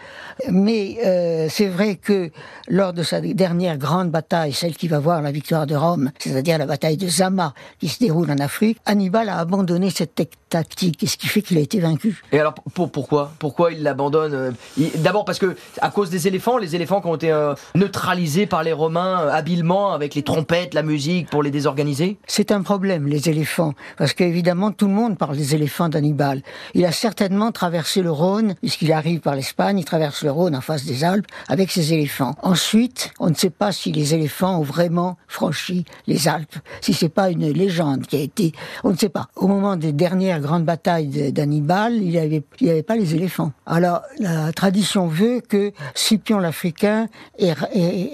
Mais 0.50 0.98
euh, 1.05 1.46
c'est 1.48 1.68
vrai 1.68 1.96
que 1.96 2.31
lors 2.68 2.92
de 2.92 3.02
sa 3.02 3.20
dernière 3.20 3.78
grande 3.78 4.11
bataille, 4.11 4.52
celle 4.52 4.76
qui 4.76 4.88
va 4.88 4.98
voir 4.98 5.22
la 5.22 5.31
victoire 5.31 5.66
de 5.66 5.74
Rome, 5.74 6.11
c'est-à-dire 6.18 6.59
la 6.59 6.66
bataille 6.66 6.96
de 6.96 7.09
Zama, 7.09 7.55
qui 7.78 7.88
se 7.88 7.98
déroule 7.98 8.31
en 8.31 8.38
Afrique, 8.38 8.78
Hannibal 8.87 9.28
a 9.28 9.38
abandonné 9.38 9.90
cette 9.90 10.14
tactique, 10.48 11.02
et 11.02 11.07
ce 11.07 11.16
qui 11.16 11.28
fait 11.28 11.42
qu'il 11.42 11.57
a 11.59 11.61
été 11.61 11.81
vaincu. 11.81 12.22
Et 12.33 12.38
alors 12.38 12.55
pour, 12.74 12.90
pourquoi? 12.90 13.33
Pourquoi 13.38 13.72
il 13.72 13.83
l'abandonne? 13.83 14.35
Euh, 14.35 14.50
D'abord 14.96 15.24
parce 15.24 15.38
que 15.38 15.57
à 15.81 15.90
cause 15.90 16.11
des 16.11 16.26
éléphants, 16.28 16.59
les 16.59 16.74
éléphants 16.76 17.00
qui 17.00 17.07
ont 17.07 17.14
été 17.14 17.31
euh, 17.31 17.55
neutralisés 17.74 18.46
par 18.46 18.62
les 18.62 18.72
Romains 18.72 19.22
euh, 19.22 19.31
habilement 19.31 19.92
avec 19.92 20.14
les 20.14 20.22
trompettes, 20.22 20.74
la 20.74 20.83
musique 20.83 21.31
pour 21.31 21.42
les 21.42 21.50
désorganiser? 21.50 22.18
C'est 22.26 22.52
un 22.52 22.62
problème 22.62 23.07
les 23.07 23.28
éléphants, 23.28 23.74
parce 23.96 24.12
qu'évidemment 24.12 24.72
tout 24.72 24.88
le 24.88 24.92
monde 24.92 25.16
parle 25.16 25.37
des 25.37 25.55
éléphants 25.55 25.88
d'Hannibal. 25.88 26.42
Il 26.74 26.85
a 26.85 26.92
certainement 26.92 27.52
traversé 27.52 28.02
le 28.02 28.11
Rhône, 28.11 28.55
puisqu'il 28.61 28.92
arrive 28.92 29.20
par 29.20 29.35
l'Espagne, 29.35 29.78
il 29.78 29.85
traverse 29.85 30.22
le 30.22 30.32
En 30.33 30.61
face 30.62 30.87
des 30.87 31.05
Alpes 31.05 31.27
avec 31.49 31.71
ses 31.71 31.92
éléphants. 31.92 32.35
Ensuite, 32.42 33.12
on 33.21 33.29
ne 33.29 33.35
sait 33.35 33.51
pas 33.51 33.71
si 33.71 33.92
les 33.92 34.14
éléphants 34.14 34.61
ont 34.61 34.62
vraiment 34.62 35.18
franchi 35.29 35.85
les 36.07 36.27
Alpes, 36.27 36.57
si 36.81 36.95
c'est 36.95 37.11
pas 37.11 37.31
une 37.31 37.51
légende 37.51 38.07
qui 38.07 38.16
a 38.16 38.21
été, 38.21 38.53
on 38.83 38.90
ne 38.90 38.97
sait 38.97 39.11
pas. 39.11 39.29
Au 39.37 39.47
moment 39.47 39.77
des 39.77 39.92
dernières 39.92 40.40
grandes 40.40 40.64
batailles 40.64 41.33
d'Hannibal, 41.33 41.95
il 41.95 42.09
n'y 42.09 42.18
avait, 42.18 42.83
pas 42.83 42.97
les 42.97 43.14
éléphants. 43.14 43.53
Alors, 43.66 44.01
la 44.21 44.53
tradition 44.53 45.07
veut 45.07 45.42
que 45.47 45.73
Scipion 45.95 46.38
l'Africain 46.38 47.09
ait, 47.38 47.53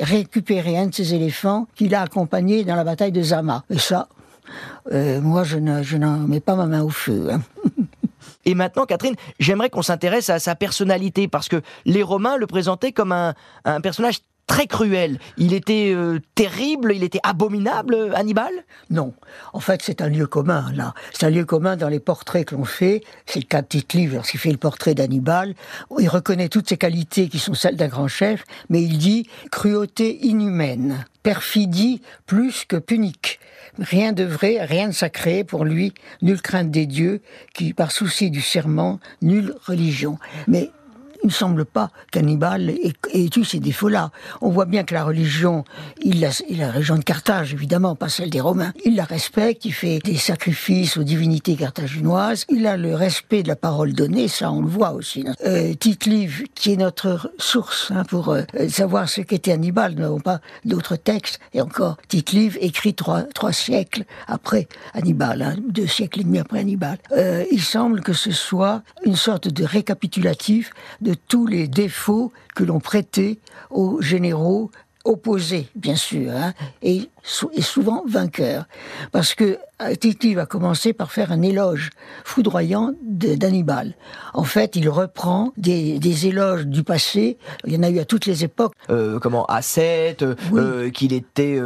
récupéré 0.01 0.77
un 0.77 0.89
de 0.89 0.95
ces 0.95 1.15
éléphants 1.15 1.69
qu'il 1.77 1.95
a 1.95 2.03
accompagné 2.03 2.65
dans 2.65 2.75
la 2.75 2.85
bataille 2.85 3.13
de 3.13 3.23
Zama. 3.23 3.63
Et 3.71 3.79
ça, 3.79 4.09
euh, 4.93 5.21
moi, 5.21 5.45
je 5.45 5.59
n'en 5.97 6.19
mets 6.19 6.41
pas 6.41 6.57
ma 6.57 6.67
main 6.67 6.83
au 6.83 6.91
feu. 6.91 7.29
Hein. 7.31 7.43
Et 8.49 8.55
maintenant, 8.55 8.87
Catherine, 8.87 9.15
j'aimerais 9.39 9.69
qu'on 9.69 9.83
s'intéresse 9.83 10.31
à 10.31 10.39
sa 10.39 10.55
personnalité, 10.55 11.29
parce 11.29 11.51
que 11.51 11.61
les 11.85 12.03
Romains 12.03 12.39
le 12.39 12.47
présentaient 12.47 12.93
comme 12.93 13.13
un, 13.13 13.35
un 13.67 13.83
personnage 13.83 14.21
très 14.47 14.67
cruel. 14.67 15.19
Il 15.37 15.53
était 15.53 15.93
euh, 15.95 16.19
terrible, 16.35 16.95
il 16.95 17.05
était 17.05 17.21
abominable, 17.25 18.11
Hannibal? 18.15 18.51
Non. 18.89 19.13
En 19.53 19.61
fait, 19.61 19.83
c'est 19.85 20.01
un 20.01 20.09
lieu 20.09 20.27
commun, 20.27 20.73
là. 20.73 20.95
C'est 21.13 21.27
un 21.27 21.31
lieu 21.31 21.45
commun 21.45 21.77
dans 21.77 21.91
les 21.91 22.01
portraits 22.01 22.47
que 22.47 22.55
l'on 22.55 22.65
fait. 22.65 23.03
C'est 23.27 23.41
le 23.41 23.45
cas 23.45 23.61
de 23.61 23.67
Tite 23.67 23.93
lorsqu'il 24.11 24.41
fait 24.41 24.51
le 24.51 24.57
portrait 24.57 24.95
d'Hannibal. 24.95 25.55
Il 25.99 26.09
reconnaît 26.09 26.49
toutes 26.49 26.71
ses 26.71 26.79
qualités 26.79 27.29
qui 27.29 27.39
sont 27.39 27.53
celles 27.53 27.77
d'un 27.77 27.89
grand 27.89 28.09
chef, 28.09 28.45
mais 28.71 28.83
il 28.83 28.97
dit 28.97 29.29
cruauté 29.53 30.25
inhumaine, 30.25 31.05
perfidie 31.23 32.01
plus 32.25 32.65
que 32.65 32.77
punique. 32.77 33.41
Rien 33.79 34.13
de 34.13 34.25
vrai, 34.25 34.65
rien 34.65 34.89
de 34.89 34.93
sacré 34.93 35.45
pour 35.45 35.65
lui, 35.65 35.95
nulle 36.23 36.43
crainte 36.43 36.71
des 36.71 36.87
dieux, 36.87 37.21
qui, 37.55 37.73
par 37.73 37.93
souci 37.93 38.31
du 38.31 38.41
serment, 38.41 39.01
nulle 39.23 39.55
religion. 39.67 40.19
Mais 40.47 40.71
il 41.23 41.29
ne 41.29 41.33
semble 41.33 41.65
pas 41.65 41.91
qu'Hannibal 42.11 42.71
ait, 42.71 43.31
eu 43.37 43.45
ces 43.45 43.61
défauts-là. 43.61 44.11
On 44.41 44.51
voit 44.51 44.65
bien 44.65 44.85
que 44.85 44.95
la 44.95 45.05
religion, 45.05 45.65
il 46.03 46.21
la, 46.21 46.31
la 46.51 46.73
religion 46.73 46.97
de 46.97 47.05
Carthage, 47.05 47.53
évidemment, 47.53 47.95
pas 47.95 48.09
celle 48.09 48.31
des 48.31 48.41
Romains. 48.41 48.73
Il 48.85 48.97
la 48.97 49.05
respecte, 49.05 49.65
il 49.65 49.73
fait 49.73 49.99
des 50.05 50.17
sacrifices 50.17 50.97
aux 50.97 51.05
divinités 51.05 51.57
carthaginoises. 51.57 52.45
Il 52.49 52.67
a 52.67 52.77
le 52.77 52.95
respect 52.95 53.43
de 53.43 53.49
la 53.49 53.57
parole 53.57 53.93
donnée, 53.93 54.29
ça 54.29 54.51
on 54.51 54.63
le 54.63 54.69
voit 54.69 54.93
aussi. 54.93 55.25
Euh, 55.45 55.75
Tite 55.75 56.07
Live, 56.07 56.45
qui 56.55 56.73
est 56.73 56.77
notre 56.77 57.33
source 57.39 57.91
hein, 57.95 58.05
pour 58.05 58.31
euh, 58.31 58.43
savoir 58.69 59.09
ce 59.09 59.21
qu'était 59.21 59.53
Hannibal, 59.53 59.95
nous 59.95 60.03
n'avons 60.03 60.21
pas 60.21 60.41
d'autres 60.65 60.97
textes. 60.97 61.41
Et 61.55 61.61
encore, 61.61 61.97
Tite 62.09 62.33
Live 62.33 62.59
écrit 62.61 62.95
trois, 62.95 63.27
siècles 63.53 64.05
après 64.27 64.69
Hannibal, 64.95 65.43
hein, 65.43 65.57
deux 65.69 65.87
siècles 65.87 66.21
et 66.21 66.25
demi 66.25 66.39
après 66.39 66.61
Hannibal. 66.61 66.99
Euh, 67.13 67.45
il 67.51 67.63
semble 67.63 68.01
que 68.01 68.13
ce 68.13 68.31
soit 68.31 68.83
une 69.05 69.17
sorte 69.17 69.49
de 69.49 69.65
récapitulatif 69.65 70.71
tous 71.15 71.47
les 71.47 71.69
défauts 71.69 72.33
que 72.55 72.65
l'on 72.65 72.81
prêtait 72.81 73.39
aux 73.71 74.01
généraux 74.01 74.71
opposés, 75.05 75.69
bien 75.75 75.97
sûr. 75.97 76.33
Hein. 76.33 76.53
Est 77.55 77.63
souvent 77.63 78.03
vainqueur. 78.07 78.67
Parce 79.13 79.35
que 79.35 79.59
euh, 79.81 79.95
Titi 79.95 80.35
va 80.35 80.45
commencer 80.45 80.93
par 80.93 81.13
faire 81.13 81.31
un 81.31 81.43
éloge 81.43 81.91
foudroyant 82.25 82.95
d'Hannibal. 83.03 83.95
En 84.35 84.43
fait, 84.43 84.75
il 84.75 84.89
reprend 84.89 85.53
des, 85.57 86.27
éloges 86.27 86.67
du 86.67 86.83
passé. 86.83 87.39
Il 87.65 87.73
y 87.73 87.77
en 87.77 87.85
a 87.85 87.91
eu 87.91 88.01
à 88.01 88.05
toutes 88.05 88.27
les 88.27 88.43
époques. 88.43 88.73
Euh, 88.91 89.21
comment 89.21 89.45
Ascète, 89.47 90.23
euh, 90.23 90.91
qu'il 90.91 91.13
était 91.13 91.61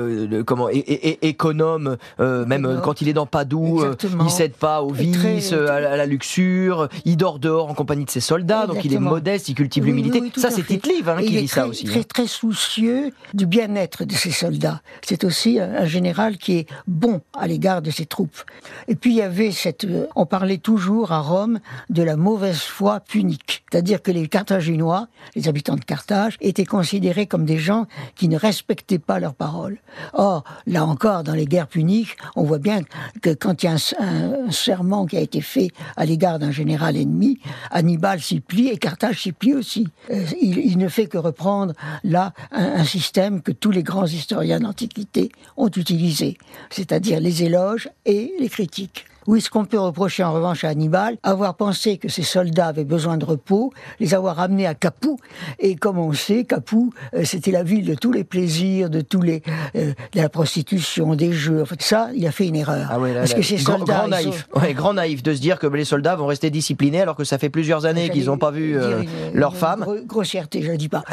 comment 0.46 0.68
économe, 0.70 1.96
même 2.18 2.80
quand 2.82 3.00
il 3.00 3.08
est 3.08 3.12
dans 3.12 3.26
Padoue, 3.26 3.84
il 4.20 4.30
cède 4.30 4.52
pas 4.52 4.82
au 4.82 4.90
vice, 4.90 5.52
à, 5.52 5.80
la 5.80 6.06
luxure. 6.06 6.88
Il 7.04 7.16
dort 7.16 7.38
dehors 7.38 7.70
en 7.70 7.74
compagnie 7.74 8.04
de 8.04 8.10
ses 8.10 8.20
soldats, 8.20 8.66
donc 8.66 8.84
il 8.84 8.92
est 8.92 8.98
modeste, 8.98 9.48
il 9.48 9.54
cultive 9.54 9.86
l'humilité. 9.86 10.22
ça, 10.36 10.50
c'est 10.50 10.62
Tite 10.66 10.86
hein, 11.06 11.16
qui 11.20 11.36
dit 11.36 11.48
ça 11.48 11.66
aussi. 11.66 11.84
Très, 11.84 12.00
hein. 12.00 12.04
très 12.08 12.26
soucieux 12.26 13.10
du 13.32 13.46
bien-être 13.46 14.04
de 14.04 14.12
ses 14.12 14.30
soldats. 14.30 14.82
C'est 15.02 15.24
aussi 15.24 15.51
un 15.60 15.86
général 15.86 16.36
qui 16.38 16.58
est 16.58 16.66
bon 16.86 17.20
à 17.38 17.46
l'égard 17.46 17.82
de 17.82 17.90
ses 17.90 18.06
troupes. 18.06 18.42
Et 18.88 18.94
puis 18.94 19.10
il 19.10 19.16
y 19.16 19.22
avait 19.22 19.50
cette, 19.50 19.84
euh, 19.84 20.06
on 20.16 20.26
parlait 20.26 20.58
toujours 20.58 21.12
à 21.12 21.20
Rome 21.20 21.60
de 21.90 22.02
la 22.02 22.16
mauvaise 22.16 22.60
foi 22.60 23.00
punique, 23.00 23.64
c'est-à-dire 23.70 24.02
que 24.02 24.10
les 24.10 24.28
Carthaginois, 24.28 25.08
les 25.34 25.48
habitants 25.48 25.76
de 25.76 25.84
Carthage, 25.84 26.36
étaient 26.40 26.64
considérés 26.64 27.26
comme 27.26 27.44
des 27.44 27.58
gens 27.58 27.86
qui 28.14 28.28
ne 28.28 28.36
respectaient 28.36 28.98
pas 28.98 29.18
leurs 29.18 29.34
paroles. 29.34 29.78
Or, 30.12 30.44
là 30.66 30.84
encore, 30.84 31.24
dans 31.24 31.34
les 31.34 31.46
guerres 31.46 31.68
puniques, 31.68 32.16
on 32.36 32.44
voit 32.44 32.58
bien 32.58 32.82
que 33.20 33.30
quand 33.30 33.62
il 33.62 33.66
y 33.66 33.68
a 33.68 33.76
un, 33.98 34.50
serment 34.50 35.06
qui 35.06 35.16
a 35.16 35.20
été 35.20 35.40
fait 35.40 35.70
à 35.96 36.04
l'égard 36.04 36.38
d'un 36.38 36.50
général 36.50 36.96
ennemi, 36.96 37.38
Hannibal 37.70 38.20
s'y 38.20 38.40
plie 38.40 38.68
et 38.68 38.76
Carthage 38.76 39.22
s'y 39.22 39.32
plie 39.32 39.54
aussi. 39.54 39.88
Euh, 40.10 40.24
il, 40.40 40.78
ne 40.78 40.88
fait 40.88 41.06
que 41.06 41.18
reprendre 41.18 41.74
là 42.04 42.32
un 42.52 42.84
système 42.84 43.42
que 43.42 43.52
tous 43.52 43.70
les 43.70 43.82
grands 43.82 44.06
historiens 44.06 44.60
d'Antiquité 44.60 45.31
ont 45.56 45.70
utilisé, 45.70 46.38
c'est-à-dire 46.70 47.20
les 47.20 47.42
éloges 47.42 47.88
et 48.04 48.32
les 48.38 48.48
critiques. 48.48 49.06
Oui, 49.26 49.40
ce 49.40 49.50
qu'on 49.50 49.64
peut 49.64 49.78
reprocher 49.78 50.24
en 50.24 50.32
revanche 50.32 50.64
à 50.64 50.68
Hannibal, 50.68 51.16
avoir 51.22 51.54
pensé 51.54 51.96
que 51.96 52.08
ses 52.08 52.22
soldats 52.22 52.66
avaient 52.68 52.84
besoin 52.84 53.16
de 53.16 53.24
repos, 53.24 53.72
les 54.00 54.14
avoir 54.14 54.40
amenés 54.40 54.66
à 54.66 54.74
Capoue. 54.74 55.18
Et 55.60 55.76
comme 55.76 55.98
on 55.98 56.12
sait, 56.12 56.44
Capoue, 56.44 56.92
euh, 57.14 57.24
c'était 57.24 57.52
la 57.52 57.62
ville 57.62 57.86
de 57.86 57.94
tous 57.94 58.10
les 58.10 58.24
plaisirs, 58.24 58.90
de 58.90 59.00
tous 59.00 59.22
les, 59.22 59.42
euh, 59.76 59.92
de 60.12 60.20
la 60.20 60.28
prostitution, 60.28 61.14
des 61.14 61.32
jeux. 61.32 61.62
En 61.62 61.66
fait, 61.66 61.80
ça, 61.82 62.08
il 62.14 62.26
a 62.26 62.32
fait 62.32 62.48
une 62.48 62.56
erreur. 62.56 62.88
Ah 62.90 62.98
Parce 63.14 63.34
que 63.34 63.42
ces 63.42 63.58
soldats, 63.58 63.94
grand, 63.94 64.08
naïf, 64.08 64.48
grand 64.74 64.94
naïf 64.94 65.22
de 65.22 65.34
se 65.34 65.40
dire 65.40 65.58
que 65.58 65.68
les 65.68 65.84
soldats 65.84 66.16
vont 66.16 66.26
rester 66.26 66.50
disciplinés 66.50 67.02
alors 67.02 67.16
que 67.16 67.24
ça 67.24 67.38
fait 67.38 67.50
plusieurs 67.50 67.86
années 67.86 68.10
qu'ils 68.10 68.26
n'ont 68.26 68.38
pas 68.38 68.50
vu 68.50 68.76
euh, 68.76 69.04
leur 69.34 69.56
femme. 69.56 69.86
grossièreté, 70.06 70.62
je 70.62 70.72
ne 70.72 70.76
dis 70.76 70.88
pas. 70.88 71.04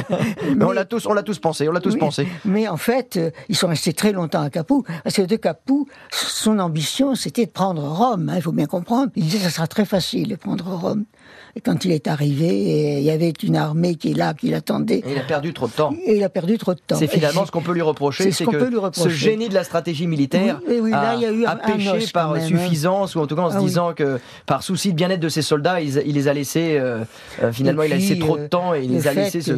mais, 0.56 0.64
on 0.64 0.70
l'a 0.70 0.84
tous, 0.84 1.06
on 1.06 1.12
l'a 1.12 1.24
tous 1.24 1.40
pensé, 1.40 1.68
on 1.68 1.72
l'a 1.72 1.80
tous 1.80 1.96
pensé. 1.96 2.28
Mais 2.44 2.68
en 2.68 2.76
fait, 2.76 3.18
ils 3.48 3.56
sont 3.56 3.68
restés 3.68 3.92
très 3.92 4.12
longtemps 4.12 4.42
à 4.42 4.50
Capoue 4.50 4.84
parce 5.02 5.16
que 5.16 5.22
de 5.22 5.36
Capoue, 5.36 5.86
son 6.12 6.58
ambition, 6.60 7.14
c'était 7.14 7.46
prendre 7.56 7.82
Rome, 7.82 8.28
hein, 8.28 8.36
il 8.36 8.42
faut 8.42 8.52
bien 8.52 8.66
comprendre. 8.66 9.10
Il 9.16 9.24
disait 9.24 9.38
que 9.38 9.44
ça 9.44 9.50
sera 9.50 9.66
très 9.66 9.86
facile 9.86 10.28
de 10.28 10.36
prendre 10.36 10.62
Rome. 10.66 11.06
Et 11.56 11.60
quand 11.60 11.86
il 11.86 11.92
est 11.92 12.06
arrivé, 12.06 12.98
il 12.98 13.02
y 13.04 13.10
avait 13.10 13.32
une 13.42 13.56
armée 13.56 13.94
qui 13.94 14.10
est 14.10 14.14
là, 14.14 14.34
qui 14.34 14.50
l'attendait. 14.50 15.02
Et 15.06 15.12
il 15.12 15.18
a 15.18 15.22
perdu 15.22 15.54
trop 15.54 15.66
de 15.66 15.72
temps. 15.72 15.94
Et 16.04 16.18
il 16.18 16.22
a 16.22 16.28
perdu 16.28 16.58
trop 16.58 16.74
de 16.74 16.80
temps. 16.86 16.96
C'est 16.96 17.06
finalement 17.06 17.46
ce 17.46 17.50
qu'on 17.50 17.62
peut 17.62 17.72
lui 17.72 17.80
reprocher, 17.80 18.30
c'est 18.30 18.44
que 18.44 18.70
ce 18.92 19.08
génie 19.08 19.48
de 19.48 19.54
la 19.54 19.64
stratégie 19.64 20.06
militaire 20.06 20.60
a, 20.92 21.56
péché 21.56 22.06
par 22.12 22.34
hein. 22.34 22.40
suffisance, 22.40 23.14
ou 23.14 23.20
en 23.20 23.26
tout 23.26 23.36
cas 23.36 23.42
en 23.42 23.50
se 23.50 23.56
ah 23.56 23.60
disant 23.60 23.94
que 23.94 24.20
par 24.44 24.62
souci 24.62 24.90
de 24.90 24.96
bien-être 24.96 25.20
de 25.20 25.28
ses 25.30 25.40
soldats, 25.40 25.80
il, 25.80 25.94
les 25.94 26.28
a 26.28 26.34
laissés, 26.34 26.76
euh, 26.78 27.04
euh, 27.42 27.52
finalement, 27.52 27.82
il 27.84 27.92
a 27.92 27.96
laissé 27.96 28.18
trop 28.18 28.36
de 28.36 28.42
euh, 28.42 28.48
temps 28.48 28.74
et 28.74 28.84
il 28.84 28.92
les 28.92 29.08
a 29.08 29.14
laissés 29.14 29.40
se... 29.40 29.52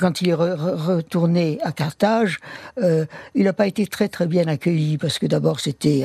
Quand 0.00 0.20
il 0.20 0.30
est 0.30 0.34
retourné 0.34 1.58
à 1.62 1.70
Carthage, 1.70 2.38
il 2.80 3.44
n'a 3.44 3.52
pas 3.52 3.66
été 3.66 3.86
très 3.86 4.08
très 4.08 4.26
bien 4.26 4.48
accueilli, 4.48 4.98
parce 4.98 5.18
que 5.18 5.26
d'abord 5.26 5.60
c'était 5.60 6.04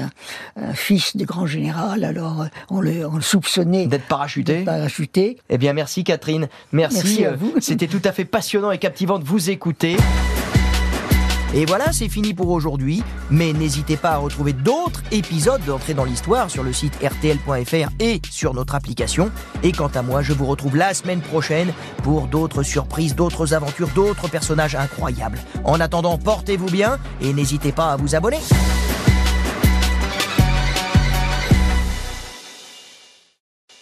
un, 0.55 0.74
fils 0.74 1.17
de 1.17 1.26
grand 1.26 1.47
général, 1.47 2.03
alors 2.03 2.45
on 2.70 2.82
le, 2.82 3.05
on 3.07 3.15
le 3.15 3.22
soupçonnait 3.22 3.88
d'être 3.88 4.07
parachuté. 4.07 4.63
Eh 5.18 5.57
bien, 5.57 5.74
merci 5.74 6.03
Catherine. 6.03 6.47
Merci. 6.72 7.26
à 7.26 7.34
vous. 7.34 7.53
C'était 7.60 7.88
tout 7.88 8.01
à 8.03 8.12
fait 8.12 8.26
passionnant 8.26 8.72
et 8.72 8.78
captivant 8.78 9.20
de 9.20 9.26
vous 9.26 9.49
écouter. 9.49 9.97
Et 11.55 11.66
voilà, 11.66 11.91
c'est 11.91 12.10
fini 12.10 12.36
pour 12.36 12.49
aujourd'hui. 12.49 13.01
Mais 13.32 13.53
n'hésitez 13.53 13.97
pas 13.97 14.12
à 14.12 14.18
retrouver 14.18 14.53
d'autres 14.53 15.01
épisodes 15.12 15.64
d'entrée 15.66 15.95
dans 15.95 16.03
l'histoire 16.03 16.49
sur 16.51 16.64
le 16.64 16.72
site 16.72 16.93
rtl.fr 17.01 17.89
et 17.99 18.22
sur 18.30 18.53
notre 18.53 18.76
application. 18.76 19.32
Et 19.64 19.72
quant 19.72 19.88
à 19.88 20.03
moi, 20.03 20.22
je 20.22 20.34
vous 20.34 20.45
retrouve 20.45 20.78
la 20.78 20.93
semaine 20.93 21.22
prochaine 21.22 21.74
pour 22.03 22.28
d'autres 22.28 22.62
surprises, 22.62 23.16
d'autres 23.16 23.55
aventures, 23.55 23.89
d'autres 23.95 24.30
personnages 24.30 24.76
incroyables. 24.76 25.39
En 25.64 25.80
attendant, 25.80 26.18
portez-vous 26.20 26.70
bien 26.70 26.99
et 27.20 27.34
n'hésitez 27.34 27.72
pas 27.72 27.93
à 27.93 27.95
vous 27.97 28.16
abonner. 28.16 28.39